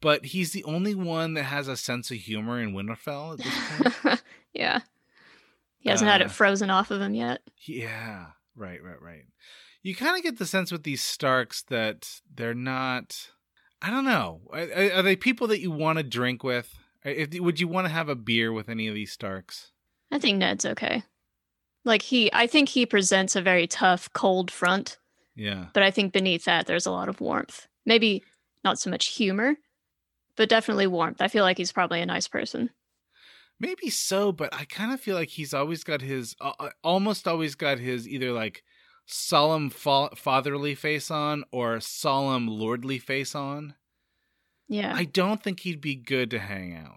but 0.00 0.26
he's 0.26 0.52
the 0.52 0.62
only 0.62 0.94
one 0.94 1.34
that 1.34 1.42
has 1.42 1.66
a 1.66 1.76
sense 1.76 2.12
of 2.12 2.18
humor 2.18 2.60
in 2.60 2.72
Winterfell 2.72 3.32
at 3.32 3.38
this 3.44 4.00
point. 4.02 4.22
yeah. 4.54 4.80
He 5.80 5.88
hasn't 5.90 6.08
had 6.08 6.22
Uh, 6.22 6.26
it 6.26 6.30
frozen 6.30 6.70
off 6.70 6.92
of 6.92 7.00
him 7.00 7.14
yet. 7.16 7.40
yeah, 7.66 8.26
right, 8.54 8.80
right, 8.80 9.02
right. 9.02 9.24
You 9.86 9.94
kind 9.94 10.16
of 10.16 10.24
get 10.24 10.38
the 10.40 10.46
sense 10.46 10.72
with 10.72 10.82
these 10.82 11.00
Starks 11.00 11.62
that 11.68 12.20
they're 12.34 12.54
not. 12.54 13.28
I 13.80 13.88
don't 13.88 14.04
know. 14.04 14.40
Are, 14.52 14.96
are 14.98 15.02
they 15.02 15.14
people 15.14 15.46
that 15.46 15.60
you 15.60 15.70
want 15.70 15.98
to 15.98 16.02
drink 16.02 16.42
with? 16.42 16.74
If, 17.04 17.38
would 17.38 17.60
you 17.60 17.68
want 17.68 17.86
to 17.86 17.92
have 17.92 18.08
a 18.08 18.16
beer 18.16 18.52
with 18.52 18.68
any 18.68 18.88
of 18.88 18.96
these 18.96 19.12
Starks? 19.12 19.70
I 20.10 20.18
think 20.18 20.38
Ned's 20.38 20.66
okay. 20.66 21.04
Like 21.84 22.02
he 22.02 22.32
I 22.32 22.48
think 22.48 22.68
he 22.68 22.84
presents 22.84 23.36
a 23.36 23.42
very 23.42 23.68
tough, 23.68 24.12
cold 24.12 24.50
front, 24.50 24.98
Yeah. 25.36 25.66
but 25.72 25.84
I 25.84 25.92
think 25.92 26.12
beneath 26.12 26.46
that 26.46 26.66
there's 26.66 26.86
a 26.86 26.90
lot 26.90 27.08
of 27.08 27.20
warmth. 27.20 27.68
Maybe 27.84 28.24
not 28.64 28.80
so 28.80 28.90
much 28.90 29.14
humor, 29.14 29.54
but 30.34 30.48
definitely 30.48 30.88
warmth. 30.88 31.20
I 31.20 31.28
feel 31.28 31.44
like 31.44 31.58
he's 31.58 31.70
probably 31.70 32.00
a 32.00 32.06
nice 32.06 32.26
person. 32.26 32.70
Maybe 33.60 33.88
so, 33.90 34.32
but 34.32 34.52
I 34.52 34.64
kind 34.64 34.92
of 34.92 35.00
feel 35.00 35.14
like 35.14 35.28
he's 35.28 35.54
always 35.54 35.84
got 35.84 36.00
his, 36.00 36.34
uh, 36.40 36.70
almost 36.82 37.28
always 37.28 37.54
got 37.54 37.78
his 37.78 38.08
either 38.08 38.32
like 38.32 38.64
solemn 39.06 39.70
fa- 39.70 40.10
fatherly 40.14 40.74
face 40.74 41.10
on 41.10 41.44
or 41.50 41.80
solemn 41.80 42.46
lordly 42.46 42.98
face 42.98 43.34
on. 43.34 43.74
Yeah. 44.68 44.92
I 44.94 45.04
don't 45.04 45.42
think 45.42 45.60
he'd 45.60 45.80
be 45.80 45.94
good 45.94 46.30
to 46.32 46.38
hang 46.38 46.76
out 46.76 46.92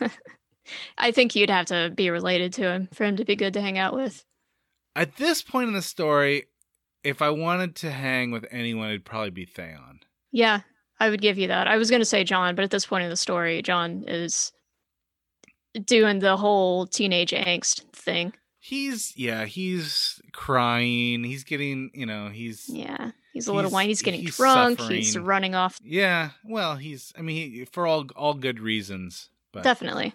with. 0.00 0.18
I 0.98 1.10
think 1.10 1.34
you'd 1.34 1.50
have 1.50 1.66
to 1.66 1.90
be 1.94 2.10
related 2.10 2.52
to 2.54 2.62
him 2.62 2.88
for 2.92 3.04
him 3.04 3.16
to 3.16 3.24
be 3.24 3.36
good 3.36 3.54
to 3.54 3.60
hang 3.60 3.78
out 3.78 3.94
with. 3.94 4.24
At 4.94 5.16
this 5.16 5.42
point 5.42 5.68
in 5.68 5.74
the 5.74 5.82
story, 5.82 6.44
if 7.02 7.22
I 7.22 7.30
wanted 7.30 7.76
to 7.76 7.90
hang 7.90 8.30
with 8.30 8.46
anyone, 8.50 8.90
it'd 8.90 9.04
probably 9.04 9.30
be 9.30 9.46
Theon. 9.46 10.00
Yeah, 10.32 10.60
I 10.98 11.08
would 11.08 11.22
give 11.22 11.38
you 11.38 11.48
that. 11.48 11.66
I 11.66 11.76
was 11.76 11.90
going 11.90 12.02
to 12.02 12.06
say 12.06 12.24
Jon, 12.24 12.54
but 12.54 12.64
at 12.64 12.70
this 12.70 12.86
point 12.86 13.04
in 13.04 13.10
the 13.10 13.16
story, 13.16 13.62
Jon 13.62 14.04
is 14.06 14.52
doing 15.84 16.18
the 16.18 16.36
whole 16.36 16.86
teenage 16.86 17.30
angst 17.30 17.82
thing. 17.92 18.34
He's 18.58 19.16
yeah, 19.16 19.46
he's 19.46 20.19
crying. 20.32 21.24
He's 21.24 21.44
getting 21.44 21.90
you 21.94 22.06
know 22.06 22.28
he's 22.28 22.68
Yeah, 22.68 23.10
he's 23.32 23.46
a 23.46 23.52
little 23.52 23.68
He's- 23.70 23.72
whiny. 23.74 23.88
He's 23.88 24.02
getting 24.02 24.20
he's 24.20 24.36
drunk. 24.36 24.80
He's 24.80 25.16
running 25.18 25.54
off. 25.54 25.78
yeah. 25.82 26.30
Well, 26.44 26.76
he's 26.76 27.12
I 27.18 27.22
mean 27.22 27.52
he, 27.52 27.64
for 27.64 27.86
all 27.86 28.06
all 28.16 28.34
good 28.34 28.60
reasons. 28.60 29.28
But 29.52 29.64
Definitely. 29.64 30.14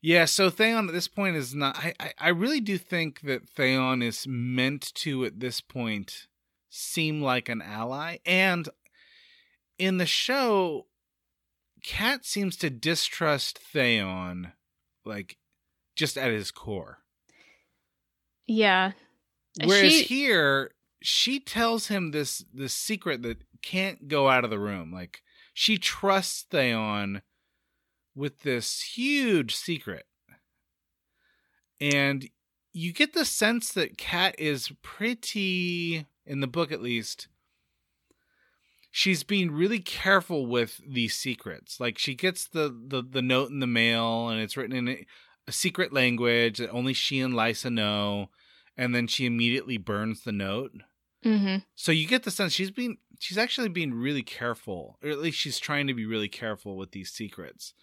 Yeah, 0.00 0.26
so 0.26 0.50
Theon 0.50 0.88
at 0.88 0.92
this 0.94 1.08
point 1.08 1.36
is 1.36 1.54
not. 1.54 1.78
I, 1.78 1.94
I, 1.98 2.12
I 2.18 2.28
really 2.28 2.60
do 2.60 2.76
think 2.76 3.22
that 3.22 3.48
Theon 3.48 4.02
is 4.02 4.26
meant 4.28 4.92
to, 4.96 5.24
at 5.24 5.40
this 5.40 5.62
point, 5.62 6.26
seem 6.68 7.22
like 7.22 7.48
an 7.48 7.62
ally. 7.62 8.18
And 8.26 8.68
in 9.78 9.96
the 9.96 10.04
show, 10.04 10.86
Cat 11.82 12.26
seems 12.26 12.56
to 12.58 12.68
distrust 12.68 13.58
Theon, 13.58 14.52
like, 15.06 15.38
just 15.96 16.18
at 16.18 16.30
his 16.32 16.50
core. 16.50 16.98
Yeah. 18.46 18.92
Whereas 19.62 19.92
she- 19.92 20.02
here, 20.04 20.72
she 21.02 21.38
tells 21.38 21.88
him 21.88 22.10
this 22.10 22.44
this 22.52 22.74
secret 22.74 23.22
that 23.22 23.42
can't 23.62 24.08
go 24.08 24.28
out 24.28 24.44
of 24.44 24.50
the 24.50 24.58
room. 24.58 24.92
Like, 24.92 25.22
she 25.52 25.78
trusts 25.78 26.42
Theon 26.50 27.22
with 28.14 28.40
this 28.40 28.82
huge 28.82 29.54
secret. 29.54 30.06
And 31.80 32.28
you 32.72 32.92
get 32.92 33.12
the 33.12 33.24
sense 33.24 33.72
that 33.72 33.98
Cat 33.98 34.34
is 34.38 34.72
pretty, 34.82 36.06
in 36.26 36.40
the 36.40 36.46
book 36.46 36.72
at 36.72 36.82
least, 36.82 37.28
she's 38.90 39.22
being 39.22 39.50
really 39.50 39.80
careful 39.80 40.46
with 40.46 40.80
these 40.86 41.14
secrets. 41.14 41.78
Like 41.80 41.98
she 41.98 42.14
gets 42.14 42.46
the, 42.46 42.74
the, 42.88 43.02
the 43.02 43.22
note 43.22 43.50
in 43.50 43.60
the 43.60 43.66
mail 43.66 44.28
and 44.28 44.40
it's 44.40 44.56
written 44.56 44.76
in 44.76 44.88
a, 44.88 45.06
a 45.46 45.52
secret 45.52 45.92
language 45.92 46.58
that 46.58 46.70
only 46.70 46.94
she 46.94 47.20
and 47.20 47.34
Lysa 47.34 47.72
know. 47.72 48.30
And 48.76 48.94
then 48.94 49.06
she 49.06 49.26
immediately 49.26 49.76
burns 49.76 50.22
the 50.22 50.32
note. 50.32 50.72
hmm 51.22 51.56
So 51.74 51.92
you 51.92 52.06
get 52.06 52.24
the 52.24 52.30
sense 52.30 52.52
she's 52.52 52.70
being 52.70 52.98
she's 53.18 53.38
actually 53.38 53.68
being 53.68 53.94
really 53.94 54.22
careful, 54.22 54.98
or 55.02 55.10
at 55.10 55.18
least 55.18 55.38
she's 55.38 55.58
trying 55.58 55.86
to 55.86 55.94
be 55.94 56.06
really 56.06 56.28
careful 56.28 56.76
with 56.76 56.90
these 56.92 57.10
secrets. 57.10 57.74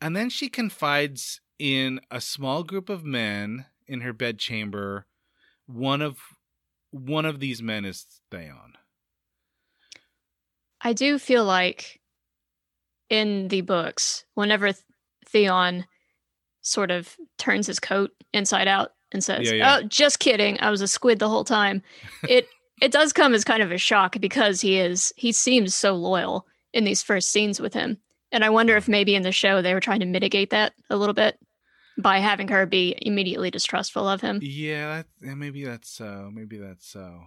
And 0.00 0.14
then 0.14 0.28
she 0.28 0.48
confides 0.48 1.40
in 1.58 2.00
a 2.10 2.20
small 2.20 2.62
group 2.62 2.88
of 2.88 3.04
men 3.04 3.66
in 3.86 4.02
her 4.02 4.12
bedchamber. 4.12 5.06
One 5.66 6.02
of 6.02 6.18
one 6.90 7.24
of 7.24 7.40
these 7.40 7.62
men 7.62 7.84
is 7.84 8.06
Theon. 8.30 8.74
I 10.80 10.92
do 10.92 11.18
feel 11.18 11.44
like 11.44 12.00
in 13.08 13.48
the 13.48 13.60
books, 13.62 14.24
whenever 14.34 14.72
Theon 15.26 15.86
sort 16.60 16.90
of 16.90 17.16
turns 17.38 17.66
his 17.66 17.80
coat 17.80 18.12
inside 18.32 18.68
out 18.68 18.92
and 19.12 19.22
says, 19.22 19.46
Yeah, 19.50 19.54
yeah. 19.54 19.78
"Oh, 19.78 19.86
just 19.86 20.18
kidding, 20.18 20.58
I 20.60 20.70
was 20.70 20.80
a 20.80 20.88
squid 20.88 21.18
the 21.18 21.28
whole 21.28 21.44
time," 21.44 21.82
it 22.28 22.48
it 22.82 22.92
does 22.92 23.12
come 23.12 23.34
as 23.34 23.44
kind 23.44 23.62
of 23.62 23.72
a 23.72 23.78
shock 23.78 24.20
because 24.20 24.60
he 24.60 24.78
is 24.78 25.12
he 25.16 25.32
seems 25.32 25.74
so 25.74 25.94
loyal 25.94 26.46
in 26.72 26.84
these 26.84 27.02
first 27.02 27.30
scenes 27.30 27.60
with 27.60 27.74
him, 27.74 27.98
and 28.32 28.44
I 28.44 28.50
wonder 28.50 28.76
if 28.76 28.88
maybe 28.88 29.14
in 29.14 29.22
the 29.22 29.32
show 29.32 29.62
they 29.62 29.74
were 29.74 29.80
trying 29.80 30.00
to 30.00 30.06
mitigate 30.06 30.50
that 30.50 30.72
a 30.90 30.96
little 30.96 31.14
bit 31.14 31.38
by 31.98 32.18
having 32.18 32.48
her 32.48 32.66
be 32.66 32.96
immediately 33.00 33.50
distrustful 33.50 34.08
of 34.08 34.20
him. 34.20 34.40
Yeah, 34.42 34.96
that, 34.96 35.06
yeah, 35.22 35.34
maybe 35.34 35.64
that's 35.64 35.90
so. 35.90 36.30
Maybe 36.32 36.58
that's 36.58 36.86
so. 36.86 37.22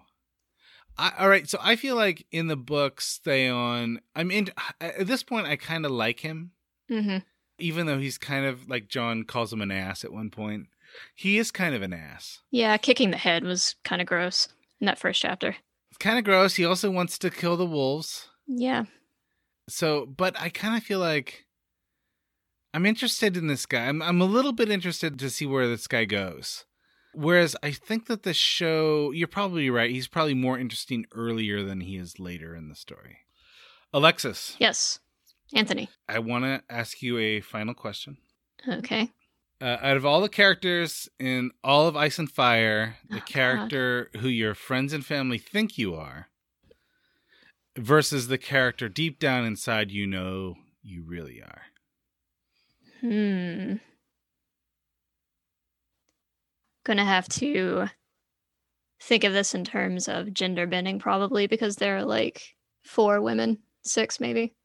I, 0.97 1.13
all 1.17 1.29
right, 1.29 1.47
so 1.49 1.57
I 1.61 1.75
feel 1.77 1.95
like 1.95 2.25
in 2.31 2.47
the 2.47 2.57
books, 2.57 3.19
Theon. 3.23 4.01
I 4.15 4.23
mean. 4.23 4.49
At 4.81 5.07
this 5.07 5.23
point, 5.23 5.47
I 5.47 5.55
kind 5.55 5.85
of 5.85 5.91
like 5.91 6.19
him. 6.19 6.51
hmm 6.89 7.19
even 7.59 7.85
though 7.85 7.99
he's 7.99 8.17
kind 8.17 8.45
of 8.45 8.67
like 8.69 8.87
Jon 8.87 9.23
calls 9.23 9.51
him 9.51 9.61
an 9.61 9.71
ass 9.71 10.03
at 10.03 10.13
one 10.13 10.29
point. 10.29 10.67
He 11.15 11.37
is 11.37 11.51
kind 11.51 11.75
of 11.75 11.81
an 11.81 11.93
ass. 11.93 12.39
Yeah, 12.51 12.77
kicking 12.77 13.11
the 13.11 13.17
head 13.17 13.43
was 13.43 13.75
kind 13.83 14.01
of 14.01 14.07
gross 14.07 14.47
in 14.79 14.85
that 14.85 14.99
first 14.99 15.21
chapter. 15.21 15.55
It's 15.89 15.97
kind 15.97 16.17
of 16.17 16.23
gross. 16.23 16.55
He 16.55 16.65
also 16.65 16.89
wants 16.91 17.17
to 17.19 17.29
kill 17.29 17.57
the 17.57 17.65
wolves. 17.65 18.27
Yeah, 18.47 18.85
So, 19.67 20.05
but 20.05 20.39
I 20.39 20.49
kind 20.49 20.75
of 20.75 20.83
feel 20.83 20.99
like 20.99 21.45
I'm 22.73 22.85
interested 22.85 23.37
in 23.37 23.47
this 23.47 23.65
guy. 23.65 23.85
I'm 23.87 24.01
I'm 24.01 24.21
a 24.21 24.25
little 24.25 24.53
bit 24.53 24.69
interested 24.71 25.19
to 25.19 25.29
see 25.29 25.45
where 25.45 25.67
this 25.67 25.87
guy 25.87 26.05
goes. 26.05 26.65
Whereas 27.13 27.55
I 27.63 27.71
think 27.71 28.05
that 28.07 28.23
the 28.23 28.33
show, 28.33 29.11
you're 29.11 29.27
probably 29.27 29.69
right. 29.69 29.89
He's 29.89 30.07
probably 30.07 30.35
more 30.35 30.59
interesting 30.59 31.05
earlier 31.11 31.63
than 31.63 31.81
he 31.81 31.97
is 31.97 32.19
later 32.19 32.55
in 32.55 32.69
the 32.69 32.75
story. 32.75 33.17
Alexis, 33.93 34.55
yes, 34.59 34.99
Anthony. 35.53 35.89
I 36.07 36.19
want 36.19 36.45
to 36.45 36.61
ask 36.69 37.01
you 37.01 37.17
a 37.17 37.41
final 37.41 37.73
question. 37.73 38.17
Okay. 38.67 39.09
Uh, 39.61 39.77
out 39.81 39.97
of 39.97 40.05
all 40.05 40.21
the 40.21 40.29
characters 40.29 41.09
in 41.19 41.51
all 41.63 41.87
of 41.87 41.95
Ice 41.97 42.17
and 42.19 42.31
Fire, 42.31 42.97
the 43.09 43.17
Oh, 43.17 43.19
God. 43.19 43.25
character 43.27 44.09
who 44.19 44.27
your 44.27 44.55
friends 44.55 44.93
and 44.93 45.05
family 45.05 45.37
think 45.37 45.77
you 45.77 45.95
are 45.95 46.29
versus 47.77 48.27
the 48.27 48.37
character 48.37 48.87
deep 48.89 49.19
down 49.19 49.45
inside 49.45 49.91
you 49.91 50.05
know 50.07 50.55
you 50.81 51.03
really 51.05 51.41
are. 51.41 51.61
Hmm. 53.01 53.75
Gonna 56.85 57.05
have 57.05 57.27
to 57.29 57.87
think 59.01 59.23
of 59.23 59.33
this 59.33 59.53
in 59.53 59.63
terms 59.63 60.07
of 60.07 60.33
gender 60.33 60.65
bending, 60.65 60.99
probably 60.99 61.47
because 61.47 61.75
there 61.75 61.97
are 61.97 62.03
like 62.05 62.41
four 62.83 63.21
women, 63.21 63.59
six 63.83 64.19
maybe. 64.19 64.55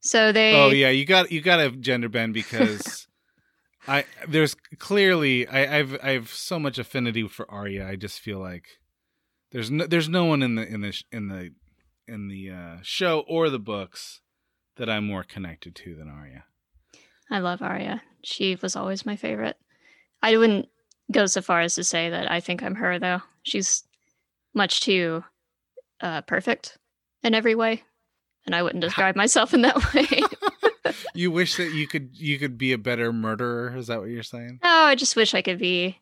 So 0.00 0.32
they. 0.32 0.54
Oh 0.54 0.68
yeah, 0.70 0.90
you 0.90 1.04
got 1.06 1.32
you 1.32 1.40
got 1.40 1.56
to 1.56 1.70
gender 1.72 2.08
bend 2.08 2.34
because 2.34 3.06
I 3.86 4.04
there's 4.26 4.54
clearly 4.78 5.46
I, 5.46 5.78
I've 5.78 5.98
I've 6.02 6.28
so 6.28 6.58
much 6.58 6.78
affinity 6.78 7.26
for 7.28 7.50
Arya. 7.50 7.86
I 7.86 7.96
just 7.96 8.20
feel 8.20 8.38
like 8.38 8.66
There's 9.52 9.70
no 9.70 9.86
there's 9.86 10.08
no 10.08 10.24
one 10.24 10.42
in 10.42 10.54
the 10.54 10.66
in 10.66 10.80
the 10.80 11.02
in 11.12 11.28
the 11.28 11.50
in 12.06 12.28
the 12.28 12.50
uh, 12.50 12.76
show 12.82 13.24
or 13.28 13.50
the 13.50 13.58
books 13.58 14.20
that 14.76 14.90
I'm 14.90 15.06
more 15.06 15.22
connected 15.22 15.74
to 15.76 15.94
than 15.94 16.08
Arya. 16.08 16.44
I 17.30 17.38
love 17.38 17.62
Arya. 17.62 18.02
She 18.22 18.56
was 18.56 18.76
always 18.76 19.06
my 19.06 19.16
favorite. 19.16 19.56
I 20.22 20.36
wouldn't 20.36 20.68
go 21.12 21.26
so 21.26 21.42
far 21.42 21.60
as 21.60 21.74
to 21.76 21.84
say 21.84 22.10
that 22.10 22.30
I 22.30 22.40
think 22.40 22.62
I'm 22.62 22.74
her 22.76 22.98
though. 22.98 23.20
She's 23.42 23.84
much 24.54 24.80
too 24.80 25.24
uh, 26.00 26.22
perfect 26.22 26.78
in 27.22 27.34
every 27.34 27.54
way, 27.54 27.82
and 28.46 28.54
I 28.54 28.62
wouldn't 28.62 28.82
describe 28.82 29.16
myself 29.16 29.52
in 29.54 29.62
that 29.62 29.76
way. 29.94 30.20
You 31.14 31.30
wish 31.30 31.56
that 31.56 31.72
you 31.72 31.86
could 31.86 32.10
you 32.14 32.38
could 32.38 32.56
be 32.58 32.72
a 32.72 32.78
better 32.78 33.12
murderer. 33.12 33.76
Is 33.76 33.86
that 33.88 34.00
what 34.00 34.08
you're 34.10 34.22
saying? 34.22 34.60
oh, 34.62 34.84
I 34.86 34.94
just 34.94 35.16
wish 35.16 35.34
I 35.34 35.42
could 35.42 35.58
be 35.58 35.98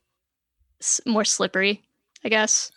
more 1.06 1.24
slippery. 1.24 1.82
I 2.24 2.28
guess 2.28 2.70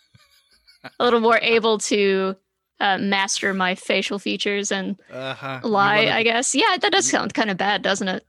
a 0.98 1.04
little 1.04 1.20
more 1.20 1.38
able 1.42 1.78
to 1.78 2.36
uh, 2.80 2.98
master 2.98 3.54
my 3.54 3.74
facial 3.74 4.18
features 4.18 4.70
and 4.70 4.96
Uh-huh. 5.12 5.60
lie. 5.62 6.04
Wanna- 6.04 6.10
I 6.16 6.22
guess. 6.22 6.54
Yeah, 6.54 6.76
that 6.80 6.92
does 6.92 7.08
sound 7.08 7.34
kind 7.34 7.50
of 7.50 7.56
bad, 7.56 7.82
doesn't 7.82 8.08
it? 8.08 8.24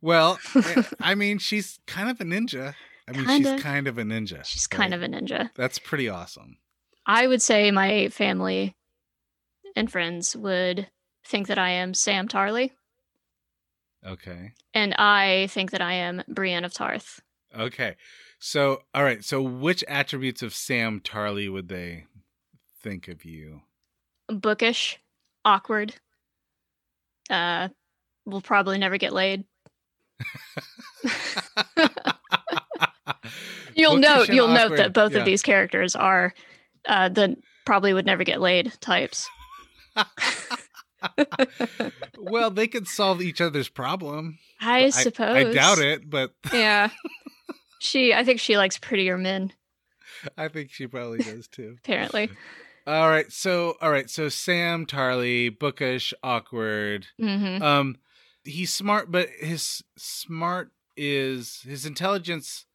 Well, 0.00 0.38
I 1.00 1.14
mean, 1.14 1.38
she's 1.38 1.78
kind 1.86 2.08
of 2.10 2.20
a 2.20 2.24
ninja. 2.24 2.74
I 3.08 3.12
mean, 3.12 3.24
Kinda. 3.26 3.52
she's 3.54 3.62
kind 3.62 3.86
of 3.88 3.98
a 3.98 4.02
ninja. 4.02 4.44
She's 4.44 4.66
kind 4.66 4.94
of 4.94 5.02
a 5.02 5.06
ninja. 5.08 5.50
That's 5.54 5.78
pretty 5.78 6.08
awesome. 6.08 6.58
I 7.06 7.26
would 7.26 7.42
say 7.42 7.70
my 7.72 8.08
family 8.10 8.76
and 9.74 9.90
friends 9.90 10.36
would 10.36 10.88
think 11.24 11.46
that 11.48 11.58
I 11.58 11.70
am 11.70 11.94
Sam 11.94 12.28
Tarly, 12.28 12.70
Okay. 14.06 14.52
and 14.74 14.94
I 14.94 15.46
think 15.50 15.70
that 15.70 15.80
I 15.80 15.92
am 15.94 16.22
Brienne 16.28 16.64
of 16.64 16.72
Tarth. 16.74 17.20
Okay. 17.56 17.96
So, 18.38 18.82
all 18.94 19.04
right. 19.04 19.22
So, 19.24 19.40
which 19.42 19.84
attributes 19.86 20.42
of 20.42 20.52
Sam 20.54 21.00
Tarly 21.00 21.50
would 21.52 21.68
they 21.68 22.06
think 22.80 23.06
of 23.08 23.24
you? 23.24 23.62
Bookish, 24.28 24.98
awkward. 25.44 25.94
Uh, 27.30 27.68
will 28.26 28.40
probably 28.40 28.78
never 28.78 28.96
get 28.98 29.12
laid. 29.12 29.44
You'll 33.74 33.92
Bookish 33.96 34.00
note. 34.00 34.28
You'll 34.30 34.48
note 34.48 34.76
that 34.76 34.92
both 34.92 35.12
Yeah. 35.12 35.18
of 35.20 35.24
these 35.24 35.42
characters 35.42 35.94
are 35.96 36.34
uh, 36.88 37.08
the 37.08 37.36
probably 37.64 37.94
would 37.94 38.06
never 38.06 38.24
get 38.24 38.40
laid 38.40 38.72
types. 38.80 39.28
well, 42.18 42.50
they 42.50 42.66
could 42.66 42.86
solve 42.86 43.20
each 43.22 43.40
other's 43.40 43.68
problem. 43.68 44.38
I 44.60 44.88
suppose. 44.90 45.36
I 45.36 45.52
doubt 45.52 45.78
it, 45.78 46.08
but 46.08 46.32
Yeah. 46.52 46.90
she. 47.78 48.14
I 48.14 48.24
think 48.24 48.40
she 48.40 48.56
likes 48.56 48.78
prettier 48.78 49.18
men. 49.18 49.52
I 50.36 50.48
think 50.48 50.70
she 50.70 50.86
probably 50.86 51.18
does 51.18 51.48
too. 51.48 51.76
Apparently. 51.84 52.30
All 52.86 53.08
right. 53.08 53.30
So, 53.30 53.76
all 53.80 53.90
right. 53.90 54.08
So, 54.10 54.28
Sam 54.28 54.86
Tarly, 54.86 55.56
bookish, 55.56 56.12
awkward. 56.22 57.06
hmm 57.18 57.62
Um, 57.62 57.96
he's 58.44 58.72
smart, 58.74 59.10
but 59.10 59.28
his 59.40 59.82
smart 59.96 60.70
is 60.96 61.62
his 61.62 61.86
intelligence 61.86 62.66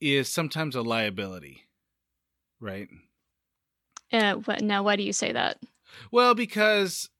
is 0.00 0.28
sometimes 0.28 0.74
a 0.74 0.82
liability, 0.82 1.66
right? 2.60 2.88
Uh, 4.12 4.34
what, 4.36 4.62
now, 4.62 4.82
why 4.82 4.96
do 4.96 5.02
you 5.02 5.12
say 5.12 5.32
that? 5.32 5.58
Well, 6.10 6.34
because 6.34 7.10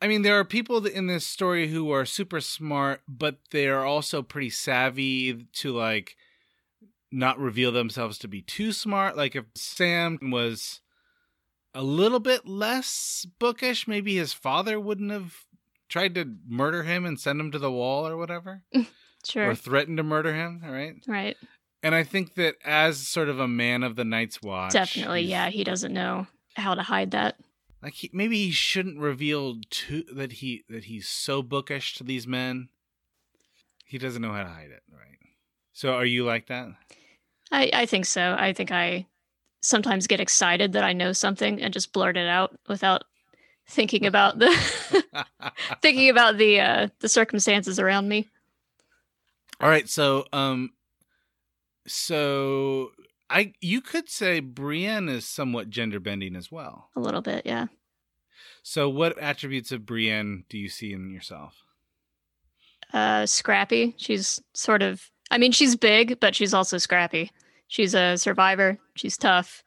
I 0.00 0.06
mean, 0.08 0.22
there 0.22 0.38
are 0.38 0.44
people 0.44 0.86
in 0.86 1.06
this 1.08 1.26
story 1.26 1.68
who 1.68 1.90
are 1.90 2.04
super 2.04 2.40
smart, 2.40 3.00
but 3.08 3.38
they 3.50 3.68
are 3.68 3.84
also 3.84 4.22
pretty 4.22 4.50
savvy 4.50 5.46
to 5.54 5.72
like 5.72 6.16
not 7.10 7.38
reveal 7.38 7.72
themselves 7.72 8.18
to 8.18 8.28
be 8.28 8.42
too 8.42 8.72
smart. 8.72 9.16
Like 9.16 9.34
if 9.34 9.44
Sam 9.54 10.18
was 10.30 10.80
a 11.74 11.82
little 11.82 12.20
bit 12.20 12.46
less 12.46 13.26
bookish, 13.38 13.88
maybe 13.88 14.16
his 14.16 14.32
father 14.32 14.78
wouldn't 14.78 15.10
have 15.10 15.34
tried 15.88 16.14
to 16.14 16.36
murder 16.46 16.82
him 16.84 17.04
and 17.04 17.18
send 17.18 17.40
him 17.40 17.50
to 17.50 17.58
the 17.58 17.70
wall 17.72 18.06
or 18.06 18.16
whatever, 18.16 18.62
Sure. 19.24 19.50
or 19.50 19.54
threatened 19.54 19.96
to 19.96 20.02
murder 20.02 20.34
him. 20.34 20.62
All 20.64 20.70
right. 20.70 20.94
right. 21.08 21.36
And 21.82 21.94
I 21.94 22.04
think 22.04 22.34
that 22.34 22.56
as 22.64 23.06
sort 23.06 23.28
of 23.28 23.38
a 23.40 23.48
man 23.48 23.82
of 23.82 23.96
the 23.96 24.04
Night's 24.04 24.42
Watch, 24.42 24.72
Definitely. 24.72 25.22
Yeah. 25.22 25.48
He 25.50 25.64
doesn't 25.64 25.92
know 25.92 26.26
how 26.56 26.74
to 26.74 26.82
hide 26.82 27.12
that. 27.12 27.36
Like 27.82 27.94
he, 27.94 28.10
maybe 28.12 28.36
he 28.46 28.50
shouldn't 28.50 28.98
reveal 28.98 29.58
to 29.70 30.04
that 30.12 30.32
he 30.32 30.64
that 30.68 30.84
he's 30.84 31.08
so 31.08 31.42
bookish 31.42 31.94
to 31.94 32.04
these 32.04 32.26
men. 32.26 32.68
He 33.84 33.98
doesn't 33.98 34.20
know 34.20 34.32
how 34.32 34.42
to 34.42 34.48
hide 34.48 34.70
it, 34.70 34.82
right? 34.92 35.18
So 35.72 35.94
are 35.94 36.04
you 36.04 36.24
like 36.24 36.48
that? 36.48 36.68
I, 37.50 37.70
I 37.72 37.86
think 37.86 38.04
so. 38.04 38.36
I 38.38 38.52
think 38.52 38.70
I 38.70 39.06
sometimes 39.62 40.06
get 40.06 40.20
excited 40.20 40.72
that 40.72 40.84
I 40.84 40.92
know 40.92 41.12
something 41.12 41.60
and 41.62 41.72
just 41.72 41.92
blurt 41.92 42.16
it 42.16 42.28
out 42.28 42.58
without 42.68 43.04
thinking 43.68 44.06
about 44.06 44.38
the 44.38 44.50
thinking 45.82 46.10
about 46.10 46.36
the 46.38 46.60
uh, 46.60 46.88
the 47.00 47.08
circumstances 47.08 47.78
around 47.78 48.08
me. 48.08 48.26
All 49.60 49.68
right, 49.68 49.88
so 49.88 50.24
um 50.32 50.72
so 51.86 52.90
I 53.30 53.52
you 53.60 53.80
could 53.80 54.08
say 54.08 54.40
Brienne 54.40 55.08
is 55.08 55.26
somewhat 55.26 55.70
gender 55.70 56.00
bending 56.00 56.36
as 56.36 56.50
well. 56.50 56.90
A 56.96 57.00
little 57.00 57.20
bit, 57.20 57.44
yeah. 57.44 57.66
So 58.62 58.88
what 58.88 59.18
attributes 59.18 59.72
of 59.72 59.86
Brienne 59.86 60.44
do 60.48 60.58
you 60.58 60.68
see 60.68 60.92
in 60.92 61.10
yourself? 61.10 61.54
Uh, 62.92 63.26
scrappy. 63.26 63.94
She's 63.98 64.40
sort 64.54 64.82
of. 64.82 65.10
I 65.30 65.38
mean, 65.38 65.52
she's 65.52 65.76
big, 65.76 66.20
but 66.20 66.34
she's 66.34 66.54
also 66.54 66.78
scrappy. 66.78 67.30
She's 67.66 67.94
a 67.94 68.16
survivor. 68.16 68.78
She's 68.94 69.18
tough, 69.18 69.62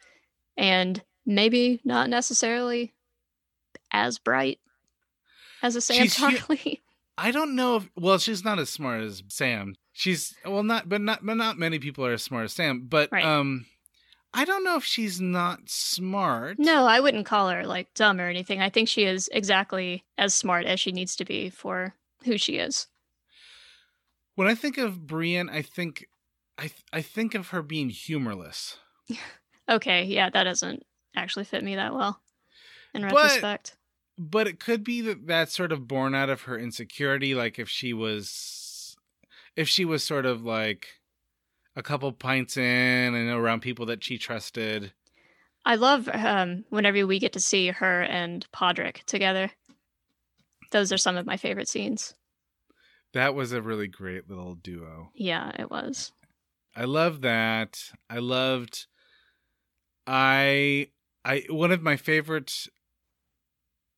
and 0.57 1.01
maybe 1.25 1.81
not 1.83 2.09
necessarily 2.09 2.93
as 3.91 4.17
bright 4.17 4.59
as 5.61 5.75
a 5.75 5.81
Sam 5.81 6.07
She's 6.07 6.17
hu- 6.17 6.77
I 7.17 7.31
don't 7.31 7.55
know 7.55 7.75
if 7.77 7.89
well, 7.95 8.17
she's 8.17 8.43
not 8.43 8.57
as 8.57 8.69
smart 8.69 9.01
as 9.01 9.21
Sam. 9.27 9.75
She's 10.01 10.33
well 10.43 10.63
not 10.63 10.89
but 10.89 10.99
not 10.99 11.23
but 11.23 11.35
not 11.37 11.59
many 11.59 11.77
people 11.77 12.03
are 12.03 12.13
as 12.13 12.23
smart 12.23 12.45
as 12.45 12.53
Sam, 12.53 12.87
but 12.89 13.09
Right. 13.11 13.23
um 13.23 13.67
I 14.33 14.45
don't 14.45 14.63
know 14.63 14.75
if 14.77 14.83
she's 14.83 15.21
not 15.21 15.59
smart. 15.69 16.57
no, 16.57 16.85
I 16.87 16.99
wouldn't 16.99 17.27
call 17.27 17.49
her 17.49 17.67
like 17.67 17.93
dumb 17.93 18.19
or 18.19 18.27
anything. 18.27 18.61
I 18.61 18.69
think 18.71 18.89
she 18.89 19.03
is 19.03 19.29
exactly 19.31 20.03
as 20.17 20.33
smart 20.33 20.65
as 20.65 20.79
she 20.79 20.91
needs 20.91 21.15
to 21.17 21.25
be 21.25 21.51
for 21.51 21.93
who 22.23 22.39
she 22.39 22.57
is. 22.57 22.87
When 24.33 24.47
I 24.47 24.55
think 24.55 24.79
of 24.79 25.05
Brienne, 25.05 25.49
I 25.49 25.61
think 25.61 26.07
I 26.57 26.63
th- 26.63 26.83
I 26.91 27.01
think 27.03 27.35
of 27.35 27.49
her 27.49 27.61
being 27.61 27.89
humorless. 27.91 28.77
Okay, 29.69 30.03
yeah, 30.03 30.29
that 30.31 30.43
doesn't 30.43 30.83
actually 31.15 31.45
fit 31.45 31.63
me 31.63 31.75
that 31.75 31.93
well 31.93 32.19
in 32.93 33.03
But- 33.03 33.13
retrospect. 33.13 33.75
But 34.17 34.47
it 34.47 34.59
could 34.59 34.83
be 34.83 34.99
that 35.01 35.27
that's 35.27 35.55
sort 35.55 35.71
of 35.71 35.87
born 35.87 36.13
out 36.15 36.29
of 36.29 36.41
her 36.41 36.57
insecurity 36.57 37.33
like 37.35 37.57
if 37.59 37.69
she 37.69 37.93
was 37.93 38.27
if 39.61 39.69
she 39.69 39.85
was 39.85 40.03
sort 40.03 40.25
of 40.25 40.43
like 40.43 40.87
a 41.75 41.83
couple 41.83 42.11
pints 42.11 42.57
in 42.57 43.15
and 43.15 43.29
around 43.29 43.61
people 43.61 43.85
that 43.85 44.03
she 44.03 44.17
trusted. 44.17 44.91
I 45.63 45.75
love 45.75 46.09
um, 46.11 46.65
whenever 46.69 47.05
we 47.05 47.19
get 47.19 47.33
to 47.33 47.39
see 47.39 47.67
her 47.67 48.01
and 48.01 48.45
Podrick 48.51 49.03
together. 49.03 49.51
Those 50.71 50.91
are 50.91 50.97
some 50.97 51.15
of 51.15 51.27
my 51.27 51.37
favorite 51.37 51.67
scenes. 51.67 52.15
That 53.13 53.35
was 53.35 53.51
a 53.51 53.61
really 53.61 53.87
great 53.87 54.29
little 54.29 54.55
duo. 54.55 55.11
Yeah, 55.13 55.51
it 55.59 55.69
was. 55.69 56.11
I 56.75 56.85
love 56.85 57.21
that. 57.21 57.91
I 58.09 58.17
loved 58.17 58.87
I 60.07 60.87
I 61.23 61.43
one 61.49 61.71
of 61.71 61.83
my 61.83 61.97
favorite 61.97 62.67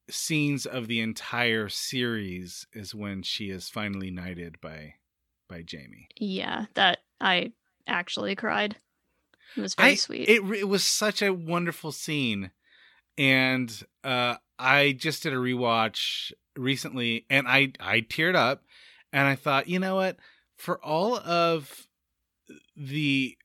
scenes 0.10 0.66
of 0.66 0.88
the 0.88 1.00
entire 1.00 1.70
series 1.70 2.68
is 2.74 2.94
when 2.94 3.24
she 3.24 3.50
is 3.50 3.70
finally 3.70 4.12
knighted 4.12 4.60
by 4.60 4.96
by 5.54 5.64
Jaime. 5.72 6.08
Yeah, 6.18 6.66
that 6.74 7.00
I 7.22 7.52
actually 7.88 8.36
cried. 8.36 8.78
It 9.56 9.62
was 9.62 9.76
very 9.76 9.92
I, 9.92 9.96
sweet. 9.96 10.28
It 10.28 10.42
it 10.42 10.68
was 10.68 10.84
such 10.84 11.22
a 11.22 11.34
wonderful 11.34 11.92
scene, 11.92 12.52
and 13.18 13.72
uh, 14.04 14.36
I 14.58 14.94
just 14.94 15.24
did 15.24 15.34
a 15.34 15.38
rewatch 15.38 16.32
recently, 16.56 17.26
and 17.30 17.48
I 17.48 17.74
I 17.80 18.02
teared 18.02 18.36
up, 18.36 18.64
and 19.12 19.28
I 19.28 19.36
thought, 19.36 19.68
you 19.68 19.80
know 19.80 19.96
what? 19.96 20.18
For 20.58 20.84
all 20.84 21.18
of 21.18 21.88
the 22.76 23.38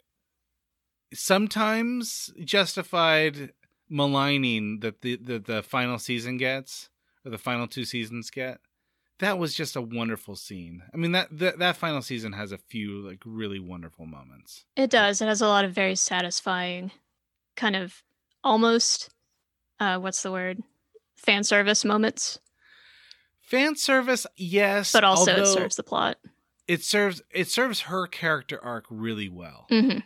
sometimes 1.13 2.31
justified 2.43 3.53
maligning 3.91 4.81
that 4.81 5.03
the, 5.03 5.17
the 5.17 5.39
the 5.39 5.63
final 5.63 5.99
season 5.99 6.39
gets, 6.39 6.89
or 7.23 7.31
the 7.31 7.39
final 7.39 7.67
two 7.67 7.85
seasons 7.85 8.31
get, 8.31 8.61
that 9.21 9.39
was 9.39 9.55
just 9.55 9.77
a 9.77 9.81
wonderful 9.83 10.37
scene. 10.37 10.83
I 10.93 10.97
mean 10.97 11.13
that 11.13 11.29
that, 11.39 11.59
that 11.59 11.77
final 11.77 12.03
season 12.03 12.33
has 12.35 12.53
a 12.53 12.59
few 12.59 13.07
like 13.07 13.23
really 13.25 13.59
wonderful 13.61 14.07
moments. 14.07 14.65
it 14.77 14.91
does. 14.91 15.21
It 15.21 15.27
has 15.27 15.41
a 15.41 15.49
lot 15.49 15.65
of 15.65 15.73
very 15.73 15.95
satisfying, 15.97 16.91
kind 17.57 17.77
of 17.77 18.03
almost, 18.45 19.11
uh, 19.81 19.99
what's 19.99 20.23
the 20.23 20.33
word? 20.33 20.63
Fan 21.17 21.43
service 21.45 21.85
moments, 21.85 22.39
Fan 23.41 23.77
service, 23.77 24.27
yes, 24.37 24.93
but 24.93 25.05
also 25.05 25.37
it 25.37 25.47
serves 25.47 25.77
the 25.77 25.83
plot. 25.83 26.19
it 26.69 26.83
serves 26.85 27.23
it 27.31 27.49
serves 27.49 27.81
her 27.83 28.07
character 28.07 28.63
arc 28.63 28.85
really 28.91 29.29
well. 29.29 29.67
hmm 29.69 29.99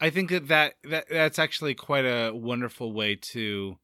I 0.00 0.10
think 0.10 0.30
that, 0.30 0.48
that 0.48 0.74
that 0.84 1.04
that's 1.08 1.38
actually 1.38 1.74
quite 1.74 2.04
a 2.04 2.32
wonderful 2.34 2.92
way 2.92 3.14
to 3.16 3.78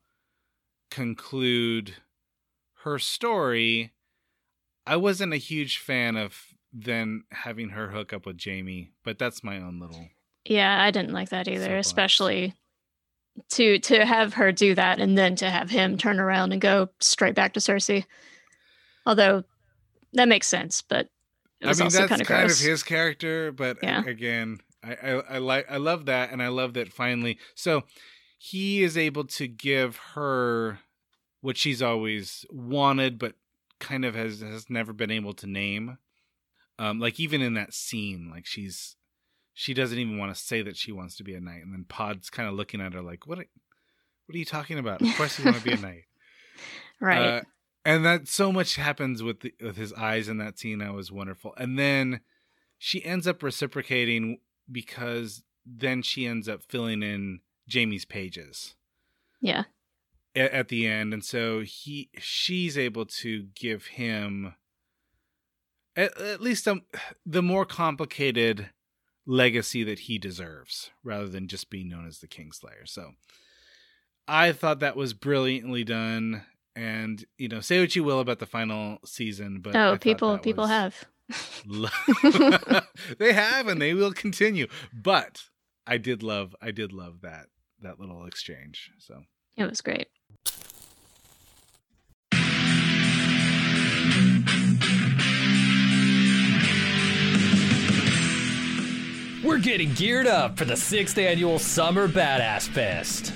conclude 0.90 1.94
her 2.82 2.98
story. 2.98 3.92
I 4.87 4.97
wasn't 4.97 5.33
a 5.33 5.39
huge 5.39 5.78
fan 5.78 6.16
of 6.16 6.37
then 6.72 7.24
having 7.33 7.70
her 7.70 7.91
hook 7.91 8.12
up 8.12 8.26
with 8.26 8.43
Jaime, 8.43 8.91
but 9.05 9.18
that's 9.18 9.43
my 9.45 9.57
own 9.59 9.81
little. 9.81 10.09
Yeah, 10.45 10.83
I 10.83 10.91
didn't 10.91 11.12
like 11.12 11.31
that 11.31 11.49
either, 11.49 11.64
Soapbox. 11.64 11.87
especially 11.87 12.55
to 13.51 13.78
to 13.81 14.05
have 14.05 14.35
her 14.35 14.53
do 14.53 14.74
that 14.74 14.99
and 15.01 15.16
then 15.16 15.37
to 15.37 15.51
have 15.51 15.70
him 15.70 15.97
turn 15.97 16.18
around 16.18 16.53
and 16.53 16.61
go 16.61 16.89
straight 17.01 17.35
back 17.35 17.53
to 17.55 17.61
Cersei. 17.61 18.05
Although 19.07 19.45
that 20.12 20.28
makes 20.28 20.47
sense, 20.47 20.83
but 20.83 21.09
it 21.61 21.66
I 21.68 21.72
mean, 21.74 21.89
that's 21.91 22.09
kind 22.09 22.20
of 22.20 22.26
kind 22.26 22.51
of 22.51 22.59
his 22.59 22.83
character, 22.83 23.53
but 23.53 23.78
Yeah. 23.83 24.03
again, 24.05 24.61
I, 24.83 24.95
I 24.95 25.11
I 25.11 25.39
like 25.39 25.70
I 25.70 25.76
love 25.76 26.07
that, 26.07 26.31
and 26.33 26.43
I 26.43 26.49
love 26.49 26.74
that 26.74 26.93
finally. 26.93 27.39
So 27.55 27.85
he 28.39 28.83
is 28.83 28.97
able 28.97 29.24
to 29.24 29.47
give 29.47 29.97
her 30.14 30.78
what 31.43 31.57
she's 31.57 31.83
always 31.83 32.45
wanted, 32.51 33.18
but 33.18 33.35
kind 33.81 34.05
of 34.05 34.14
has 34.14 34.41
has 34.41 34.70
never 34.70 34.93
been 34.93 35.11
able 35.11 35.35
to 35.35 35.47
name. 35.47 35.99
Um, 36.78 36.99
like 36.99 37.18
even 37.18 37.43
in 37.43 37.55
that 37.55 37.74
scene, 37.74 38.31
like 38.31 38.47
she's 38.47 38.97
she 39.53 39.74
doesn't 39.74 39.99
even 39.99 40.18
want 40.18 40.35
to 40.35 40.41
say 40.41 40.62
that 40.62 40.76
she 40.76 40.93
wants 40.93 41.16
to 41.16 41.24
be 41.24 41.35
a 41.35 41.41
knight, 41.41 41.62
and 41.64 41.72
then 41.72 41.85
Pod's 41.89 42.31
kind 42.31 42.49
of 42.49 42.55
looking 42.55 42.81
at 42.81 42.95
her 42.95 43.03
like, 43.03 43.26
"What? 43.26 43.39
Are, 43.39 43.47
what 44.26 44.35
are 44.35 44.39
you 44.39 44.45
talking 44.45 44.78
about? 44.78 45.03
Of 45.03 45.14
course 45.16 45.39
you 45.39 45.45
want 45.45 45.59
to 45.59 45.64
be 45.64 45.72
a 45.72 45.76
knight." 45.81 46.05
right. 47.01 47.26
Uh, 47.26 47.41
and 47.85 48.05
that 48.05 48.28
so 48.28 48.53
much 48.53 48.76
happens 48.76 49.22
with 49.22 49.41
the, 49.41 49.55
with 49.61 49.76
his 49.76 49.93
eyes 49.95 50.28
in 50.28 50.39
that 50.39 50.59
scene. 50.59 50.78
That 50.78 50.93
was 50.93 51.11
wonderful. 51.11 51.55
And 51.57 51.78
then 51.78 52.20
she 52.78 53.05
ends 53.05 53.26
up 53.26 53.43
reciprocating 53.43 54.39
because 54.70 55.43
then 55.64 56.03
she 56.03 56.26
ends 56.26 56.47
up 56.47 56.62
filling 56.62 57.03
in 57.03 57.41
Jaime's 57.66 58.05
pages 58.05 58.74
yeah. 59.41 59.64
At, 60.37 60.68
the 60.68 60.87
end, 60.87 61.12
and 61.12 61.24
so 61.24 61.61
he 61.61 62.11
she's 62.18 62.78
able 62.78 63.05
to 63.07 63.49
give 63.55 63.87
him 63.87 64.55
at, 65.97 66.16
at 66.20 66.41
least 66.41 66.68
um 66.68 66.83
the 67.26 67.43
more 67.43 67.64
complicated 67.64 68.70
legacy 69.26 69.83
that 69.85 70.01
he 70.01 70.18
deserves, 70.18 70.91
rather 71.05 71.28
than 71.28 71.49
just 71.49 71.70
being 71.70 71.89
known 71.89 72.07
as 72.07 72.18
the 72.18 72.28
Kingslayer. 72.28 72.87
So 72.87 73.12
I 74.26 74.53
thought 74.53 74.81
that 74.81 74.97
was 74.97 75.12
brilliantly 75.12 75.85
done. 75.85 76.45
And 76.76 77.24
you 77.37 77.49
know, 77.49 77.61
say 77.61 77.81
what 77.81 77.97
you 77.97 78.05
will 78.05 78.20
about 78.20 78.39
the 78.39 78.47
final 78.47 78.99
season, 79.05 79.61
but 79.61 79.74
oh, 79.74 79.99
people 79.99 80.39
people 80.39 80.66
have. 80.66 81.05
they 83.18 83.33
have 83.33 83.68
and 83.68 83.81
they 83.81 83.95
will 83.95 84.12
continue. 84.12 84.66
But 84.93 85.43
I 85.87 85.99
did 85.99 86.22
love 86.22 86.55
I 86.62 86.70
did 86.70 86.93
love 86.93 87.20
that 87.22 87.47
that 87.83 87.99
little 87.99 88.24
exchange. 88.24 88.93
So 88.99 89.22
It 89.57 89.68
was 89.68 89.81
great. 89.81 90.09
We're 99.43 99.59
getting 99.59 99.93
geared 99.95 100.26
up 100.26 100.59
for 100.59 100.64
the 100.64 100.76
sixth 100.76 101.18
annual 101.18 101.59
Summer 101.59 102.07
Badass 102.07 102.68
Fest. 102.68 103.33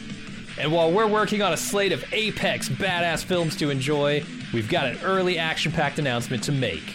And 0.59 0.71
while 0.71 0.93
we're 0.93 1.09
working 1.09 1.43
on 1.43 1.53
a 1.53 1.57
slate 1.57 1.91
of 1.93 2.05
apex 2.13 2.69
badass 2.69 3.25
films 3.25 3.57
to 3.57 3.71
enjoy, 3.71 4.23
we've 4.53 4.69
got 4.69 4.87
an 4.87 4.99
early 5.03 5.39
action 5.39 5.73
packed 5.73 5.99
announcement 5.99 6.45
to 6.45 6.53
make. 6.53 6.95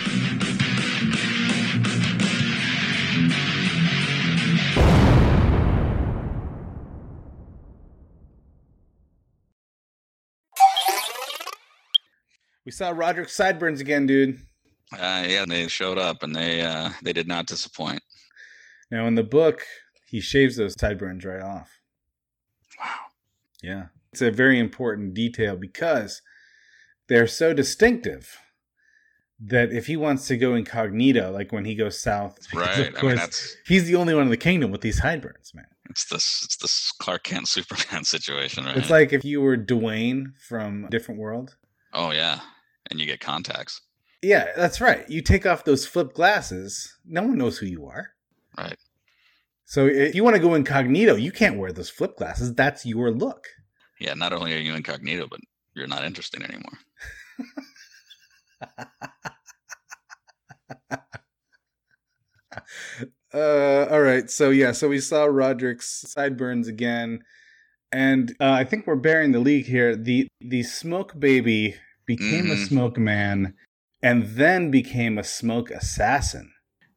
We 12.71 12.75
saw 12.75 12.93
Rodrik 12.93 13.29
Sideburns 13.29 13.81
again, 13.81 14.05
dude. 14.07 14.39
Uh, 14.93 15.25
yeah, 15.27 15.43
they 15.45 15.67
showed 15.67 15.97
up 15.97 16.23
and 16.23 16.33
they 16.33 16.61
uh, 16.61 16.91
they 17.03 17.11
did 17.11 17.27
not 17.27 17.45
disappoint. 17.45 18.01
Now 18.89 19.07
in 19.07 19.15
the 19.15 19.23
book, 19.25 19.65
he 20.07 20.21
shaves 20.21 20.55
those 20.55 20.79
sideburns 20.79 21.25
right 21.25 21.41
off. 21.41 21.69
Wow. 22.79 22.95
Yeah. 23.61 23.85
It's 24.13 24.21
a 24.21 24.31
very 24.31 24.57
important 24.57 25.13
detail 25.13 25.57
because 25.57 26.21
they're 27.09 27.27
so 27.27 27.53
distinctive 27.53 28.37
that 29.41 29.73
if 29.73 29.87
he 29.87 29.97
wants 29.97 30.25
to 30.27 30.37
go 30.37 30.55
incognito, 30.55 31.29
like 31.29 31.51
when 31.51 31.65
he 31.65 31.75
goes 31.75 31.99
south, 32.01 32.37
Right. 32.53 32.69
of 32.71 32.79
I 32.79 32.83
mean, 32.85 32.93
course, 33.01 33.19
that's 33.19 33.57
he's 33.67 33.83
the 33.85 33.95
only 33.97 34.13
one 34.13 34.23
in 34.23 34.29
the 34.29 34.37
kingdom 34.37 34.71
with 34.71 34.79
these 34.79 35.01
sideburns, 35.01 35.51
man. 35.53 35.65
it's 35.89 36.05
this 36.05 36.43
it's 36.45 36.55
this 36.55 36.93
Clark 37.01 37.23
Kent 37.23 37.47
Superman 37.49 38.05
situation, 38.05 38.63
right? 38.63 38.77
It's 38.77 38.89
like 38.89 39.11
if 39.11 39.25
you 39.25 39.41
were 39.41 39.57
Dwayne 39.57 40.37
from 40.47 40.85
a 40.85 40.89
different 40.89 41.19
world. 41.19 41.57
oh 41.93 42.11
yeah, 42.11 42.39
and 42.91 42.99
you 42.99 43.07
get 43.07 43.19
contacts, 43.19 43.81
Yeah, 44.21 44.49
that's 44.55 44.79
right. 44.79 45.09
You 45.09 45.21
take 45.23 45.45
off 45.47 45.63
those 45.63 45.87
flip 45.87 46.13
glasses, 46.13 46.95
no 47.05 47.23
one 47.23 47.37
knows 47.39 47.57
who 47.57 47.65
you 47.65 47.87
are. 47.87 48.09
right? 48.57 48.77
So 49.65 49.85
if 49.87 50.13
you 50.13 50.23
want 50.23 50.35
to 50.35 50.41
go 50.41 50.53
incognito, 50.53 51.15
you 51.15 51.31
can't 51.31 51.57
wear 51.57 51.71
those 51.71 51.89
flip 51.89 52.17
glasses. 52.17 52.53
That's 52.53 52.85
your 52.85 53.09
look. 53.09 53.47
Yeah. 53.99 54.13
Not 54.15 54.33
only 54.33 54.53
are 54.53 54.59
you 54.59 54.75
incognito, 54.75 55.27
but 55.29 55.39
you're 55.73 55.87
not 55.87 56.03
interesting 56.03 56.43
anymore. 56.43 56.77
Uh, 63.33 63.87
all 63.89 64.01
right. 64.01 64.29
So 64.29 64.49
yeah, 64.49 64.73
so 64.73 64.89
we 64.89 64.99
saw 64.99 65.25
Rodrik's 65.27 66.11
sideburns 66.11 66.67
again, 66.67 67.21
and 67.91 68.35
uh, 68.41 68.51
I 68.51 68.65
think 68.65 68.85
we're 68.85 68.95
bearing 68.97 69.31
the 69.31 69.39
lead 69.39 69.67
here. 69.67 69.95
the 69.95 70.27
The 70.41 70.63
smoke 70.63 71.17
baby 71.17 71.75
became 72.15 72.51
a 72.51 72.55
Mhm. 72.55 72.67
smoke 72.67 72.97
man, 72.97 73.53
and 74.01 74.19
then 74.35 74.71
became 74.71 75.17
a 75.17 75.23
smoke 75.23 75.69
assassin. 75.71 76.51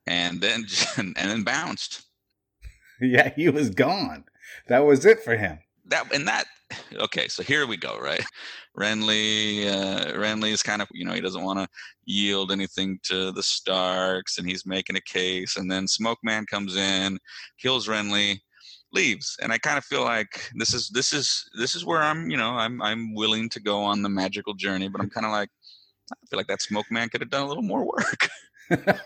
And 0.06 0.40
then 0.40 0.66
and 0.96 1.14
then 1.16 1.42
bounced. 1.42 2.02
Yeah, 3.00 3.30
he 3.34 3.48
was 3.48 3.70
gone. 3.70 4.24
That 4.68 4.80
was 4.80 5.04
it 5.04 5.22
for 5.22 5.36
him. 5.36 5.58
That 5.86 6.12
and 6.14 6.26
that 6.28 6.46
okay, 6.94 7.28
so 7.28 7.42
here 7.42 7.66
we 7.66 7.76
go, 7.76 7.98
right? 7.98 8.24
Renly, 8.76 9.66
uh, 9.66 10.12
Renly 10.14 10.50
is 10.50 10.62
kind 10.62 10.82
of, 10.82 10.88
you 10.92 11.04
know, 11.04 11.12
he 11.12 11.20
doesn't 11.20 11.44
want 11.44 11.58
to 11.60 11.68
yield 12.06 12.50
anything 12.50 12.98
to 13.04 13.30
the 13.32 13.42
Starks, 13.42 14.38
and 14.38 14.48
he's 14.48 14.66
making 14.66 14.96
a 14.96 15.00
case. 15.00 15.56
And 15.56 15.70
then 15.70 15.86
Smoke 15.86 16.18
Man 16.22 16.44
comes 16.46 16.74
in, 16.76 17.18
kills 17.58 17.86
Renly, 17.86 18.40
leaves, 18.94 19.36
and 19.42 19.52
I 19.52 19.58
kind 19.58 19.78
of 19.78 19.84
feel 19.84 20.02
like 20.02 20.50
this 20.54 20.72
is 20.72 20.88
this 20.90 21.12
is 21.12 21.48
this 21.58 21.74
is 21.74 21.84
where 21.84 22.02
I'm, 22.02 22.30
you 22.30 22.36
know, 22.36 22.50
I'm 22.50 22.80
I'm 22.80 23.14
willing 23.14 23.48
to 23.50 23.60
go 23.60 23.82
on 23.82 24.02
the 24.02 24.08
magical 24.08 24.54
journey, 24.54 24.88
but 24.88 25.00
I'm 25.00 25.10
kind 25.10 25.26
of 25.26 25.32
like, 25.32 25.50
I 26.12 26.26
feel 26.28 26.38
like 26.38 26.46
that 26.46 26.62
Smoke 26.62 26.90
Man 26.90 27.08
could 27.08 27.20
have 27.20 27.30
done 27.30 27.42
a 27.42 27.48
little 27.48 27.62
more 27.62 27.84
work. 27.84 28.28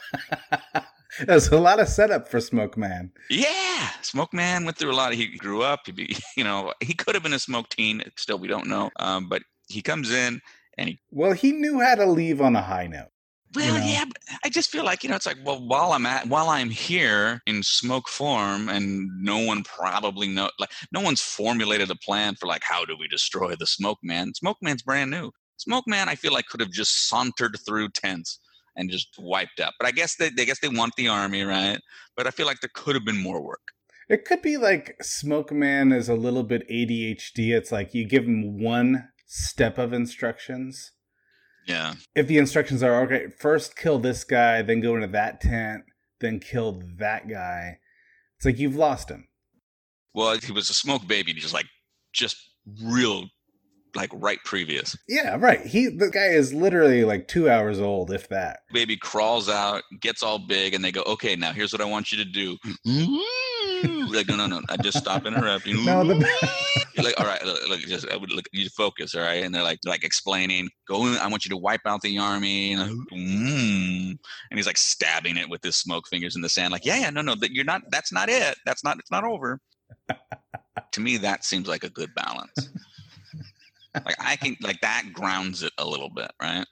There's 1.27 1.49
a 1.49 1.59
lot 1.59 1.81
of 1.81 1.89
setup 1.89 2.29
for 2.29 2.41
Smoke 2.41 2.77
Man. 2.77 3.11
Yeah, 3.31 3.89
Smoke 4.03 4.33
Man 4.33 4.65
went 4.65 4.77
through 4.77 4.93
a 4.93 4.95
lot. 4.95 5.15
He 5.15 5.37
grew 5.39 5.63
up. 5.63 5.81
He, 5.87 5.93
be, 5.93 6.17
you 6.37 6.45
know, 6.45 6.73
he 6.81 6.95
could 6.95 7.15
have 7.15 7.23
been 7.23 7.33
a 7.33 7.39
smoke 7.39 7.69
teen. 7.71 8.03
Still, 8.17 8.39
we 8.39 8.49
don't 8.49 8.69
know. 8.69 8.91
Um, 9.01 9.29
but 9.29 9.43
he 9.69 9.83
comes 9.83 10.13
in 10.13 10.41
and 10.77 10.91
he. 10.91 11.01
Well, 11.11 11.33
he 11.33 11.53
knew 11.53 11.81
how 11.81 11.95
to 11.95 12.07
leave 12.07 12.41
on 12.41 12.57
a 12.57 12.63
high 12.63 12.87
note. 12.87 13.09
Well, 13.55 13.79
know? 13.79 13.85
yeah, 13.85 14.05
but 14.05 14.19
I 14.45 14.51
just 14.51 14.71
feel 14.71 14.85
like 14.85 15.03
you 15.03 15.09
know, 15.09 15.17
it's 15.17 15.27
like 15.27 15.39
well, 15.45 15.67
while 15.67 15.93
I'm 15.93 16.07
at, 16.07 16.29
while 16.29 16.49
I'm 16.49 16.71
here 16.71 17.41
in 17.47 17.63
smoke 17.63 18.09
form, 18.09 18.69
and 18.69 19.09
no 19.21 19.39
one 19.39 19.63
probably 19.65 20.29
know, 20.29 20.51
like, 20.59 20.71
no 20.93 21.01
one's 21.01 21.23
formulated 21.23 21.91
a 21.91 21.97
plan 21.97 22.35
for 22.35 22.47
like 22.47 22.63
how 22.63 22.85
do 22.85 22.97
we 22.99 23.09
destroy 23.09 23.55
the 23.55 23.67
Smoke 23.67 23.99
Man. 24.03 24.35
Smoke 24.35 24.59
Man's 24.61 24.83
brand 24.83 25.11
new. 25.11 25.31
Smoke 25.57 25.85
Man, 25.87 26.09
I 26.09 26.15
feel 26.15 26.33
like 26.33 26.47
could 26.47 26.61
have 26.61 26.71
just 26.71 27.09
sauntered 27.09 27.57
through 27.67 27.89
tents 27.91 28.39
and 28.77 28.91
just 28.91 29.09
wiped 29.19 29.61
out. 29.61 29.73
But 29.79 29.89
I 29.89 29.93
guess 29.93 30.17
they, 30.17 30.27
I 30.27 30.45
guess 30.45 30.61
they 30.61 30.69
want 30.69 30.95
the 30.97 31.09
army, 31.09 31.43
right? 31.43 31.81
But 32.17 32.27
I 32.27 32.31
feel 32.31 32.47
like 32.47 32.61
there 32.61 32.71
could 32.75 32.95
have 32.95 33.05
been 33.05 33.21
more 33.21 33.43
work. 33.43 33.61
It 34.09 34.25
could 34.25 34.41
be 34.41 34.57
like 34.57 34.97
Smoke 35.03 35.53
Man 35.53 35.93
is 35.93 36.09
a 36.09 36.15
little 36.15 36.45
bit 36.45 36.69
ADHD. 36.69 37.51
It's 37.51 37.73
like 37.73 37.93
you 37.93 38.07
give 38.07 38.25
him 38.25 38.63
one 38.63 39.09
step 39.27 39.79
of 39.79 39.93
instructions. 39.93 40.93
Yeah. 41.69 41.95
If 42.15 42.27
the 42.27 42.39
instructions 42.39 42.83
are 42.83 43.03
okay, 43.03 43.27
first 43.39 43.77
kill 43.77 43.99
this 43.99 44.25
guy, 44.25 44.63
then 44.63 44.81
go 44.81 44.95
into 44.95 45.07
that 45.09 45.41
tent, 45.41 45.85
then 46.21 46.41
kill 46.41 46.83
that 46.97 47.29
guy. 47.29 47.79
It's 48.39 48.47
like 48.47 48.59
you've 48.59 48.77
lost 48.77 49.11
him. 49.11 49.29
Well, 50.15 50.37
he 50.39 50.51
was 50.51 50.71
a 50.71 50.75
smoke 50.75 51.07
baby, 51.07 51.35
just 51.35 51.53
like 51.53 51.67
just 52.15 52.37
real 52.83 53.27
like 53.95 54.11
right 54.15 54.39
previous. 54.45 54.97
Yeah, 55.09 55.37
right. 55.39 55.65
He 55.65 55.89
the 55.89 56.11
guy 56.11 56.29
is 56.29 56.55
literally 56.55 57.05
like 57.05 57.29
two 57.29 57.51
hours 57.51 57.81
old, 57.81 58.11
if 58.13 58.29
that. 58.31 58.61
Baby 58.73 58.97
crawls 58.97 59.49
out, 59.49 59.83
gets 60.01 60.23
all 60.23 60.39
big, 60.39 60.73
and 60.73 60.83
they 60.83 60.93
go, 60.93 61.03
"Okay, 61.03 61.37
now 61.37 61.53
here's 61.53 61.73
what 61.73 61.83
I 61.83 61.85
want 61.85 62.13
you 62.13 62.19
to 62.19 62.25
do." 62.25 62.57
Like, 64.17 64.29
no, 64.29 64.37
no, 64.37 64.47
no! 64.47 64.61
I 64.69 64.77
just 64.77 64.99
stop 64.99 65.27
interrupting. 65.27 65.77
No, 65.85 66.05
the- 66.05 66.27
You're 66.95 67.05
like, 67.05 67.19
all 67.21 67.27
right, 67.27 67.45
look, 67.45 67.69
look, 67.69 67.81
just 67.81 68.09
I 68.09 68.17
would 68.17 68.33
look, 68.33 68.49
you 68.53 68.69
focus, 68.71 69.15
all 69.15 69.23
right, 69.23 69.43
and 69.45 69.55
they're 69.55 69.63
like, 69.63 69.79
like 69.85 70.05
explaining, 70.05 70.69
go. 70.87 71.07
in, 71.07 71.17
I 71.17 71.27
want 71.29 71.45
you 71.45 71.51
to 71.51 71.57
wipe 71.57 71.83
out 71.87 72.03
the 72.03 72.19
army, 72.19 72.73
and, 72.73 73.09
mm. 73.11 74.11
and 74.11 74.59
he's 74.59 74.67
like 74.67 74.77
stabbing 74.77 75.37
it 75.37 75.49
with 75.49 75.63
his 75.63 75.77
smoke 75.77 76.09
fingers 76.09 76.37
in 76.37 76.43
the 76.43 76.49
sand, 76.49 76.73
like, 76.73 76.85
yeah, 76.85 76.99
yeah, 76.99 77.11
no, 77.11 77.23
no, 77.23 77.35
that 77.37 77.53
you're 77.53 77.65
not. 77.65 77.83
That's 77.91 78.13
not 78.13 78.29
it. 78.29 78.57
That's 78.67 78.85
not. 78.85 78.99
It's 78.99 79.11
not 79.11 79.25
over. 79.25 79.61
to 80.93 81.01
me, 81.01 81.17
that 81.19 81.45
seems 81.45 81.69
like 81.69 81.85
a 81.85 81.91
good 81.91 82.15
balance. 82.15 82.71
like 83.95 84.17
I 84.19 84.37
can 84.37 84.57
like 84.61 84.81
that 84.81 85.05
grounds 85.13 85.63
it 85.63 85.73
a 85.79 85.87
little 85.87 86.11
bit, 86.11 86.31
right? 86.41 86.67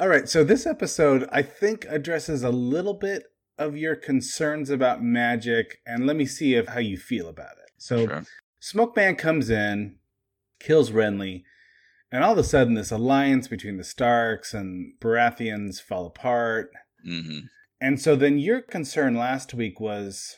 All 0.00 0.08
right, 0.08 0.28
so 0.28 0.42
this 0.42 0.66
episode 0.66 1.28
I 1.30 1.42
think 1.42 1.86
addresses 1.88 2.42
a 2.42 2.50
little 2.50 2.94
bit 2.94 3.24
of 3.58 3.76
your 3.76 3.96
concerns 3.96 4.70
about 4.70 5.02
magic, 5.02 5.80
and 5.86 6.06
let 6.06 6.16
me 6.16 6.26
see 6.26 6.54
if 6.54 6.68
how 6.68 6.80
you 6.80 6.96
feel 6.96 7.28
about 7.28 7.52
it. 7.58 7.70
So 7.78 8.06
Sure. 8.06 8.24
Smoke 8.60 8.96
Man 8.96 9.16
comes 9.16 9.50
in, 9.50 9.96
kills 10.58 10.90
Renly, 10.90 11.44
and 12.10 12.24
all 12.24 12.32
of 12.32 12.38
a 12.38 12.44
sudden 12.44 12.74
this 12.74 12.90
alliance 12.90 13.46
between 13.48 13.76
the 13.76 13.84
Starks 13.84 14.54
and 14.54 14.94
Baratheons 15.00 15.80
fall 15.80 16.06
apart. 16.06 16.70
hmm 17.04 17.40
And 17.80 18.00
so 18.00 18.16
then 18.16 18.38
your 18.38 18.62
concern 18.62 19.14
last 19.14 19.52
week 19.52 19.78
was, 19.80 20.36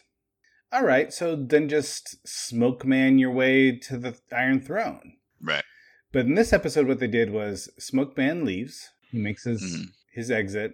all 0.72 0.82
right, 0.84 1.12
so 1.12 1.36
then 1.36 1.68
just 1.68 2.26
smoke 2.26 2.84
man 2.84 3.18
your 3.18 3.30
way 3.30 3.76
to 3.78 3.96
the 3.96 4.18
Iron 4.32 4.60
Throne. 4.60 5.16
Right. 5.40 5.62
But 6.12 6.26
in 6.26 6.34
this 6.34 6.52
episode, 6.52 6.86
what 6.88 6.98
they 6.98 7.06
did 7.06 7.30
was 7.30 7.68
Smoke 7.78 8.16
Man 8.16 8.44
leaves. 8.44 8.88
He 9.10 9.18
makes 9.18 9.44
his 9.44 9.62
Mhm. 9.62 9.92
his 10.12 10.30
exit, 10.30 10.72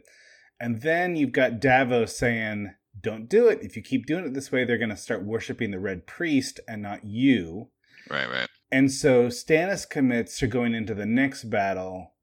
and 0.62 0.80
then 0.80 1.16
you've 1.16 1.32
got 1.32 1.60
Davos 1.60 2.16
saying, 2.16 2.74
"Don't 2.98 3.28
do 3.28 3.48
it. 3.48 3.58
If 3.62 3.76
you 3.76 3.82
keep 3.82 4.06
doing 4.06 4.24
it 4.24 4.32
this 4.34 4.50
way, 4.52 4.64
they're 4.64 4.78
going 4.78 4.88
to 4.90 4.96
start 4.96 5.24
worshiping 5.24 5.70
the 5.72 5.80
Red 5.80 6.06
Priest 6.06 6.60
and 6.68 6.80
not 6.82 7.04
you." 7.04 7.68
Right. 8.08 8.28
Right. 8.28 8.48
And 8.70 8.90
so 8.90 9.26
Stannis 9.26 9.88
commits 9.88 10.38
to 10.38 10.46
going 10.46 10.74
into 10.74 10.94
the 10.94 11.04
next 11.06 11.44
battle 11.50 12.14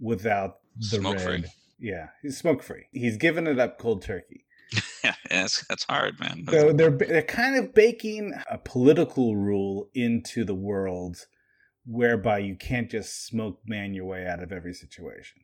without 0.00 0.56
the 0.76 0.96
Smoke 0.98 1.16
red. 1.16 1.24
free. 1.24 1.44
Yeah, 1.78 2.08
he's 2.22 2.38
smoke 2.38 2.62
free. 2.62 2.86
He's 2.92 3.16
given 3.16 3.46
it 3.46 3.58
up 3.58 3.78
cold 3.78 4.02
turkey. 4.02 4.44
Yeah, 5.04 5.14
that's 5.28 5.66
that's 5.68 5.84
hard, 5.84 6.18
man. 6.18 6.46
So 6.48 6.72
they're 6.72 6.90
they're 6.90 7.22
kind 7.22 7.56
of 7.56 7.74
baking 7.74 8.32
a 8.50 8.56
political 8.56 9.36
rule 9.36 9.90
into 9.94 10.44
the 10.46 10.54
world 10.54 11.26
whereby 11.84 12.38
you 12.38 12.56
can't 12.56 12.90
just 12.90 13.26
smoke 13.26 13.60
man 13.66 13.92
your 13.92 14.06
way 14.06 14.26
out 14.26 14.42
of 14.42 14.50
every 14.50 14.72
situation. 14.72 15.42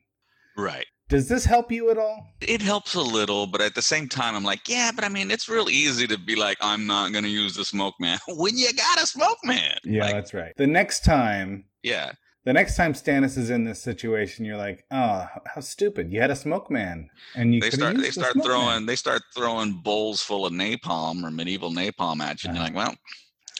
right. 0.57 0.87
Does 1.11 1.27
this 1.27 1.43
help 1.43 1.73
you 1.73 1.91
at 1.91 1.97
all? 1.97 2.25
It 2.39 2.61
helps 2.61 2.95
a 2.95 3.01
little, 3.01 3.45
but 3.45 3.59
at 3.59 3.75
the 3.75 3.81
same 3.81 4.07
time, 4.07 4.33
I'm 4.33 4.45
like, 4.45 4.69
yeah, 4.69 4.91
but 4.95 5.03
I 5.03 5.09
mean, 5.09 5.29
it's 5.29 5.49
real 5.49 5.69
easy 5.69 6.07
to 6.07 6.17
be 6.17 6.37
like, 6.37 6.57
I'm 6.61 6.87
not 6.87 7.11
gonna 7.11 7.27
use 7.27 7.53
the 7.53 7.65
smoke 7.65 7.95
man 7.99 8.17
when 8.29 8.57
you 8.57 8.71
got 8.71 9.03
a 9.03 9.05
smoke 9.05 9.37
man. 9.43 9.77
Yeah, 9.83 10.03
Like, 10.05 10.13
that's 10.13 10.33
right. 10.33 10.53
The 10.55 10.67
next 10.67 11.03
time, 11.03 11.65
yeah, 11.83 12.13
the 12.45 12.53
next 12.53 12.77
time 12.77 12.93
Stannis 12.93 13.37
is 13.37 13.49
in 13.49 13.65
this 13.65 13.83
situation, 13.83 14.45
you're 14.45 14.55
like, 14.55 14.85
oh, 14.89 15.27
how 15.53 15.59
stupid! 15.59 16.13
You 16.13 16.21
had 16.21 16.31
a 16.31 16.35
smoke 16.35 16.71
man, 16.71 17.09
and 17.35 17.53
you 17.53 17.59
they 17.59 17.71
start 17.71 17.97
they 17.97 18.03
the 18.03 18.11
start 18.13 18.41
throwing 18.41 18.67
man. 18.67 18.85
they 18.85 18.95
start 18.95 19.21
throwing 19.35 19.81
bowls 19.83 20.21
full 20.21 20.45
of 20.45 20.53
napalm 20.53 21.25
or 21.25 21.29
medieval 21.29 21.71
napalm 21.71 22.21
at 22.21 22.41
you, 22.41 22.47
and 22.47 22.55
you're 22.55 22.65
like, 22.65 22.73
well, 22.73 22.95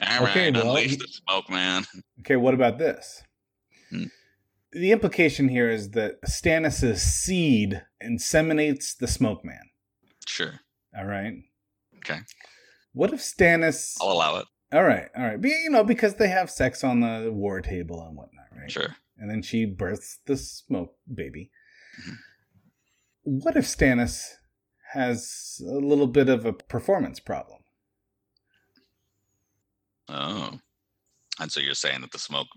all 0.01 0.19
right, 0.23 0.29
Okay, 0.29 0.51
well, 0.51 0.69
unleash 0.69 0.91
he- 0.91 0.95
the 0.95 1.07
smoke 1.09 1.49
man. 1.49 1.83
Okay, 2.21 2.37
what 2.37 2.53
about 2.53 2.77
this? 2.77 3.21
Hmm. 3.89 4.05
The 4.73 4.91
implication 4.91 5.49
here 5.49 5.69
is 5.69 5.91
that 5.91 6.21
Stannis' 6.23 6.99
seed 6.99 7.83
inseminates 8.03 8.95
the 8.97 9.07
smoke 9.07 9.43
man. 9.43 9.69
Sure, 10.27 10.61
All 10.97 11.05
right. 11.05 11.33
Okay. 11.97 12.19
What 12.93 13.13
if 13.13 13.19
Stannis? 13.19 13.97
I'll 14.01 14.11
allow 14.13 14.37
it. 14.37 14.45
All 14.73 14.83
right, 14.83 15.09
all 15.17 15.23
right. 15.23 15.39
Be- 15.41 15.49
You 15.63 15.69
know, 15.69 15.83
because 15.83 16.15
they 16.15 16.29
have 16.29 16.49
sex 16.49 16.83
on 16.83 17.01
the 17.01 17.29
war 17.31 17.59
table 17.61 18.01
and 18.07 18.15
whatnot, 18.15 18.45
right? 18.57 18.71
Sure. 18.71 18.95
And 19.17 19.29
then 19.29 19.41
she 19.41 19.65
births 19.65 20.19
the 20.25 20.37
smoke 20.37 20.95
baby. 21.13 21.51
Mhm. 22.01 22.17
What 23.23 23.57
if 23.57 23.65
Stannis 23.65 24.23
has 24.93 25.61
a 25.65 25.73
little 25.73 26.07
bit 26.07 26.29
of 26.29 26.45
a 26.45 26.53
performance 26.53 27.19
problem? 27.19 27.59
Oh, 30.07 30.59
and 31.39 31.51
so 31.51 31.59
you're 31.59 31.73
saying 31.73 32.01
that 32.01 32.11
the 32.11 32.19
smoke 32.19 32.47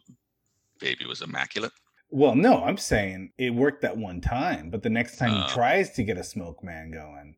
baby 0.81 1.07
was 1.07 1.23
immaculate? 1.23 1.73
Well, 2.15 2.37
no, 2.37 2.63
I'm 2.63 2.77
saying 2.77 3.33
it 3.39 3.53
worked 3.53 3.83
that 3.83 3.97
one 3.97 4.21
time, 4.21 4.71
but 4.71 4.85
the 4.85 4.89
next 4.89 5.17
time 5.19 5.33
Oh. 5.35 5.43
he 5.43 5.49
tries 5.53 5.91
to 5.95 6.05
get 6.05 6.17
a 6.17 6.23
smoke 6.23 6.63
man 6.63 6.93
going, 6.93 7.35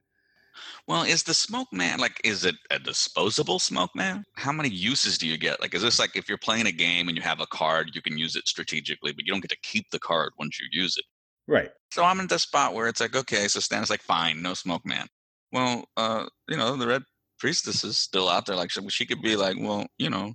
Well, 0.87 1.03
is 1.03 1.23
the 1.23 1.33
smoke 1.33 1.69
man 1.73 1.99
like 1.99 2.21
is 2.25 2.45
it 2.45 2.57
a 2.71 2.79
disposable 2.79 3.59
smoke 3.59 3.95
man? 3.95 4.23
How 4.35 4.53
many 4.53 4.69
uses 4.69 5.17
do 5.17 5.27
you 5.27 5.39
get? 5.39 5.63
Like 5.63 5.75
is 5.75 5.81
this 5.81 5.99
like 5.99 6.15
if 6.15 6.29
you're 6.29 6.37
playing 6.37 6.67
a 6.67 6.73
game 6.73 7.09
and 7.09 7.17
you 7.17 7.23
have 7.23 7.41
a 7.41 7.47
card, 7.47 7.93
you 7.95 8.03
can 8.03 8.19
use 8.19 8.37
it 8.37 8.47
strategically, 8.47 9.13
but 9.13 9.25
you 9.27 9.33
don't 9.33 9.41
get 9.41 9.51
to 9.51 9.61
keep 9.63 9.89
the 9.91 9.99
card 9.99 10.33
once 10.39 10.61
you 10.61 10.67
use 10.71 10.99
it. 10.99 11.05
right? 11.47 11.71
So 11.91 12.05
I'm 12.05 12.21
in 12.21 12.27
the 12.27 12.39
spot 12.39 12.75
where 12.75 12.87
it's 12.89 13.01
like, 13.01 13.17
okay, 13.17 13.49
so 13.49 13.61
Stan's 13.61 13.89
like, 13.89 14.03
fine, 14.03 14.43
no 14.43 14.53
smoke 14.53 14.85
man. 14.85 15.07
Well, 15.53 15.89
uh, 15.97 16.27
you 16.51 16.59
know, 16.59 16.77
the 16.77 16.87
red 16.87 17.03
priestess 17.39 17.83
is 17.83 17.97
still 17.99 18.29
out 18.29 18.45
there. 18.45 18.57
Like 18.57 18.71
she, 18.71 18.87
she 18.91 19.07
could 19.07 19.23
be 19.23 19.37
like, 19.37 19.57
well, 19.59 19.87
you 19.97 20.11
know, 20.11 20.35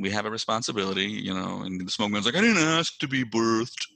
we 0.00 0.10
have 0.10 0.26
a 0.26 0.30
responsibility, 0.30 1.06
you 1.06 1.34
know, 1.34 1.62
and 1.62 1.80
the 1.86 1.90
smoke 1.90 2.10
man's 2.10 2.26
like, 2.26 2.36
I 2.36 2.40
didn't 2.40 2.62
ask 2.62 2.98
to 2.98 3.08
be 3.08 3.24
birthed. 3.24 3.86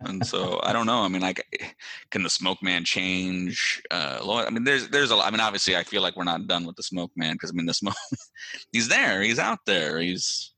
and 0.00 0.26
so 0.26 0.60
I 0.62 0.72
don't 0.72 0.86
know. 0.86 1.02
I 1.02 1.08
mean, 1.08 1.22
like, 1.22 1.76
can 2.10 2.22
the 2.22 2.30
smoke 2.30 2.62
man 2.62 2.84
change? 2.84 3.82
Uh? 3.90 4.18
I 4.46 4.50
mean, 4.50 4.64
there's, 4.64 4.88
there's 4.88 5.10
a 5.10 5.16
lot. 5.16 5.26
I 5.26 5.30
mean, 5.30 5.40
obviously, 5.40 5.76
I 5.76 5.82
feel 5.82 6.02
like 6.02 6.16
we're 6.16 6.24
not 6.24 6.46
done 6.46 6.66
with 6.66 6.76
the 6.76 6.82
smoke 6.82 7.12
man 7.16 7.34
because 7.34 7.50
I 7.50 7.54
mean, 7.54 7.66
the 7.66 7.74
smoke, 7.74 7.94
he's 8.72 8.88
there, 8.88 9.22
he's 9.22 9.38
out 9.38 9.60
there, 9.66 9.98
he's 10.00 10.52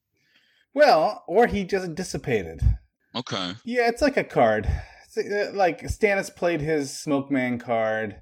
Well, 0.74 1.24
or 1.26 1.46
he 1.46 1.64
just 1.64 1.94
dissipated. 1.94 2.60
okay. 3.14 3.54
Yeah, 3.64 3.88
it's 3.88 4.02
like 4.02 4.16
a 4.16 4.24
card. 4.24 4.68
It's 5.04 5.16
uh, 5.16 5.52
like 5.54 5.82
Stannis 5.82 6.34
played 6.34 6.60
his 6.60 6.96
smoke 6.96 7.30
man 7.30 7.58
card, 7.58 8.20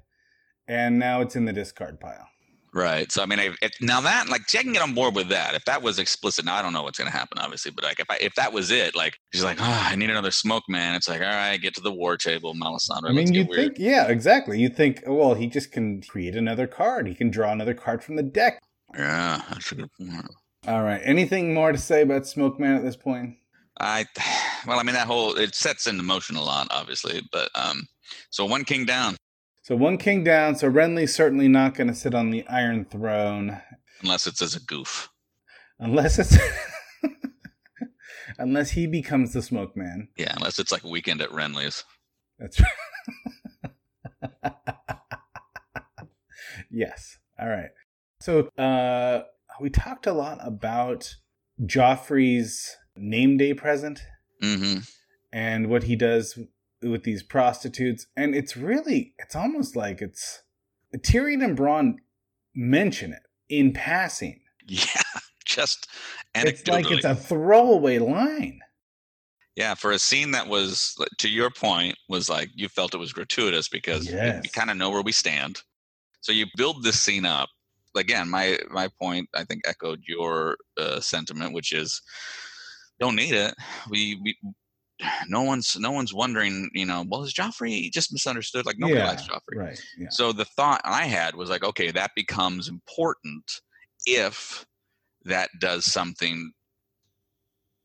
and 0.67 0.99
now 0.99 1.21
it's 1.21 1.35
in 1.35 1.45
the 1.45 1.53
discard 1.53 1.99
pile. 1.99 2.27
Right. 2.75 3.09
So 3.09 3.23
I 3.23 3.25
mean, 3.25 3.39
if, 3.39 3.71
now 3.79 4.01
that 4.01 4.27
like, 4.27 4.49
see, 4.49 4.59
I 4.59 4.63
can 4.63 4.73
get 4.73 4.81
on 4.81 4.93
board 4.93 5.15
with 5.15 5.29
that. 5.29 5.55
If 5.55 5.63
that 5.63 5.81
was 5.81 5.97
explicit, 5.97 6.43
now 6.43 6.55
I 6.55 6.61
don't 6.61 6.73
know 6.73 6.83
what's 6.83 6.99
going 6.99 7.09
to 7.09 7.17
happen, 7.17 7.37
obviously. 7.39 7.71
But 7.71 7.85
like, 7.85 8.01
if 8.01 8.11
I, 8.11 8.17
if 8.19 8.35
that 8.35 8.51
was 8.51 8.69
it, 8.69 8.93
like, 8.93 9.17
she's 9.33 9.45
like, 9.45 9.59
oh, 9.61 9.87
I 9.89 9.95
need 9.95 10.09
another 10.09 10.29
smoke 10.29 10.63
man. 10.67 10.93
It's 10.93 11.07
like, 11.07 11.21
all 11.21 11.27
right, 11.27 11.55
get 11.55 11.73
to 11.75 11.81
the 11.81 11.91
war 11.91 12.17
table, 12.17 12.53
Melisandre. 12.53 13.09
I 13.09 13.13
mean, 13.13 13.33
you 13.33 13.45
think, 13.45 13.75
yeah, 13.79 14.07
exactly. 14.07 14.59
You 14.59 14.67
think, 14.67 15.03
well, 15.07 15.35
he 15.35 15.47
just 15.47 15.71
can 15.71 16.01
create 16.01 16.35
another 16.35 16.67
card. 16.67 17.07
He 17.07 17.15
can 17.15 17.31
draw 17.31 17.53
another 17.53 17.73
card 17.73 18.03
from 18.03 18.17
the 18.17 18.23
deck. 18.23 18.61
Yeah, 18.93 19.41
that's 19.49 19.71
a 19.71 19.75
good 19.75 19.89
point. 19.97 20.27
All 20.67 20.83
right. 20.83 20.99
Anything 21.01 21.53
more 21.53 21.71
to 21.71 21.77
say 21.77 22.01
about 22.01 22.27
Smoke 22.27 22.59
Man 22.59 22.75
at 22.75 22.83
this 22.83 22.97
point? 22.97 23.37
I, 23.79 24.05
well, 24.67 24.79
I 24.81 24.83
mean 24.83 24.95
that 24.95 25.07
whole 25.07 25.35
it 25.35 25.55
sets 25.55 25.87
into 25.87 26.03
motion 26.03 26.35
a 26.35 26.43
lot, 26.43 26.67
obviously, 26.71 27.21
but 27.31 27.49
um, 27.55 27.87
so 28.31 28.45
one 28.45 28.65
king 28.65 28.83
down, 28.83 29.15
So 29.65 29.75
one 29.75 29.97
king 29.97 30.23
down. 30.23 30.55
So 30.55 30.69
Renly's 30.69 31.15
certainly 31.15 31.47
not 31.47 31.73
going 31.73 31.87
to 31.87 31.95
sit 31.95 32.13
on 32.13 32.29
the 32.29 32.45
Iron 32.47 32.85
Throne 32.85 33.59
unless 34.03 34.27
it's 34.27 34.39
as 34.39 34.55
a 34.55 34.59
goof. 34.59 35.09
unless 35.79 36.19
it's 36.19 36.37
unless 38.37 38.69
he 38.69 38.85
becomes 38.85 39.33
the 39.33 39.41
Smoke 39.41 39.75
Man. 39.75 40.09
Yeah, 40.17 40.33
unless 40.35 40.59
it's 40.59 40.71
like 40.71 40.83
weekend 40.83 41.19
at 41.19 41.31
Renly's. 41.31 41.83
That's 42.37 42.61
right. 42.61 44.51
yes. 46.69 47.17
All 47.39 47.49
right. 47.49 47.69
So 48.19 48.49
uh 48.59 49.23
we 49.59 49.71
talked 49.71 50.05
a 50.05 50.13
lot 50.13 50.37
about 50.41 51.15
Joffrey's 51.59 52.75
name 52.95 53.37
day 53.37 53.55
present 53.55 54.03
Mm-hmm. 54.43 54.81
and 55.33 55.69
what 55.71 55.83
he 55.83 55.95
does 55.95 56.37
with 56.89 57.03
these 57.03 57.23
prostitutes 57.23 58.07
and 58.15 58.35
it's 58.35 58.55
really 58.55 59.13
it's 59.17 59.35
almost 59.35 59.75
like 59.75 60.01
it's 60.01 60.41
Tyrion 60.97 61.43
and 61.43 61.57
Bronn 61.57 61.95
mention 62.55 63.11
it 63.13 63.23
in 63.49 63.73
passing. 63.73 64.39
Yeah, 64.67 64.85
just 65.45 65.87
It's 66.33 66.67
like 66.67 66.89
it's 66.89 67.05
a 67.05 67.13
throwaway 67.15 67.99
line. 67.99 68.61
Yeah, 69.55 69.75
for 69.75 69.91
a 69.91 69.99
scene 69.99 70.31
that 70.31 70.47
was, 70.47 70.95
to 71.19 71.29
your 71.29 71.49
point, 71.51 71.95
was 72.09 72.29
like 72.29 72.49
you 72.55 72.67
felt 72.67 72.93
it 72.95 72.97
was 72.97 73.13
gratuitous 73.13 73.69
because 73.69 74.07
we- 74.07 74.13
Yes. 74.13 74.41
we 74.43 74.49
kind 74.49 74.69
of 74.71 74.75
know 74.77 74.89
where 74.89 75.03
we 75.03 75.11
stand. 75.11 75.61
So 76.21 76.31
you 76.31 76.45
build 76.57 76.83
this 76.83 76.99
scene 76.99 77.25
up. 77.25 77.49
Again, 77.95 78.27
my 78.29 78.57
my 78.71 78.89
point 78.99 79.29
I 79.35 79.43
think 79.45 79.61
echoed 79.67 80.01
your 80.07 80.57
uh, 80.77 80.99
sentiment, 80.99 81.53
which 81.53 81.71
is 81.71 82.01
don't 82.99 83.15
need 83.15 83.33
it. 83.35 83.53
We 83.89 84.19
we 84.23 84.35
no 85.27 85.43
one's 85.43 85.75
no 85.79 85.91
one's 85.91 86.13
wondering. 86.13 86.69
You 86.73 86.85
know, 86.85 87.05
well, 87.07 87.23
is 87.23 87.33
Joffrey 87.33 87.91
just 87.91 88.13
misunderstood? 88.13 88.65
Like 88.65 88.77
nobody 88.79 88.99
Yeah, 88.99 89.07
likes 89.07 89.27
Joffrey. 89.27 89.55
Right. 89.57 89.81
Yeah. 89.97 90.09
So 90.09 90.31
the 90.31 90.45
thought 90.45 90.81
I 90.83 91.05
had 91.05 91.35
was 91.35 91.49
like, 91.49 91.63
okay, 91.63 91.91
that 91.91 92.11
becomes 92.15 92.67
important 92.67 93.61
if 94.05 94.65
that 95.23 95.49
does 95.59 95.85
something 95.85 96.51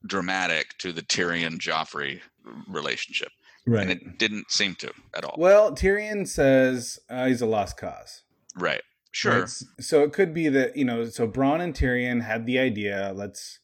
dramatic 0.06 0.76
to 0.78 0.92
the 0.92 1.02
Tyrion 1.02 1.58
Joffrey 1.58 2.20
relationship. 2.68 3.28
Right. 3.66 3.82
And 3.82 3.90
it 3.90 4.18
didn't 4.18 4.50
seem 4.50 4.74
to 4.76 4.92
at 5.14 5.24
all. 5.24 5.36
well, 5.38 5.72
Tyrion 5.72 6.26
says 6.26 6.98
uh, 7.10 7.26
he's 7.26 7.42
a 7.42 7.46
lost 7.46 7.76
cause. 7.76 8.22
right. 8.56 8.82
Sure. 9.12 9.40
Right? 9.40 9.48
So 9.80 10.04
it 10.04 10.12
could 10.12 10.32
be 10.32 10.48
that 10.50 10.76
you 10.76 10.84
know, 10.84 11.04
so 11.06 11.26
Bronn 11.26 11.60
and 11.60 11.74
Tyrion 11.74 12.22
had 12.22 12.46
the 12.46 12.60
idea. 12.60 13.12
Let's 13.14 13.58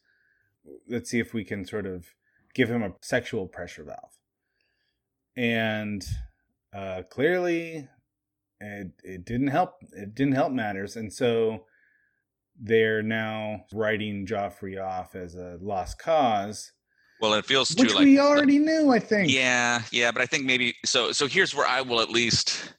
let's 0.89 1.09
see 1.09 1.19
if 1.19 1.33
we 1.33 1.45
can 1.45 1.65
sort 1.65 1.85
of 1.85 2.07
give 2.57 2.69
him 2.69 2.83
a 2.83 2.91
sexual 3.01 3.47
pressure 3.47 3.85
valve, 3.85 4.17
and 5.37 6.03
uh, 6.75 7.03
clearly, 7.09 7.87
it 8.59 8.91
it 9.03 9.23
didn't 9.23 9.47
help. 9.47 9.75
It 9.93 10.13
didn't 10.15 10.33
help 10.33 10.51
matters, 10.51 10.97
and 10.97 11.13
so 11.13 11.63
they're 12.59 13.03
now 13.03 13.65
writing 13.71 14.25
Joffrey 14.25 14.83
off 14.83 15.15
as 15.15 15.35
a 15.35 15.57
lost 15.61 15.99
cause, 15.99 16.71
Well, 17.21 17.35
it 17.35 17.45
feels 17.45 17.69
too 17.69 17.83
which 17.83 17.93
like 17.93 18.03
we 18.03 18.19
already 18.19 18.59
knew. 18.59 18.91
I 18.91 18.99
think. 18.99 19.31
Yeah, 19.31 19.81
yeah, 19.91 20.11
but 20.11 20.21
I 20.21 20.25
think 20.25 20.45
maybe 20.45 20.75
so. 20.85 21.11
So 21.11 21.27
here's 21.27 21.53
where 21.55 21.67
I 21.67 21.81
will 21.81 22.01
at 22.01 22.09
least, 22.09 22.73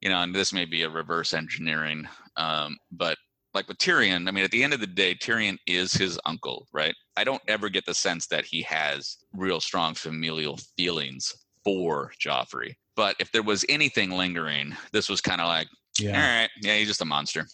you 0.00 0.08
know, 0.08 0.22
and 0.22 0.34
this 0.34 0.52
may 0.52 0.64
be 0.64 0.82
a 0.82 0.90
reverse 0.90 1.34
engineering, 1.34 2.06
um, 2.36 2.78
but 2.90 3.18
like 3.54 3.68
with 3.68 3.78
Tyrion, 3.78 4.28
I 4.28 4.30
mean, 4.30 4.44
at 4.44 4.50
the 4.50 4.62
end 4.62 4.72
of 4.72 4.80
the 4.80 4.86
day, 4.86 5.14
Tyrion 5.14 5.58
is 5.66 5.92
his 5.92 6.18
uncle, 6.24 6.68
right? 6.72 6.94
I 7.16 7.24
don't 7.24 7.42
ever 7.48 7.68
get 7.68 7.86
the 7.86 7.94
sense 7.94 8.26
that 8.28 8.44
he 8.44 8.62
has 8.62 9.18
real 9.32 9.60
strong 9.60 9.94
familial 9.94 10.58
feelings 10.76 11.32
for 11.64 12.12
Joffrey. 12.24 12.74
But 12.96 13.16
if 13.18 13.32
there 13.32 13.42
was 13.42 13.64
anything 13.68 14.10
lingering, 14.10 14.76
this 14.92 15.08
was 15.08 15.20
kind 15.20 15.40
of 15.40 15.48
like, 15.48 15.68
all 16.00 16.06
Yeah. 16.06 16.42
right, 16.42 16.50
yeah, 16.62 16.76
he's 16.76 16.88
just 16.88 17.00
a 17.02 17.04
monster. 17.06 17.46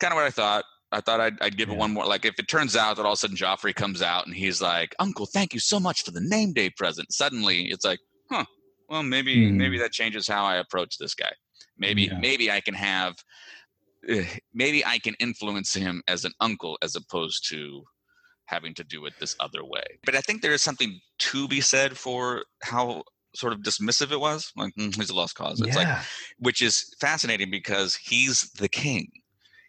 Kind 0.00 0.12
of 0.12 0.16
what 0.16 0.24
I 0.24 0.30
thought. 0.30 0.64
I 0.90 1.02
thought 1.02 1.20
I'd, 1.20 1.40
I'd 1.42 1.58
give 1.58 1.68
it 1.68 1.76
one 1.76 1.92
more. 1.92 2.06
Like, 2.06 2.24
if 2.24 2.38
it 2.38 2.48
turns 2.48 2.74
out 2.74 2.96
that 2.96 3.04
all 3.04 3.12
of 3.12 3.16
a 3.16 3.20
sudden 3.20 3.36
Joffrey 3.36 3.74
comes 3.74 4.00
out 4.00 4.26
and 4.26 4.34
he's 4.34 4.62
like, 4.62 4.94
"Uncle, 4.98 5.26
thank 5.26 5.52
you 5.52 5.60
so 5.60 5.78
much 5.78 6.02
for 6.02 6.12
the 6.12 6.20
name 6.22 6.54
day 6.54 6.70
present," 6.70 7.12
suddenly 7.12 7.66
it's 7.70 7.84
like, 7.84 7.98
"Huh? 8.30 8.46
Well, 8.88 9.02
maybe 9.02 9.50
Hmm. 9.50 9.58
maybe 9.58 9.78
that 9.78 9.92
changes 9.92 10.26
how 10.26 10.44
I 10.46 10.56
approach 10.56 10.96
this 10.96 11.14
guy. 11.14 11.32
Maybe 11.76 12.06
Yeah. 12.06 12.18
maybe 12.18 12.50
I 12.50 12.60
can 12.62 12.72
have, 12.74 13.16
maybe 14.54 14.84
I 14.84 14.98
can 14.98 15.14
influence 15.20 15.74
him 15.74 16.02
as 16.08 16.24
an 16.24 16.32
uncle 16.40 16.78
as 16.82 16.96
opposed 16.96 17.48
to 17.50 17.84
having 18.46 18.74
to 18.74 18.84
do 18.84 19.04
it 19.06 19.14
this 19.20 19.36
other 19.40 19.64
way." 19.64 19.84
But 20.04 20.14
I 20.14 20.20
think 20.20 20.42
there 20.42 20.52
is 20.52 20.62
something 20.62 21.00
to 21.18 21.48
be 21.48 21.60
said 21.60 21.96
for 21.98 22.44
how 22.62 23.04
sort 23.34 23.52
of 23.52 23.60
dismissive 23.60 24.10
it 24.10 24.20
was. 24.20 24.50
Like, 24.56 24.74
"Mm, 24.76 24.94
he's 24.94 25.10
a 25.10 25.14
lost 25.14 25.34
cause. 25.34 25.60
It's 25.60 25.76
like 25.76 25.86
which 26.38 26.62
is 26.62 26.94
fascinating 27.00 27.50
because 27.50 27.94
he's 27.96 28.50
the 28.52 28.68
king. 28.68 29.10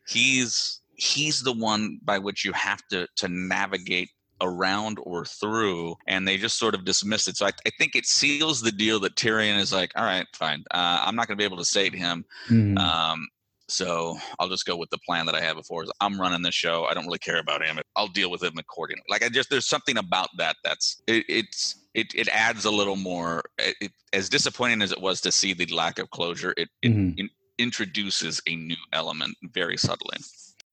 He's 0.07 0.82
he's 0.95 1.41
the 1.41 1.53
one 1.53 1.99
by 2.03 2.19
which 2.19 2.43
you 2.45 2.53
have 2.53 2.82
to 2.91 3.07
to 3.17 3.27
navigate 3.27 4.09
around 4.41 4.97
or 5.03 5.25
through, 5.25 5.95
and 6.07 6.25
they 6.25 6.38
just 6.38 6.57
sort 6.57 6.73
of 6.73 6.86
dismiss 6.86 7.27
it. 7.27 7.36
So 7.36 7.45
I, 7.45 7.51
I 7.65 7.71
think 7.77 7.95
it 7.95 8.05
seals 8.05 8.61
the 8.61 8.71
deal 8.71 8.99
that 9.01 9.15
Tyrion 9.15 9.59
is 9.59 9.73
like, 9.73 9.91
all 9.97 10.05
right, 10.05 10.25
fine. 10.34 10.63
Uh, 10.71 11.03
I'm 11.05 11.15
not 11.15 11.27
going 11.27 11.38
to 11.38 11.41
be 11.41 11.45
able 11.45 11.57
to 11.57 11.65
say 11.65 11.89
to 11.89 11.97
him. 11.97 12.23
Mhm. 12.47 12.77
Um, 12.80 13.27
so 13.70 14.17
I'll 14.39 14.49
just 14.49 14.65
go 14.65 14.76
with 14.76 14.89
the 14.89 14.97
plan 14.99 15.26
that 15.28 15.36
I 15.36 15.41
had 15.41 15.55
before. 15.55 15.84
Is 15.84 15.91
I'm 16.01 16.20
running 16.20 16.41
this 16.41 16.55
show. 16.55 16.86
I 16.86 16.93
don't 16.93 17.05
really 17.05 17.20
care 17.20 17.39
about 17.39 17.63
him. 17.65 17.80
I'll 17.95 18.07
deal 18.07 18.30
with 18.32 18.43
him 18.43 18.57
accordingly. 18.57 19.03
Like 19.09 19.24
I 19.24 19.30
just 19.30 19.49
there's 19.49 19.67
something 19.67 19.97
about 19.97 20.30
that 20.38 20.57
that's 20.63 21.01
it, 21.07 21.26
it's 21.30 21.76
it 21.93 22.13
it 22.15 22.28
adds 22.30 22.65
a 22.65 22.72
little 22.72 22.95
more. 22.95 23.43
It, 23.57 23.76
it, 23.82 23.91
as 24.13 24.28
disappointing 24.30 24.82
as 24.82 24.91
it 24.91 25.01
was 25.01 25.22
to 25.22 25.32
see 25.32 25.53
the 25.53 25.67
lack 25.67 25.99
of 25.99 26.09
closure, 26.09 26.53
it, 26.57 26.70
it 26.82 26.91
Mhm. 26.91 27.13
in, 27.17 27.30
introduces 27.59 28.41
a 28.47 28.55
new 28.55 28.78
element 28.93 29.38
very 29.53 29.78
subtly. 29.78 30.17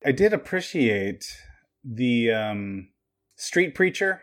I 0.04 0.12
did 0.12 0.32
appreciate 0.32 1.24
the 1.84 2.30
um, 2.32 2.88
street 3.36 3.74
preacher 3.74 4.22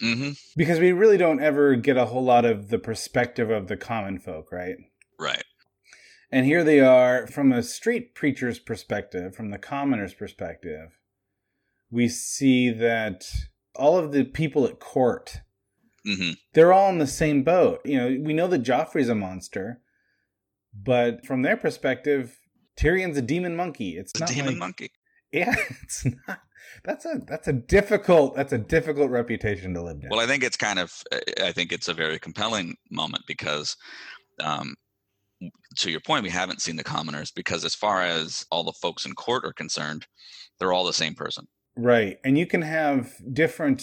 hmm 0.00 0.30
because 0.56 0.80
we 0.80 0.90
really 0.92 1.16
don't 1.18 1.40
ever 1.40 1.76
get 1.76 1.96
a 1.96 2.06
whole 2.06 2.24
lot 2.24 2.44
of 2.44 2.68
the 2.70 2.78
perspective 2.78 3.50
of 3.50 3.68
the 3.68 3.76
common 3.76 4.18
folk, 4.18 4.50
right? 4.50 4.76
Right. 5.18 5.44
And 6.34 6.46
here 6.46 6.64
they 6.64 6.80
are 6.80 7.26
from 7.26 7.52
a 7.52 7.62
street 7.62 8.14
preacher's 8.14 8.58
perspective, 8.58 9.36
from 9.36 9.50
the 9.50 9.58
commoner's 9.58 10.14
perspective. 10.14 10.98
We 11.90 12.08
see 12.08 12.70
that 12.70 13.26
all 13.76 13.98
of 13.98 14.12
the 14.12 14.24
people 14.24 14.64
at 14.64 14.80
court, 14.80 15.40
hmm 16.04 16.30
they're 16.54 16.72
all 16.72 16.90
in 16.90 16.98
the 16.98 17.06
same 17.06 17.42
boat. 17.44 17.80
You 17.84 17.96
know, 17.98 18.06
we 18.24 18.32
know 18.32 18.46
that 18.48 18.62
Joffrey's 18.62 19.08
a 19.08 19.14
monster, 19.14 19.80
but 20.74 21.24
from 21.26 21.42
their 21.42 21.56
perspective, 21.56 22.38
Tyrion's 22.78 23.16
a 23.18 23.22
demon 23.22 23.54
monkey. 23.54 23.96
It's 23.98 24.18
not 24.18 24.28
demon 24.30 24.52
like- 24.54 24.58
monkey. 24.58 24.90
Yeah, 25.34 25.54
it's 25.82 26.04
not. 26.04 26.40
That's 26.84 27.06
a 27.06 27.22
that's 27.26 27.48
a 27.48 27.54
difficult 27.54 28.36
that's 28.36 28.52
a 28.52 28.58
difficult 28.58 29.10
reputation 29.10 29.72
to 29.72 29.80
live 29.82 30.02
down. 30.02 30.10
Well, 30.10 30.20
I 30.20 30.26
think 30.26 30.44
it's 30.44 30.58
kind 30.58 30.78
of, 30.78 30.92
I 31.42 31.52
think 31.52 31.72
it's 31.72 31.88
a 31.88 31.94
very 31.94 32.18
compelling 32.18 32.76
moment 32.90 33.24
because, 33.26 33.78
um, 34.40 34.74
to 35.76 35.90
your 35.90 36.00
point, 36.00 36.24
we 36.24 36.30
haven't 36.30 36.60
seen 36.62 36.76
the 36.76 36.84
commoners 36.84 37.30
because, 37.30 37.64
as 37.64 37.74
far 37.74 38.02
as 38.02 38.46
all 38.50 38.64
the 38.64 38.72
folks 38.72 39.06
in 39.06 39.14
court 39.14 39.44
are 39.44 39.52
concerned, 39.52 40.06
they're 40.58 40.72
all 40.72 40.84
the 40.84 40.92
same 40.92 41.14
person. 41.14 41.46
Right. 41.76 42.18
And 42.24 42.36
you 42.36 42.46
can 42.46 42.62
have 42.62 43.14
different 43.32 43.82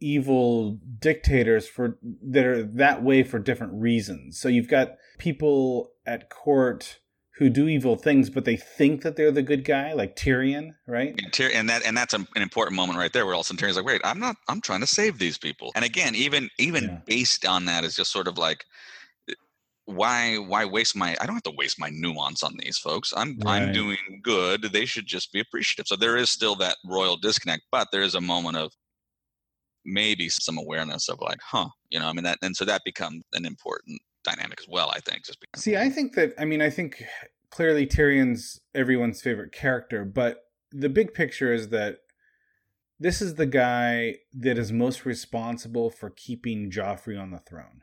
evil 0.00 0.78
dictators 1.00 1.68
for 1.68 1.98
that 2.22 2.44
are 2.46 2.62
that 2.62 3.02
way 3.02 3.22
for 3.24 3.38
different 3.38 3.72
reasons. 3.74 4.38
So 4.38 4.48
you've 4.48 4.68
got 4.68 4.92
people 5.18 5.90
at 6.06 6.30
court 6.30 7.00
who 7.38 7.48
do 7.48 7.68
evil 7.68 7.96
things 7.96 8.30
but 8.30 8.44
they 8.44 8.56
think 8.56 9.02
that 9.02 9.16
they're 9.16 9.32
the 9.32 9.42
good 9.42 9.64
guy 9.64 9.92
like 9.92 10.14
Tyrion, 10.16 10.70
right? 10.86 11.14
And, 11.20 11.32
Tyr- 11.32 11.50
and 11.52 11.68
that 11.68 11.84
and 11.84 11.96
that's 11.96 12.14
an 12.14 12.28
an 12.36 12.42
important 12.42 12.76
moment 12.76 12.98
right 12.98 13.12
there 13.12 13.26
where 13.26 13.34
all 13.34 13.40
of 13.40 13.44
a 13.44 13.48
sudden 13.48 13.66
Tyrion's 13.66 13.76
like, 13.76 13.86
wait, 13.86 14.00
I'm 14.04 14.20
not, 14.20 14.36
I'm 14.48 14.60
trying 14.60 14.80
to 14.80 14.86
save 14.86 15.18
these 15.18 15.38
people. 15.38 15.72
And 15.74 15.84
again, 15.84 16.14
even 16.14 16.48
even 16.58 16.84
Yeah. 16.84 16.98
based 17.04 17.44
on 17.44 17.64
that 17.64 17.82
is 17.84 17.96
just 17.96 18.12
sort 18.12 18.28
of 18.28 18.38
like. 18.38 18.64
Why 19.88 20.36
why 20.36 20.66
waste 20.66 20.94
my 20.94 21.16
I 21.18 21.24
don't 21.24 21.34
have 21.34 21.42
to 21.44 21.54
waste 21.56 21.80
my 21.80 21.88
nuance 21.90 22.42
on 22.42 22.54
these 22.58 22.76
folks. 22.76 23.14
I'm 23.16 23.38
I'm 23.46 23.72
doing 23.72 24.20
good. 24.22 24.62
They 24.62 24.84
should 24.84 25.06
just 25.06 25.32
be 25.32 25.40
appreciative. 25.40 25.86
So 25.88 25.96
there 25.96 26.18
is 26.18 26.28
still 26.28 26.54
that 26.56 26.76
royal 26.84 27.16
disconnect, 27.16 27.62
but 27.72 27.88
there 27.90 28.02
is 28.02 28.14
a 28.14 28.20
moment 28.20 28.58
of 28.58 28.70
maybe 29.86 30.28
some 30.28 30.58
awareness 30.58 31.08
of 31.08 31.18
like, 31.22 31.38
huh, 31.42 31.68
you 31.88 31.98
know, 31.98 32.06
I 32.06 32.12
mean 32.12 32.24
that 32.24 32.36
and 32.42 32.54
so 32.54 32.66
that 32.66 32.82
becomes 32.84 33.22
an 33.32 33.46
important 33.46 33.98
dynamic 34.24 34.60
as 34.60 34.66
well, 34.68 34.92
I 34.94 35.00
think. 35.00 35.24
Just 35.24 35.40
because 35.40 35.62
See, 35.62 35.78
I 35.78 35.88
think 35.88 36.14
that 36.16 36.34
I 36.38 36.44
mean 36.44 36.60
I 36.60 36.68
think 36.68 37.02
clearly 37.50 37.86
Tyrion's 37.86 38.60
everyone's 38.74 39.22
favorite 39.22 39.52
character, 39.52 40.04
but 40.04 40.42
the 40.70 40.90
big 40.90 41.14
picture 41.14 41.50
is 41.50 41.70
that 41.70 42.00
this 43.00 43.22
is 43.22 43.36
the 43.36 43.46
guy 43.46 44.16
that 44.34 44.58
is 44.58 44.70
most 44.70 45.06
responsible 45.06 45.88
for 45.88 46.10
keeping 46.10 46.70
Joffrey 46.70 47.18
on 47.18 47.30
the 47.30 47.38
throne. 47.38 47.82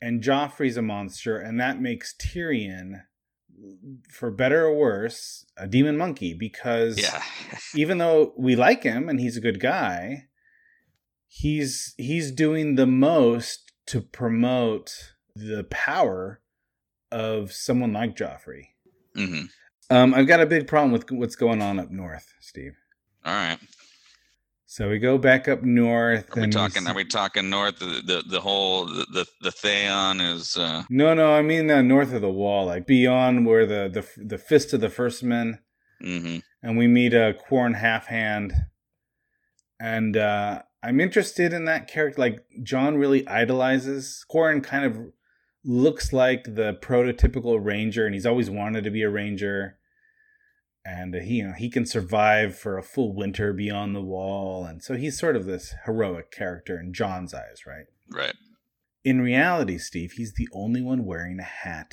And 0.00 0.22
Joffrey's 0.22 0.76
a 0.76 0.82
monster, 0.82 1.38
and 1.38 1.58
that 1.60 1.80
makes 1.80 2.14
Tyrion 2.14 3.02
for 4.10 4.30
better 4.30 4.66
or 4.66 4.74
worse, 4.76 5.44
a 5.56 5.66
demon 5.66 5.96
monkey 5.96 6.34
because 6.34 6.98
Yeah. 6.98 7.22
even 7.74 7.98
though 7.98 8.32
we 8.36 8.54
like 8.54 8.82
him 8.84 9.08
and 9.08 9.18
he's 9.20 9.36
a 9.36 9.40
good 9.40 9.60
guy, 9.60 10.28
he's 11.26 11.94
he's 11.98 12.30
doing 12.30 12.76
the 12.76 12.86
most 12.86 13.72
to 13.86 14.00
promote 14.00 15.14
the 15.34 15.64
power 15.64 16.40
of 17.10 17.52
someone 17.52 17.92
like 17.92 18.16
Joffrey. 18.16 18.68
hmm 19.14 19.44
Um, 19.90 20.14
I've 20.14 20.26
got 20.26 20.40
a 20.40 20.46
big 20.46 20.66
problem 20.66 20.92
with 20.92 21.10
what's 21.10 21.36
going 21.36 21.62
on 21.62 21.78
up 21.80 21.90
north, 21.90 22.34
Steve. 22.40 22.76
All 23.24 23.32
right. 23.32 23.58
So 24.70 24.90
we 24.90 24.98
go 24.98 25.16
back 25.16 25.48
up 25.48 25.62
north. 25.62 26.36
Are 26.36 26.42
we 26.42 26.48
talking? 26.48 26.82
see- 26.82 26.88
Are 26.90 26.94
we 26.94 27.06
talking 27.06 27.48
north? 27.48 27.78
The 27.78 28.02
the, 28.04 28.22
the 28.28 28.40
whole 28.40 28.84
the, 28.84 29.06
the 29.10 29.26
the 29.40 29.50
Theon 29.50 30.20
is. 30.20 30.58
uh 30.58 30.82
No, 30.90 31.14
no, 31.14 31.32
I 31.32 31.40
mean 31.40 31.70
uh, 31.70 31.80
north 31.80 32.12
of 32.12 32.20
the 32.20 32.28
wall, 32.30 32.66
like 32.66 32.86
beyond 32.86 33.46
where 33.46 33.64
the 33.64 33.88
the 33.88 34.06
the 34.22 34.36
fist 34.36 34.74
of 34.74 34.82
the 34.82 34.90
first 34.90 35.22
men, 35.24 35.60
hmm 36.02 36.38
and 36.62 36.76
we 36.76 36.86
meet 36.86 37.14
a 37.14 37.34
Qhorin 37.48 37.76
half 37.76 38.06
hand, 38.08 38.52
and 39.80 40.16
uh, 40.18 40.60
I'm 40.82 41.00
interested 41.00 41.54
in 41.54 41.64
that 41.64 41.88
character. 41.88 42.20
Like 42.20 42.44
Jon 42.62 42.98
really 42.98 43.26
idolizes 43.26 44.22
Qhorin, 44.30 44.62
kind 44.62 44.84
of 44.84 44.98
looks 45.64 46.12
like 46.12 46.44
the 46.44 46.76
prototypical 46.82 47.58
ranger, 47.64 48.04
and 48.04 48.14
he's 48.14 48.26
always 48.26 48.50
wanted 48.50 48.84
to 48.84 48.90
be 48.90 49.00
a 49.00 49.08
ranger. 49.08 49.77
And 50.88 51.14
he, 51.14 51.34
you 51.34 51.48
know, 51.48 51.52
he 51.52 51.68
can 51.68 51.84
survive 51.84 52.56
for 52.56 52.78
a 52.78 52.82
full 52.82 53.14
winter 53.14 53.52
beyond 53.52 53.94
the 53.94 54.00
wall, 54.00 54.64
and 54.64 54.82
so 54.82 54.96
he's 54.96 55.18
sort 55.18 55.36
of 55.36 55.44
this 55.44 55.74
heroic 55.84 56.30
character 56.30 56.80
in 56.80 56.94
Jon's 56.94 57.34
eyes, 57.34 57.66
right? 57.66 57.84
Right. 58.10 58.34
In 59.04 59.20
reality, 59.20 59.76
Steve, 59.76 60.12
he's 60.12 60.32
the 60.34 60.48
only 60.52 60.80
one 60.80 61.04
wearing 61.04 61.40
a 61.40 61.42
hat. 61.42 61.92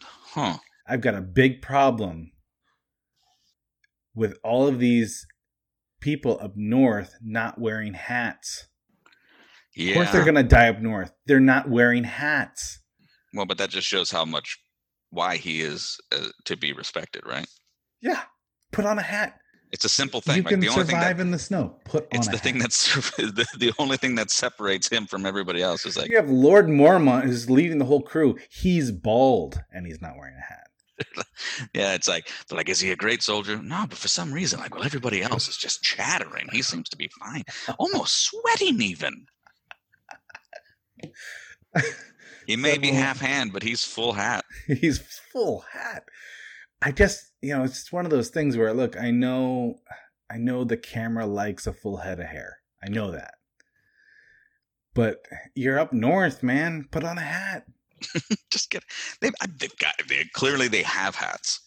Huh. 0.00 0.58
I've 0.86 1.00
got 1.00 1.16
a 1.16 1.20
big 1.20 1.60
problem 1.60 2.30
with 4.14 4.38
all 4.44 4.68
of 4.68 4.78
these 4.78 5.26
people 6.00 6.38
up 6.40 6.52
north 6.54 7.16
not 7.20 7.60
wearing 7.60 7.94
hats. 7.94 8.68
Yeah. 9.74 9.90
Of 9.90 9.94
course, 9.96 10.12
they're 10.12 10.24
going 10.24 10.34
to 10.36 10.42
die 10.44 10.68
up 10.68 10.80
north. 10.80 11.12
They're 11.26 11.40
not 11.40 11.68
wearing 11.68 12.04
hats. 12.04 12.80
Well, 13.34 13.46
but 13.46 13.58
that 13.58 13.70
just 13.70 13.88
shows 13.88 14.10
how 14.10 14.24
much 14.24 14.58
why 15.10 15.36
he 15.36 15.60
is 15.60 15.98
uh, 16.12 16.28
to 16.44 16.56
be 16.56 16.72
respected, 16.72 17.22
right? 17.26 17.46
Yeah, 18.02 18.22
put 18.72 18.84
on 18.84 18.98
a 18.98 19.02
hat. 19.02 19.36
It's 19.72 19.84
a 19.84 19.88
simple 19.88 20.20
thing. 20.20 20.38
you 20.38 20.42
like 20.42 20.50
can 20.50 20.60
the 20.60 20.68
only 20.68 20.82
thing 20.84 20.96
survive 20.96 21.18
that 21.18 21.22
in 21.22 21.30
the 21.30 21.38
snow. 21.38 21.76
Put 21.84 22.02
on 22.04 22.08
it's 22.12 22.26
a 22.26 22.30
the 22.30 22.36
hat. 22.38 22.44
thing 22.44 22.58
that's 22.58 22.92
the, 23.16 23.46
the 23.58 23.72
only 23.78 23.96
thing 23.96 24.16
that 24.16 24.30
separates 24.30 24.88
him 24.88 25.06
from 25.06 25.24
everybody 25.26 25.62
else 25.62 25.86
is 25.86 25.96
like 25.96 26.10
you 26.10 26.16
have 26.16 26.28
Lord 26.28 26.66
Mormont 26.66 27.22
who's 27.24 27.48
leading 27.48 27.78
the 27.78 27.84
whole 27.84 28.02
crew. 28.02 28.36
He's 28.50 28.90
bald 28.90 29.62
and 29.72 29.86
he's 29.86 30.00
not 30.00 30.16
wearing 30.16 30.34
a 30.36 30.40
hat. 30.40 30.66
yeah 31.72 31.94
it's 31.94 32.06
like 32.06 32.28
like 32.50 32.68
is 32.68 32.78
he 32.78 32.90
a 32.90 32.96
great 32.96 33.22
soldier 33.22 33.56
no 33.62 33.86
but 33.88 33.96
for 33.96 34.08
some 34.08 34.30
reason 34.30 34.60
like 34.60 34.74
well 34.74 34.84
everybody 34.84 35.22
else 35.22 35.48
is 35.48 35.56
just 35.56 35.82
chattering 35.82 36.46
he 36.52 36.60
seems 36.60 36.90
to 36.90 36.96
be 36.98 37.08
fine 37.18 37.42
almost 37.78 38.26
sweating 38.26 38.82
even 38.82 39.24
he 42.46 42.54
may 42.54 42.76
be 42.76 42.88
half 42.88 43.18
hand 43.18 43.50
but 43.50 43.62
he's 43.62 43.82
full 43.82 44.12
hat 44.12 44.44
he's 44.66 44.98
full 45.32 45.64
hat. 45.72 46.02
I 46.82 46.92
just, 46.92 47.32
you 47.42 47.56
know, 47.56 47.64
it's 47.64 47.92
one 47.92 48.04
of 48.06 48.10
those 48.10 48.30
things 48.30 48.56
where 48.56 48.72
look, 48.72 48.96
I 48.98 49.10
know 49.10 49.76
I 50.30 50.36
know 50.38 50.64
the 50.64 50.76
camera 50.76 51.26
likes 51.26 51.66
a 51.66 51.72
full 51.72 51.98
head 51.98 52.20
of 52.20 52.26
hair. 52.26 52.58
I 52.82 52.88
know 52.88 53.10
that. 53.10 53.34
But 54.94 55.18
you're 55.54 55.78
up 55.78 55.92
north, 55.92 56.42
man. 56.42 56.86
Put 56.90 57.04
on 57.04 57.18
a 57.18 57.22
hat. 57.22 57.64
just 58.50 58.70
get 58.70 58.82
they've, 59.20 59.34
they've 59.58 59.76
got 59.78 59.94
they 60.08 60.24
clearly 60.32 60.68
they 60.68 60.82
have 60.82 61.14
hats 61.16 61.60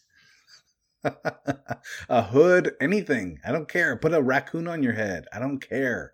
a 2.09 2.23
hood, 2.23 2.73
anything. 2.81 3.37
I 3.45 3.51
don't 3.51 3.67
care. 3.69 3.95
Put 3.97 4.13
a 4.13 4.21
raccoon 4.21 4.67
on 4.67 4.81
your 4.81 4.93
head. 4.93 5.25
I 5.33 5.39
don't 5.39 5.59
care. 5.59 6.13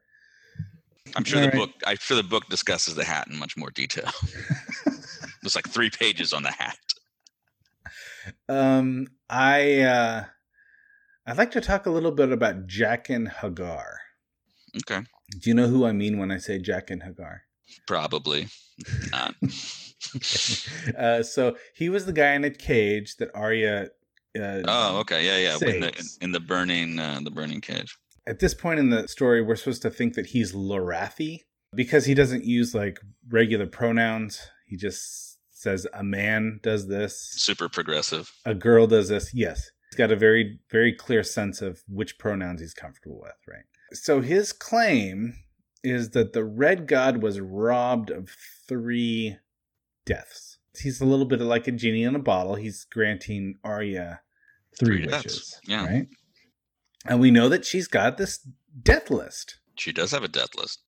i'm 1.15 1.23
sure 1.23 1.39
All 1.39 1.45
the 1.45 1.49
right. 1.49 1.57
book 1.57 1.69
i'm 1.87 1.97
sure 1.99 2.17
the 2.17 2.23
book 2.23 2.47
discusses 2.49 2.95
the 2.95 3.03
hat 3.03 3.27
in 3.31 3.37
much 3.39 3.55
more 3.57 3.71
detail 3.71 4.09
there's 5.41 5.55
like 5.55 5.67
three 5.67 5.89
pages 5.89 6.33
on 6.33 6.43
the 6.43 6.51
hat 6.51 6.77
Um, 8.47 9.07
I 9.29 9.81
uh 9.81 10.25
I'd 11.25 11.37
like 11.37 11.51
to 11.51 11.61
talk 11.61 11.85
a 11.85 11.91
little 11.91 12.11
bit 12.11 12.31
about 12.31 12.67
Jaqen 12.67 13.31
H'ghar. 13.31 13.85
okay 14.77 15.05
Do 15.31 15.49
you 15.49 15.53
know 15.53 15.67
who 15.67 15.85
I 15.85 15.91
mean 15.91 16.17
when 16.17 16.31
I 16.31 16.37
say 16.37 16.59
Jaqen 16.59 17.01
H'ghar? 17.07 17.39
probably 17.85 18.47
not 19.11 19.35
uh, 20.97 21.21
so 21.21 21.55
he 21.75 21.89
was 21.89 22.05
the 22.05 22.13
guy 22.13 22.31
in 22.33 22.43
a 22.43 22.49
cage 22.49 23.17
that 23.17 23.29
Arya. 23.35 23.89
Uh, 24.39 24.61
oh 24.67 24.99
okay 24.99 25.25
yeah 25.25 25.37
yeah 25.37 25.73
in 25.73 25.81
the, 25.81 26.17
in 26.21 26.31
the 26.31 26.39
burning 26.39 26.99
uh, 26.99 27.19
the 27.23 27.31
burning 27.31 27.61
cage 27.61 27.97
At 28.27 28.39
this 28.39 28.53
point 28.53 28.79
in 28.79 28.89
the 28.91 29.07
story, 29.07 29.41
we're 29.41 29.55
supposed 29.55 29.81
to 29.81 29.89
think 29.89 30.13
that 30.13 30.27
he's 30.27 30.53
Lorathi 30.53 31.41
because 31.75 32.05
he 32.05 32.13
doesn't 32.13 32.45
use 32.45 32.75
like 32.75 32.99
regular 33.27 33.65
pronouns. 33.65 34.39
He 34.67 34.77
just 34.77 35.28
says 35.59 35.85
a 35.93 36.03
man 36.03 36.59
does 36.63 36.87
this, 36.87 37.19
super 37.19 37.67
progressive 37.69 38.31
a 38.45 38.53
girl 38.55 38.87
does 38.87 39.09
this. 39.09 39.33
Yes, 39.33 39.71
he's 39.89 39.97
got 39.97 40.11
a 40.11 40.15
very 40.15 40.59
very 40.71 40.93
clear 40.93 41.23
sense 41.23 41.61
of 41.61 41.81
which 41.87 42.17
pronouns 42.17 42.61
he's 42.61 42.73
comfortable 42.73 43.19
with. 43.21 43.35
Right. 43.47 43.63
So 43.93 44.21
his 44.21 44.53
claim 44.53 45.33
is 45.83 46.11
that 46.11 46.33
the 46.33 46.43
Red 46.43 46.87
God 46.87 47.21
was 47.23 47.39
robbed 47.39 48.09
of 48.11 48.29
three 48.67 49.37
deaths. 50.05 50.57
He's 50.77 51.01
a 51.01 51.05
little 51.05 51.25
bit 51.25 51.41
like 51.41 51.67
a 51.67 51.71
genie 51.71 52.03
in 52.03 52.15
a 52.15 52.19
bottle. 52.19 52.55
He's 52.55 52.85
granting 52.85 53.55
Arya 53.63 54.21
three, 54.77 55.03
Three 55.03 55.07
wishes. 55.11 55.59
yeah. 55.65 55.85
Right. 55.85 56.07
And 57.05 57.19
we 57.19 57.31
know 57.31 57.49
that 57.49 57.65
she's 57.65 57.87
got 57.87 58.17
this 58.17 58.45
death 58.81 59.09
list. 59.09 59.59
She 59.77 59.91
does 59.91 60.11
have 60.11 60.23
a 60.23 60.27
death 60.27 60.55
list. 60.55 60.81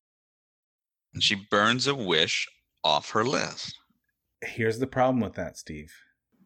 And 1.13 1.23
she 1.23 1.35
burns 1.49 1.87
a 1.87 1.95
wish 1.95 2.47
off 2.83 3.11
her 3.11 3.23
list. 3.23 3.77
Here's 4.41 4.79
the 4.79 4.87
problem 4.87 5.21
with 5.21 5.35
that, 5.35 5.57
Steve. 5.57 5.93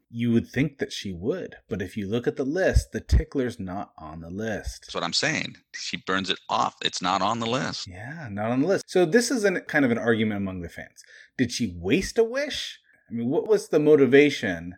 You 0.09 0.31
would 0.31 0.47
think 0.47 0.77
that 0.77 0.93
she 0.93 1.11
would, 1.11 1.55
but 1.67 1.81
if 1.81 1.97
you 1.97 2.07
look 2.07 2.27
at 2.27 2.35
the 2.35 2.45
list, 2.45 2.91
the 2.91 3.01
tickler's 3.01 3.59
not 3.59 3.91
on 3.97 4.21
the 4.21 4.29
list. 4.29 4.83
That's 4.83 4.95
what 4.95 5.03
I'm 5.03 5.13
saying. 5.13 5.55
She 5.73 5.97
burns 5.97 6.29
it 6.29 6.39
off. 6.49 6.75
It's 6.83 7.01
not 7.01 7.21
on 7.21 7.39
the 7.39 7.47
list. 7.47 7.87
Yeah, 7.87 8.29
not 8.31 8.51
on 8.51 8.61
the 8.61 8.67
list. 8.67 8.85
So 8.87 9.05
this 9.05 9.31
is 9.31 9.43
an, 9.43 9.59
kind 9.61 9.83
of 9.83 9.91
an 9.91 9.97
argument 9.97 10.37
among 10.37 10.61
the 10.61 10.69
fans. 10.69 11.03
Did 11.37 11.51
she 11.51 11.75
waste 11.77 12.17
a 12.17 12.23
wish? 12.23 12.79
I 13.09 13.13
mean, 13.13 13.29
what 13.29 13.47
was 13.47 13.69
the 13.69 13.79
motivation 13.79 14.75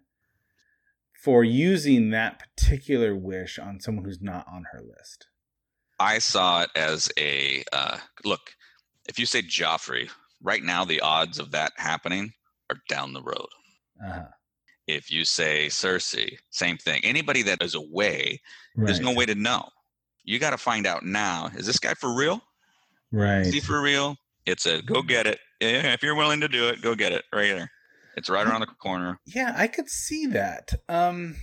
for 1.24 1.44
using 1.44 2.10
that 2.12 2.40
particular 2.40 3.16
wish 3.16 3.60
on 3.60 3.80
someone 3.80 4.06
who's 4.06 4.22
not 4.22 4.46
on 4.52 4.66
her 4.72 4.82
list? 4.82 5.28
I 6.00 6.20
saw 6.20 6.64
it 6.64 6.70
as 6.76 7.12
a 7.18 7.64
uh, 7.74 7.98
look. 8.24 8.56
If 9.10 9.20
you 9.20 9.26
say 9.26 9.42
Joffrey, 9.42 10.10
right 10.42 10.64
now 10.64 10.86
the 10.86 11.02
odds 11.02 11.40
of 11.40 11.52
that 11.52 11.74
happening 11.78 12.34
are 12.70 12.78
down 12.90 13.14
the 13.14 13.22
road. 13.22 13.48
Uh-huh. 14.06 14.24
If 14.88 15.12
you 15.12 15.26
say 15.26 15.68
Cersei, 15.68 16.38
same 16.50 16.78
thing. 16.78 17.02
Anybody 17.04 17.42
that 17.44 17.62
is 17.62 17.76
away, 17.76 18.40
there's 18.76 19.02
no 19.02 19.14
way 19.14 19.26
to 19.26 19.36
know. 19.36 19.68
You 20.24 20.40
got 20.40 20.52
to 20.52 20.58
find 20.58 20.88
out 20.88 21.06
now. 21.06 21.50
Is 21.56 21.66
this 21.66 21.80
guy 21.80 21.94
for 21.94 22.16
real? 22.16 22.42
Right. 23.12 23.42
Is 23.42 23.54
he 23.54 23.60
for 23.60 23.82
real? 23.82 24.16
It's 24.46 24.66
a 24.66 24.82
go 24.82 25.02
get 25.02 25.28
it. 25.28 25.40
If 25.60 26.04
you're 26.04 26.16
willing 26.16 26.40
to 26.40 26.48
do 26.48 26.70
it, 26.70 26.82
go 26.82 26.96
get 26.96 27.12
it 27.12 27.26
right 27.34 27.54
there. 27.54 27.70
It's 28.16 28.30
right 28.30 28.48
around 28.48 28.62
the 28.62 28.68
corner. 28.68 29.20
Yeah, 29.26 29.54
I 29.56 29.68
could 29.68 29.90
see 29.90 30.26
that. 30.28 30.74
Um 30.88 31.36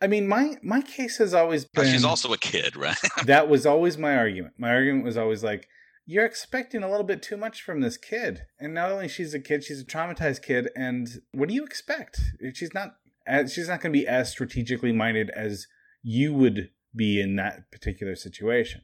I 0.00 0.08
mean, 0.08 0.26
my 0.26 0.56
my 0.62 0.82
case 0.82 1.18
has 1.18 1.34
always 1.34 1.64
But 1.64 1.82
been 1.82 1.92
she's 1.92 2.04
also 2.04 2.32
a 2.32 2.38
kid, 2.38 2.76
right? 2.76 2.98
that 3.24 3.48
was 3.48 3.64
always 3.64 3.96
my 3.96 4.16
argument. 4.16 4.54
My 4.58 4.70
argument 4.70 5.04
was 5.04 5.16
always 5.16 5.42
like, 5.42 5.68
you're 6.06 6.24
expecting 6.24 6.82
a 6.82 6.90
little 6.90 7.04
bit 7.06 7.22
too 7.22 7.36
much 7.36 7.60
from 7.62 7.80
this 7.80 7.96
kid, 7.96 8.42
and 8.60 8.72
not 8.72 8.90
only 8.92 9.08
she's 9.08 9.34
a 9.34 9.40
kid, 9.40 9.64
she's 9.64 9.80
a 9.80 9.84
traumatized 9.84 10.42
kid. 10.42 10.70
And 10.76 11.08
what 11.32 11.48
do 11.48 11.54
you 11.54 11.64
expect? 11.64 12.20
She's 12.54 12.72
not 12.72 12.96
as 13.26 13.52
she's 13.52 13.68
not 13.68 13.80
going 13.80 13.92
to 13.92 13.98
be 13.98 14.06
as 14.06 14.30
strategically 14.30 14.92
minded 14.92 15.30
as 15.30 15.66
you 16.02 16.32
would 16.32 16.70
be 16.94 17.20
in 17.20 17.34
that 17.36 17.70
particular 17.72 18.14
situation. 18.14 18.82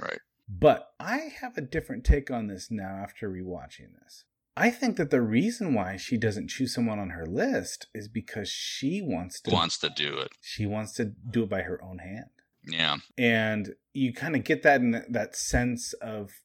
right. 0.00 0.18
But 0.52 0.88
I 0.98 1.30
have 1.40 1.56
a 1.56 1.60
different 1.62 2.04
take 2.04 2.28
on 2.30 2.48
this 2.48 2.70
now 2.70 3.00
after 3.02 3.30
rewatching 3.30 3.92
this. 4.02 4.24
I 4.56 4.70
think 4.70 4.96
that 4.96 5.10
the 5.10 5.22
reason 5.22 5.74
why 5.74 5.96
she 5.96 6.16
doesn't 6.18 6.48
choose 6.48 6.74
someone 6.74 6.98
on 6.98 7.10
her 7.10 7.24
list 7.24 7.86
is 7.94 8.08
because 8.08 8.48
she 8.50 9.00
wants 9.00 9.40
to 9.42 9.50
Wants 9.52 9.78
to 9.78 9.88
do 9.88 10.18
it. 10.18 10.32
she 10.42 10.66
wants 10.66 10.92
to 10.94 11.04
do 11.30 11.44
it 11.44 11.48
by 11.48 11.62
her 11.62 11.82
own 11.82 11.98
hand 11.98 12.30
Yeah. 12.66 12.96
and 13.16 13.74
you 13.94 14.12
kind 14.12 14.34
of 14.36 14.42
get 14.44 14.62
that 14.64 14.80
in 14.80 14.90
that- 14.90 15.12
that 15.12 15.36
sense 15.36 15.92
of 15.94 16.42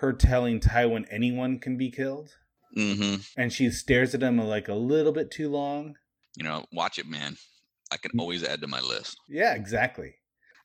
her 0.00 0.12
telling 0.12 0.60
Tywin 0.60 1.06
anyone 1.10 1.58
can 1.58 1.76
be 1.76 1.90
killed, 1.90 2.30
Mm-hmm. 2.76 3.22
and 3.36 3.52
she 3.52 3.68
stares 3.70 4.14
at 4.14 4.22
him 4.22 4.38
like 4.38 4.68
a 4.68 4.74
little 4.74 5.12
bit 5.12 5.30
too 5.30 5.48
long. 5.50 5.96
You 6.36 6.44
know, 6.44 6.64
watch 6.72 6.98
it, 6.98 7.06
man. 7.06 7.36
I 7.90 7.96
can 7.96 8.12
Mm. 8.12 8.20
always 8.20 8.44
add 8.44 8.60
to 8.60 8.68
my 8.68 8.80
list. 8.80 9.16
Yeah, 9.28 9.54
exactly. 9.54 10.14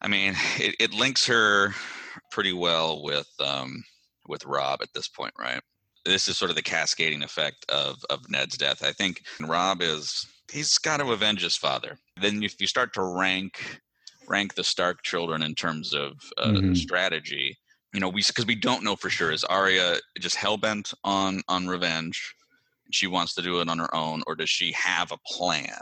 I 0.02 0.08
mean, 0.08 0.34
it, 0.60 0.76
it 0.80 0.94
links 0.94 1.26
her 1.26 1.74
pretty 2.32 2.54
well 2.54 3.02
with 3.04 3.28
um 3.40 3.84
with 4.28 4.46
Robb 4.46 4.82
at 4.82 4.94
this 4.94 5.08
point, 5.08 5.34
right? 5.40 5.62
This 6.06 6.28
is 6.28 6.38
sort 6.38 6.52
of 6.52 6.56
the 6.56 6.62
cascading 6.62 7.24
effect 7.24 7.66
of 7.70 7.98
of 8.12 8.30
Ned's 8.30 8.58
death. 8.58 8.84
I 8.84 8.92
think 8.92 9.24
Robb 9.42 9.82
is 9.82 10.26
he's 10.52 10.78
got 10.78 10.98
to 10.98 11.12
avenge 11.12 11.42
his 11.42 11.58
father. 11.58 11.98
Then 12.22 12.44
if 12.44 12.62
you 12.62 12.68
start 12.68 12.94
to 12.94 13.04
rank 13.04 13.82
rank 14.28 14.54
the 14.54 14.64
Stark 14.64 15.02
children 15.04 15.42
in 15.42 15.56
terms 15.56 15.94
of 15.94 16.14
uh, 16.38 16.52
Mhm. 16.52 16.78
strategy, 16.78 17.58
you 17.96 18.02
know, 18.02 18.10
we 18.10 18.22
because 18.22 18.46
we 18.46 18.56
don't 18.56 18.84
know 18.84 18.96
for 18.96 19.10
sure 19.10 19.32
is 19.32 19.44
Arya 19.46 19.98
just 20.20 20.36
hell 20.36 20.58
bent 20.58 20.94
on 21.04 21.42
on 21.48 21.68
revenge? 21.68 22.36
She 22.92 23.08
wants 23.08 23.34
to 23.36 23.42
do 23.42 23.62
it 23.62 23.70
on 23.70 23.80
her 23.80 23.94
own, 23.96 24.22
or 24.28 24.36
does 24.36 24.50
she 24.50 24.74
have 24.74 25.12
a 25.12 25.18
plan? 25.26 25.80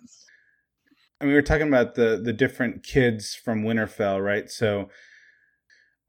And 1.20 1.30
we 1.30 1.34
were 1.34 1.42
talking 1.42 1.68
about 1.68 1.96
the 1.96 2.22
the 2.24 2.34
different 2.34 2.84
kids 2.84 3.34
from 3.34 3.64
Winterfell, 3.64 4.24
right? 4.24 4.50
So 4.50 4.90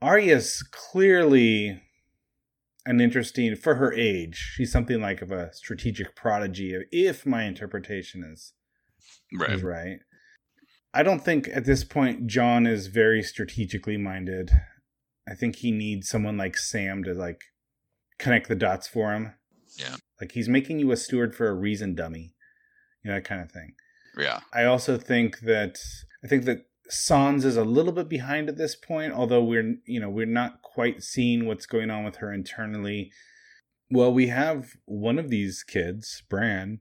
Arya's 0.02 0.62
clearly 0.70 1.80
an 2.84 3.00
interesting 3.00 3.56
for 3.56 3.76
her 3.76 3.92
age. 3.94 4.52
She's 4.54 4.70
something 4.70 5.00
like 5.00 5.22
of 5.22 5.32
a 5.32 5.54
strategic 5.54 6.14
prodigy, 6.14 6.76
if 6.92 7.24
my 7.24 7.44
interpretation 7.44 8.22
is 8.22 8.52
Right. 9.32 9.52
is 9.52 9.62
right. 9.62 10.00
I 10.92 11.02
don't 11.02 11.24
think 11.24 11.48
at 11.52 11.64
this 11.64 11.82
point 11.82 12.26
Jon 12.26 12.66
is 12.66 12.86
very 12.88 13.22
strategically 13.22 13.96
minded. 13.96 14.52
I 15.28 15.34
think 15.34 15.56
he 15.56 15.70
needs 15.70 16.08
someone 16.08 16.36
like 16.36 16.56
Sam 16.56 17.02
to 17.04 17.14
like 17.14 17.40
connect 18.18 18.48
the 18.48 18.54
dots 18.54 18.86
for 18.86 19.12
him. 19.12 19.34
Yeah. 19.78 19.96
Like 20.20 20.32
he's 20.32 20.48
making 20.48 20.78
you 20.78 20.92
a 20.92 20.96
steward 20.96 21.34
for 21.34 21.48
a 21.48 21.54
reason, 21.54 21.94
dummy. 21.94 22.34
You 23.02 23.10
know, 23.10 23.16
that 23.16 23.24
kind 23.24 23.42
of 23.42 23.50
thing. 23.50 23.74
Yeah. 24.18 24.40
I 24.52 24.64
also 24.64 24.96
think 24.96 25.40
that 25.40 25.78
I 26.22 26.28
think 26.28 26.44
that 26.44 26.66
Sans 26.88 27.44
is 27.44 27.56
a 27.56 27.64
little 27.64 27.92
bit 27.92 28.08
behind 28.08 28.48
at 28.48 28.56
this 28.56 28.76
point, 28.76 29.12
although 29.12 29.42
we're 29.42 29.76
you 29.86 30.00
know 30.00 30.10
we're 30.10 30.26
not 30.26 30.62
quite 30.62 31.02
seeing 31.02 31.46
what's 31.46 31.66
going 31.66 31.90
on 31.90 32.04
with 32.04 32.16
her 32.16 32.32
internally. 32.32 33.10
Well, 33.90 34.12
we 34.12 34.28
have 34.28 34.72
one 34.86 35.18
of 35.18 35.30
these 35.30 35.62
kids, 35.62 36.22
Bran, 36.28 36.80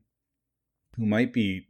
who 0.96 1.06
might 1.06 1.32
be 1.32 1.66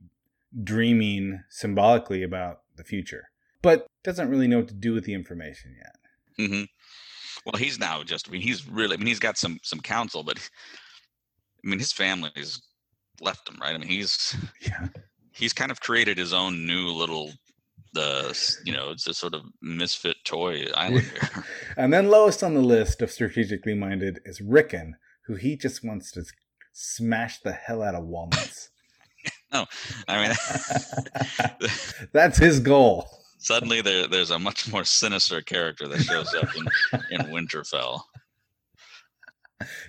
dreaming 0.63 1.43
symbolically 1.51 2.23
about 2.23 2.61
the 2.77 2.85
future, 2.85 3.31
but 3.63 3.87
doesn't 4.03 4.29
really 4.29 4.47
know 4.47 4.59
what 4.59 4.69
to 4.69 4.75
do 4.75 4.93
with 4.93 5.05
the 5.05 5.15
information 5.15 5.75
yet. 5.77 5.97
Hmm 6.39 6.63
Well, 7.47 7.57
he's 7.59 7.79
now 7.79 8.03
just. 8.03 8.29
I 8.29 8.33
mean, 8.33 8.43
he's 8.43 8.67
really. 8.69 8.95
I 8.95 8.97
mean, 8.99 9.07
he's 9.07 9.19
got 9.21 9.37
some 9.39 9.59
some 9.63 9.81
counsel, 9.81 10.23
but 10.23 10.39
I 11.65 11.69
mean, 11.69 11.79
his 11.79 11.93
family's 11.93 12.61
left 13.21 13.49
him, 13.49 13.59
right? 13.61 13.75
I 13.75 13.79
mean, 13.79 13.89
he's 13.89 14.37
Yeah. 14.61 14.89
he's 15.33 15.53
kind 15.53 15.71
of 15.71 15.81
created 15.81 16.19
his 16.19 16.33
own 16.33 16.67
new 16.67 16.89
little. 16.89 17.33
The 17.93 18.37
you 18.65 18.73
know 18.73 18.91
it's 18.91 19.07
a 19.07 19.15
sort 19.15 19.35
of 19.35 19.43
misfit 19.63 20.17
toy 20.25 20.65
island 20.75 21.07
here. 21.07 21.45
And 21.77 21.93
then 21.93 22.09
lowest 22.09 22.43
on 22.43 22.55
the 22.55 22.61
list 22.61 23.03
of 23.03 23.11
strategically 23.11 23.75
minded 23.75 24.21
is 24.25 24.41
Rickon, 24.41 24.97
who 25.27 25.35
he 25.37 25.57
just 25.57 25.85
wants 25.85 26.11
to 26.13 26.25
smash 26.73 27.41
the 27.41 27.53
hell 27.53 27.83
out 27.83 27.95
of 27.95 28.05
walnuts. 28.05 28.71
Oh, 29.53 29.67
I 30.09 30.27
mean, 30.27 31.69
That's 32.13 32.39
his 32.39 32.59
goal. 32.59 33.09
Suddenly 33.45 33.83
there 33.83 34.07
there's 34.07 34.31
a 34.31 34.39
much 34.39 34.73
more 34.73 34.85
sinister 34.85 35.43
character 35.43 35.87
that 35.87 36.01
shows 36.01 36.35
up 36.35 36.49
in 36.57 36.67
in 37.11 37.27
Winterfell. 37.33 38.01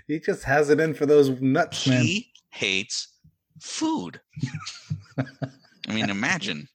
He 0.08 0.20
just 0.20 0.44
has 0.44 0.70
it 0.70 0.80
in 0.80 0.94
for 0.94 1.06
those 1.06 1.30
nuts, 1.42 1.88
man. 1.88 2.04
He 2.04 2.32
hates 2.52 3.08
food. 3.62 4.22
I 5.18 5.94
mean, 5.94 6.10
imagine, 6.10 6.68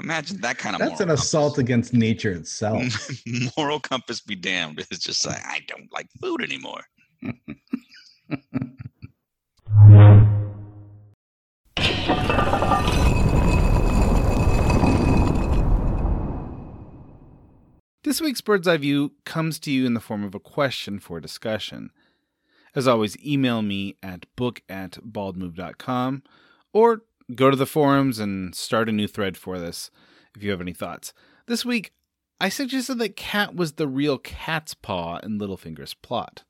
imagine 0.00 0.40
that 0.40 0.58
kind 0.58 0.74
of. 0.74 0.80
That's 0.80 1.00
an 1.00 1.08
moral 1.08 1.20
assault 1.20 1.58
against 1.58 1.94
nature 1.94 2.32
itself. 2.32 3.10
moral 3.56 3.80
compass 3.80 4.20
be 4.20 4.34
damned. 4.34 4.84
It's 4.90 5.04
just 5.04 5.26
like 5.26 5.40
I 5.44 5.60
don't 5.68 5.92
like 5.92 6.08
food 6.20 6.42
anymore. 6.42 6.82
This 18.04 18.20
week's 18.20 18.40
Bird's 18.40 18.66
Eye 18.66 18.78
View 18.78 19.12
comes 19.24 19.60
to 19.60 19.70
you 19.70 19.86
in 19.86 19.94
the 19.94 20.00
form 20.00 20.24
of 20.24 20.34
a 20.34 20.40
question 20.40 20.98
for 20.98 21.20
discussion. 21.20 21.92
As 22.74 22.88
always, 22.88 23.16
email 23.24 23.62
me 23.62 23.94
at 24.02 24.26
book 24.34 24.60
at 24.68 24.98
baldmove.com 25.08 26.24
or 26.72 27.02
go 27.36 27.48
to 27.48 27.56
the 27.56 27.64
forums 27.64 28.18
and 28.18 28.56
start 28.56 28.88
a 28.88 28.92
new 28.92 29.06
thread 29.06 29.36
for 29.36 29.60
this 29.60 29.92
if 30.34 30.42
you 30.42 30.50
have 30.50 30.60
any 30.60 30.72
thoughts. 30.72 31.12
This 31.46 31.64
week, 31.64 31.92
I 32.40 32.48
suggested 32.48 32.98
that 32.98 33.14
Cat 33.14 33.54
was 33.54 33.74
the 33.74 33.86
real 33.86 34.18
cat's 34.18 34.74
paw 34.74 35.18
in 35.18 35.38
Littlefinger's 35.38 35.94
plot. 35.94 36.42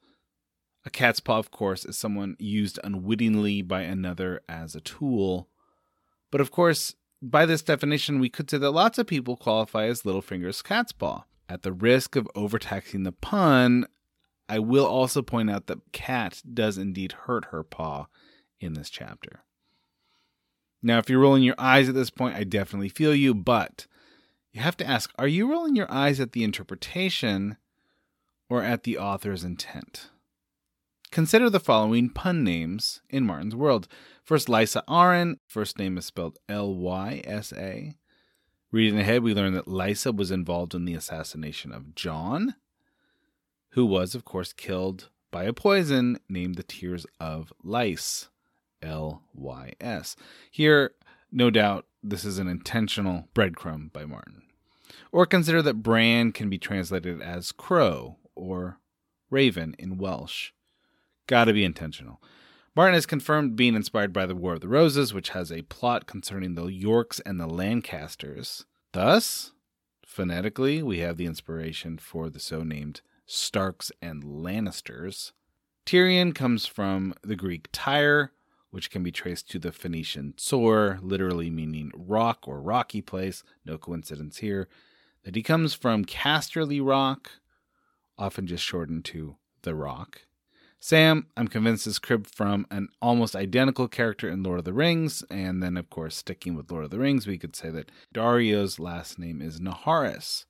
A 0.87 0.91
cat's 0.91 1.21
paw, 1.21 1.37
of 1.39 1.51
course, 1.51 1.85
is 1.85 1.99
someone 1.99 2.35
used 2.39 2.81
unwittingly 2.83 3.61
by 3.61 3.83
another 3.83 4.41
as 4.49 4.75
a 4.75 4.81
tool. 4.81 5.51
But 6.31 6.41
of 6.41 6.51
course, 6.51 6.95
by 7.21 7.45
this 7.45 7.61
definition, 7.61 8.21
we 8.21 8.31
could 8.31 8.51
say 8.51 8.57
that 8.57 8.71
lots 8.71 8.97
of 8.97 9.07
people 9.07 9.37
qualify 9.37 9.85
as 9.85 10.05
Littlefinger's 10.05 10.63
cat's 10.63 10.93
paw. 10.93 11.25
At 11.53 11.61
the 11.61 11.73
risk 11.75 12.17
of 12.17 12.27
overtaxing 12.35 13.03
the 13.03 13.13
pun, 13.13 13.85
I 14.49 14.59
will 14.59 14.87
also 14.87 15.21
point 15.21 15.51
out 15.51 15.67
that 15.67 15.93
Cat 15.93 16.41
does 16.55 16.79
indeed 16.79 17.13
hurt 17.13 17.45
her 17.51 17.63
paw 17.63 18.07
in 18.59 18.73
this 18.73 18.89
chapter. 18.89 19.45
Now, 20.83 20.97
if 20.97 21.11
you're 21.11 21.21
rolling 21.21 21.43
your 21.43 21.55
eyes 21.59 21.91
at 21.91 21.95
this 21.95 22.09
point, 22.09 22.37
I 22.37 22.45
definitely 22.45 22.89
feel 22.89 23.15
you, 23.15 23.35
but 23.35 23.87
you 24.53 24.63
have 24.63 24.79
to 24.79 24.87
ask 24.87 25.13
are 25.19 25.29
you 25.29 25.47
rolling 25.47 25.77
your 25.77 25.93
eyes 25.93 26.21
at 26.21 26.33
the 26.33 26.43
interpretation 26.43 27.59
or 28.49 28.63
at 28.63 28.85
the 28.85 28.97
author's 28.97 29.45
intent? 29.45 30.09
Consider 31.11 31.51
the 31.51 31.61
following 31.61 32.09
pun 32.09 32.43
names 32.43 33.03
in 33.11 33.27
Martin's 33.27 33.55
world. 33.55 33.89
First, 34.25 34.49
Lysa 34.49 34.83
Arryn. 34.87 35.35
First 35.47 35.79
name 35.79 35.99
is 35.99 36.07
spelled 36.07 36.39
L 36.49 36.75
Y 36.75 37.21
S 37.27 37.53
A. 37.53 37.99
Reading 38.73 38.99
ahead, 38.99 39.23
we 39.23 39.35
learn 39.35 39.53
that 39.53 39.67
Lysa 39.67 40.17
was 40.17 40.31
involved 40.31 40.75
in 40.75 40.87
the 40.87 40.95
assassination 40.95 41.73
of 41.73 41.95
Jon, 41.95 42.55
who 43.71 43.85
was, 43.85 44.15
of 44.15 44.25
course, 44.25 44.55
killed 44.55 45.11
by 45.31 45.45
a 45.45 45.53
poison 45.53 46.19
named 46.27 46.55
the 46.55 46.63
Tears 46.63 47.05
of 47.21 47.53
Lys. 47.63 48.31
L 48.83 49.23
Y 49.35 49.75
S. 49.81 50.17
Here, 50.51 50.93
no 51.31 51.51
doubt, 51.51 51.87
this 52.03 52.25
is 52.25 52.39
an 52.39 52.49
intentional 52.49 53.29
breadcrumb 53.35 53.93
by 53.93 54.05
Martin. 54.05 54.43
Or 55.13 55.27
consider 55.27 55.63
that 55.63 55.83
Bran 55.83 56.33
can 56.33 56.49
be 56.49 56.59
translated 56.59 57.23
as 57.23 57.53
crow 57.53 58.17
or 58.35 58.79
raven 59.31 59.77
in 59.79 59.99
Welsh. 59.99 60.51
Gotta 61.27 61.53
be 61.53 61.65
intentional. 61.65 62.21
Martin 62.75 62.95
has 62.95 63.05
confirmed 63.05 63.55
being 63.55 63.75
inspired 63.75 64.15
by 64.15 64.25
the 64.25 64.35
War 64.35 64.55
of 64.55 64.61
the 64.61 64.69
Roses, 64.69 65.13
which 65.13 65.31
has 65.31 65.53
a 65.53 65.61
plot 65.63 66.07
concerning 66.07 66.55
the 66.55 66.69
Yorks 66.69 67.21
and 67.21 67.39
the 67.39 67.47
Lancasters. 67.47 68.65
Thus, 68.93 69.53
phonetically, 70.07 70.83
we 70.83 71.01
have 71.01 71.19
the 71.19 71.27
inspiration 71.27 71.99
for 71.99 72.31
the 72.31 72.41
so 72.41 72.63
named 72.63 73.03
Starks 73.27 73.93
and 74.01 74.25
Lannisters. 74.25 75.33
Tyrion 75.85 76.35
comes 76.35 76.65
from 76.65 77.13
the 77.23 77.37
Greek 77.37 77.69
Tyre, 77.73 78.33
which 78.71 78.91
can 78.91 79.03
be 79.03 79.13
traced 79.13 79.51
to 79.51 79.59
the 79.59 79.71
Phoenician 79.71 80.33
Tsor, 80.39 80.99
literally 81.03 81.51
meaning 81.51 81.93
rock 81.95 82.49
or 82.49 82.63
rocky 82.63 83.03
place. 83.03 83.43
No 83.67 83.77
coincidence 83.77 84.39
here. 84.39 84.67
That 85.25 85.37
he 85.37 85.43
comes 85.43 85.75
from 85.75 86.07
Casterly 86.07 86.85
Rock, 86.85 87.33
often 88.17 88.47
just 88.47 88.65
shortened 88.65 89.05
to 89.07 89.37
The 89.61 89.75
Rock. 89.75 90.23
Sam, 90.85 91.29
I'm 91.37 91.47
convinced, 91.47 91.87
is 91.87 92.01
cribbed 92.01 92.27
from 92.27 92.67
an 92.69 92.89
almost 93.01 93.37
identical 93.37 93.87
character 93.87 94.29
in 94.29 94.43
Lord 94.43 94.59
of 94.59 94.65
the 94.65 94.73
Rings, 94.73 95.23
and 95.31 95.63
then, 95.63 95.77
of 95.77 95.89
course, 95.89 96.17
sticking 96.17 96.57
with 96.57 96.73
Lord 96.73 96.85
of 96.85 96.91
the 96.91 96.99
Rings, 96.99 97.25
we 97.25 97.39
could 97.39 97.55
say 97.55 97.71
that 97.71 97.93
Daario's 98.13 98.81
last 98.81 99.17
name 99.17 99.41
is 99.41 99.61
Naharis. 99.61 100.45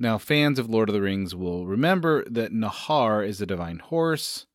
Now, 0.00 0.18
fans 0.18 0.58
of 0.58 0.68
Lord 0.68 0.88
of 0.88 0.94
the 0.94 1.00
Rings 1.00 1.32
will 1.32 1.68
remember 1.68 2.24
that 2.28 2.52
Nahar 2.52 3.24
is 3.24 3.40
a 3.40 3.46
divine 3.46 3.78
horse. 3.78 4.46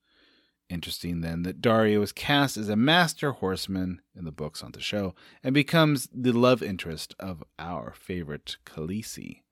Interesting, 0.70 1.22
then, 1.22 1.44
that 1.44 1.62
Dario 1.62 2.02
is 2.02 2.12
cast 2.12 2.58
as 2.58 2.68
a 2.68 2.76
master 2.76 3.32
horseman 3.32 4.02
in 4.14 4.26
the 4.26 4.32
books 4.34 4.62
on 4.62 4.74
the 4.74 4.82
show 4.82 5.16
and 5.42 5.54
becomes 5.54 6.10
the 6.14 6.34
love 6.34 6.62
interest 6.62 7.16
of 7.18 7.46
our 7.58 7.94
favorite 7.98 8.58
Khaleesi. 8.66 9.44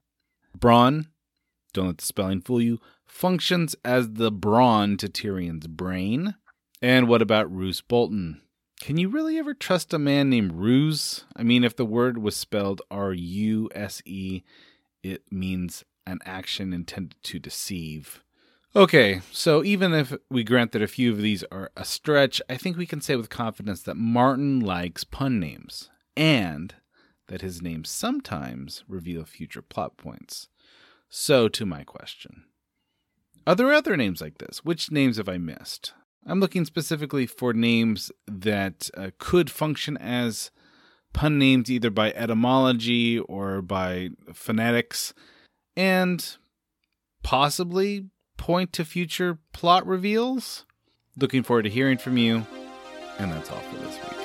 Bronn, 0.57 1.05
don't 1.73 1.87
let 1.87 1.97
the 1.97 2.05
spelling 2.05 2.41
fool 2.41 2.61
you, 2.61 2.79
functions 3.05 3.75
as 3.83 4.13
the 4.13 4.31
brawn 4.31 4.97
to 4.97 5.09
Tyrion's 5.09 5.67
brain. 5.67 6.35
And 6.81 7.07
what 7.07 7.21
about 7.21 7.53
Roose 7.53 7.81
Bolton? 7.81 8.41
Can 8.81 8.97
you 8.97 9.07
really 9.07 9.37
ever 9.37 9.53
trust 9.53 9.93
a 9.93 9.99
man 9.99 10.29
named 10.29 10.53
Ruse? 10.53 11.25
I 11.35 11.43
mean, 11.43 11.63
if 11.63 11.75
the 11.75 11.85
word 11.85 12.17
was 12.17 12.35
spelled 12.35 12.81
R 12.91 13.13
U 13.13 13.69
S 13.73 14.01
E, 14.05 14.43
it 15.01 15.23
means 15.31 15.83
an 16.05 16.19
action 16.25 16.73
intended 16.73 17.15
to 17.23 17.39
deceive. 17.39 18.23
Okay, 18.75 19.21
so 19.31 19.63
even 19.63 19.93
if 19.93 20.13
we 20.29 20.43
grant 20.43 20.71
that 20.71 20.81
a 20.81 20.87
few 20.87 21.11
of 21.11 21.19
these 21.19 21.43
are 21.51 21.71
a 21.77 21.85
stretch, 21.85 22.41
I 22.49 22.57
think 22.57 22.75
we 22.75 22.87
can 22.87 23.01
say 23.01 23.15
with 23.15 23.29
confidence 23.29 23.83
that 23.83 23.95
Martin 23.95 24.59
likes 24.59 25.03
pun 25.03 25.39
names 25.39 25.89
and 26.17 26.73
that 27.27 27.41
his 27.41 27.61
names 27.61 27.89
sometimes 27.89 28.83
reveal 28.87 29.25
future 29.25 29.61
plot 29.61 29.95
points. 29.95 30.49
So, 31.15 31.47
to 31.47 31.63
my 31.67 31.83
question 31.83 32.45
Are 33.45 33.53
there 33.53 33.71
other 33.71 33.95
names 33.95 34.19
like 34.19 34.39
this? 34.39 34.65
Which 34.65 34.89
names 34.89 35.17
have 35.17 35.29
I 35.29 35.37
missed? 35.37 35.93
I'm 36.25 36.39
looking 36.39 36.65
specifically 36.65 37.27
for 37.27 37.53
names 37.53 38.11
that 38.25 38.89
uh, 38.97 39.11
could 39.19 39.51
function 39.51 39.95
as 39.97 40.49
pun 41.13 41.37
names 41.37 41.69
either 41.69 41.91
by 41.91 42.13
etymology 42.13 43.19
or 43.19 43.61
by 43.61 44.09
phonetics, 44.33 45.13
and 45.77 46.35
possibly 47.21 48.07
point 48.37 48.73
to 48.73 48.83
future 48.83 49.37
plot 49.53 49.85
reveals. 49.85 50.65
Looking 51.15 51.43
forward 51.43 51.63
to 51.63 51.69
hearing 51.69 51.99
from 51.99 52.17
you, 52.17 52.43
and 53.19 53.31
that's 53.31 53.51
all 53.51 53.59
for 53.59 53.77
this 53.77 53.99
week. 53.99 54.22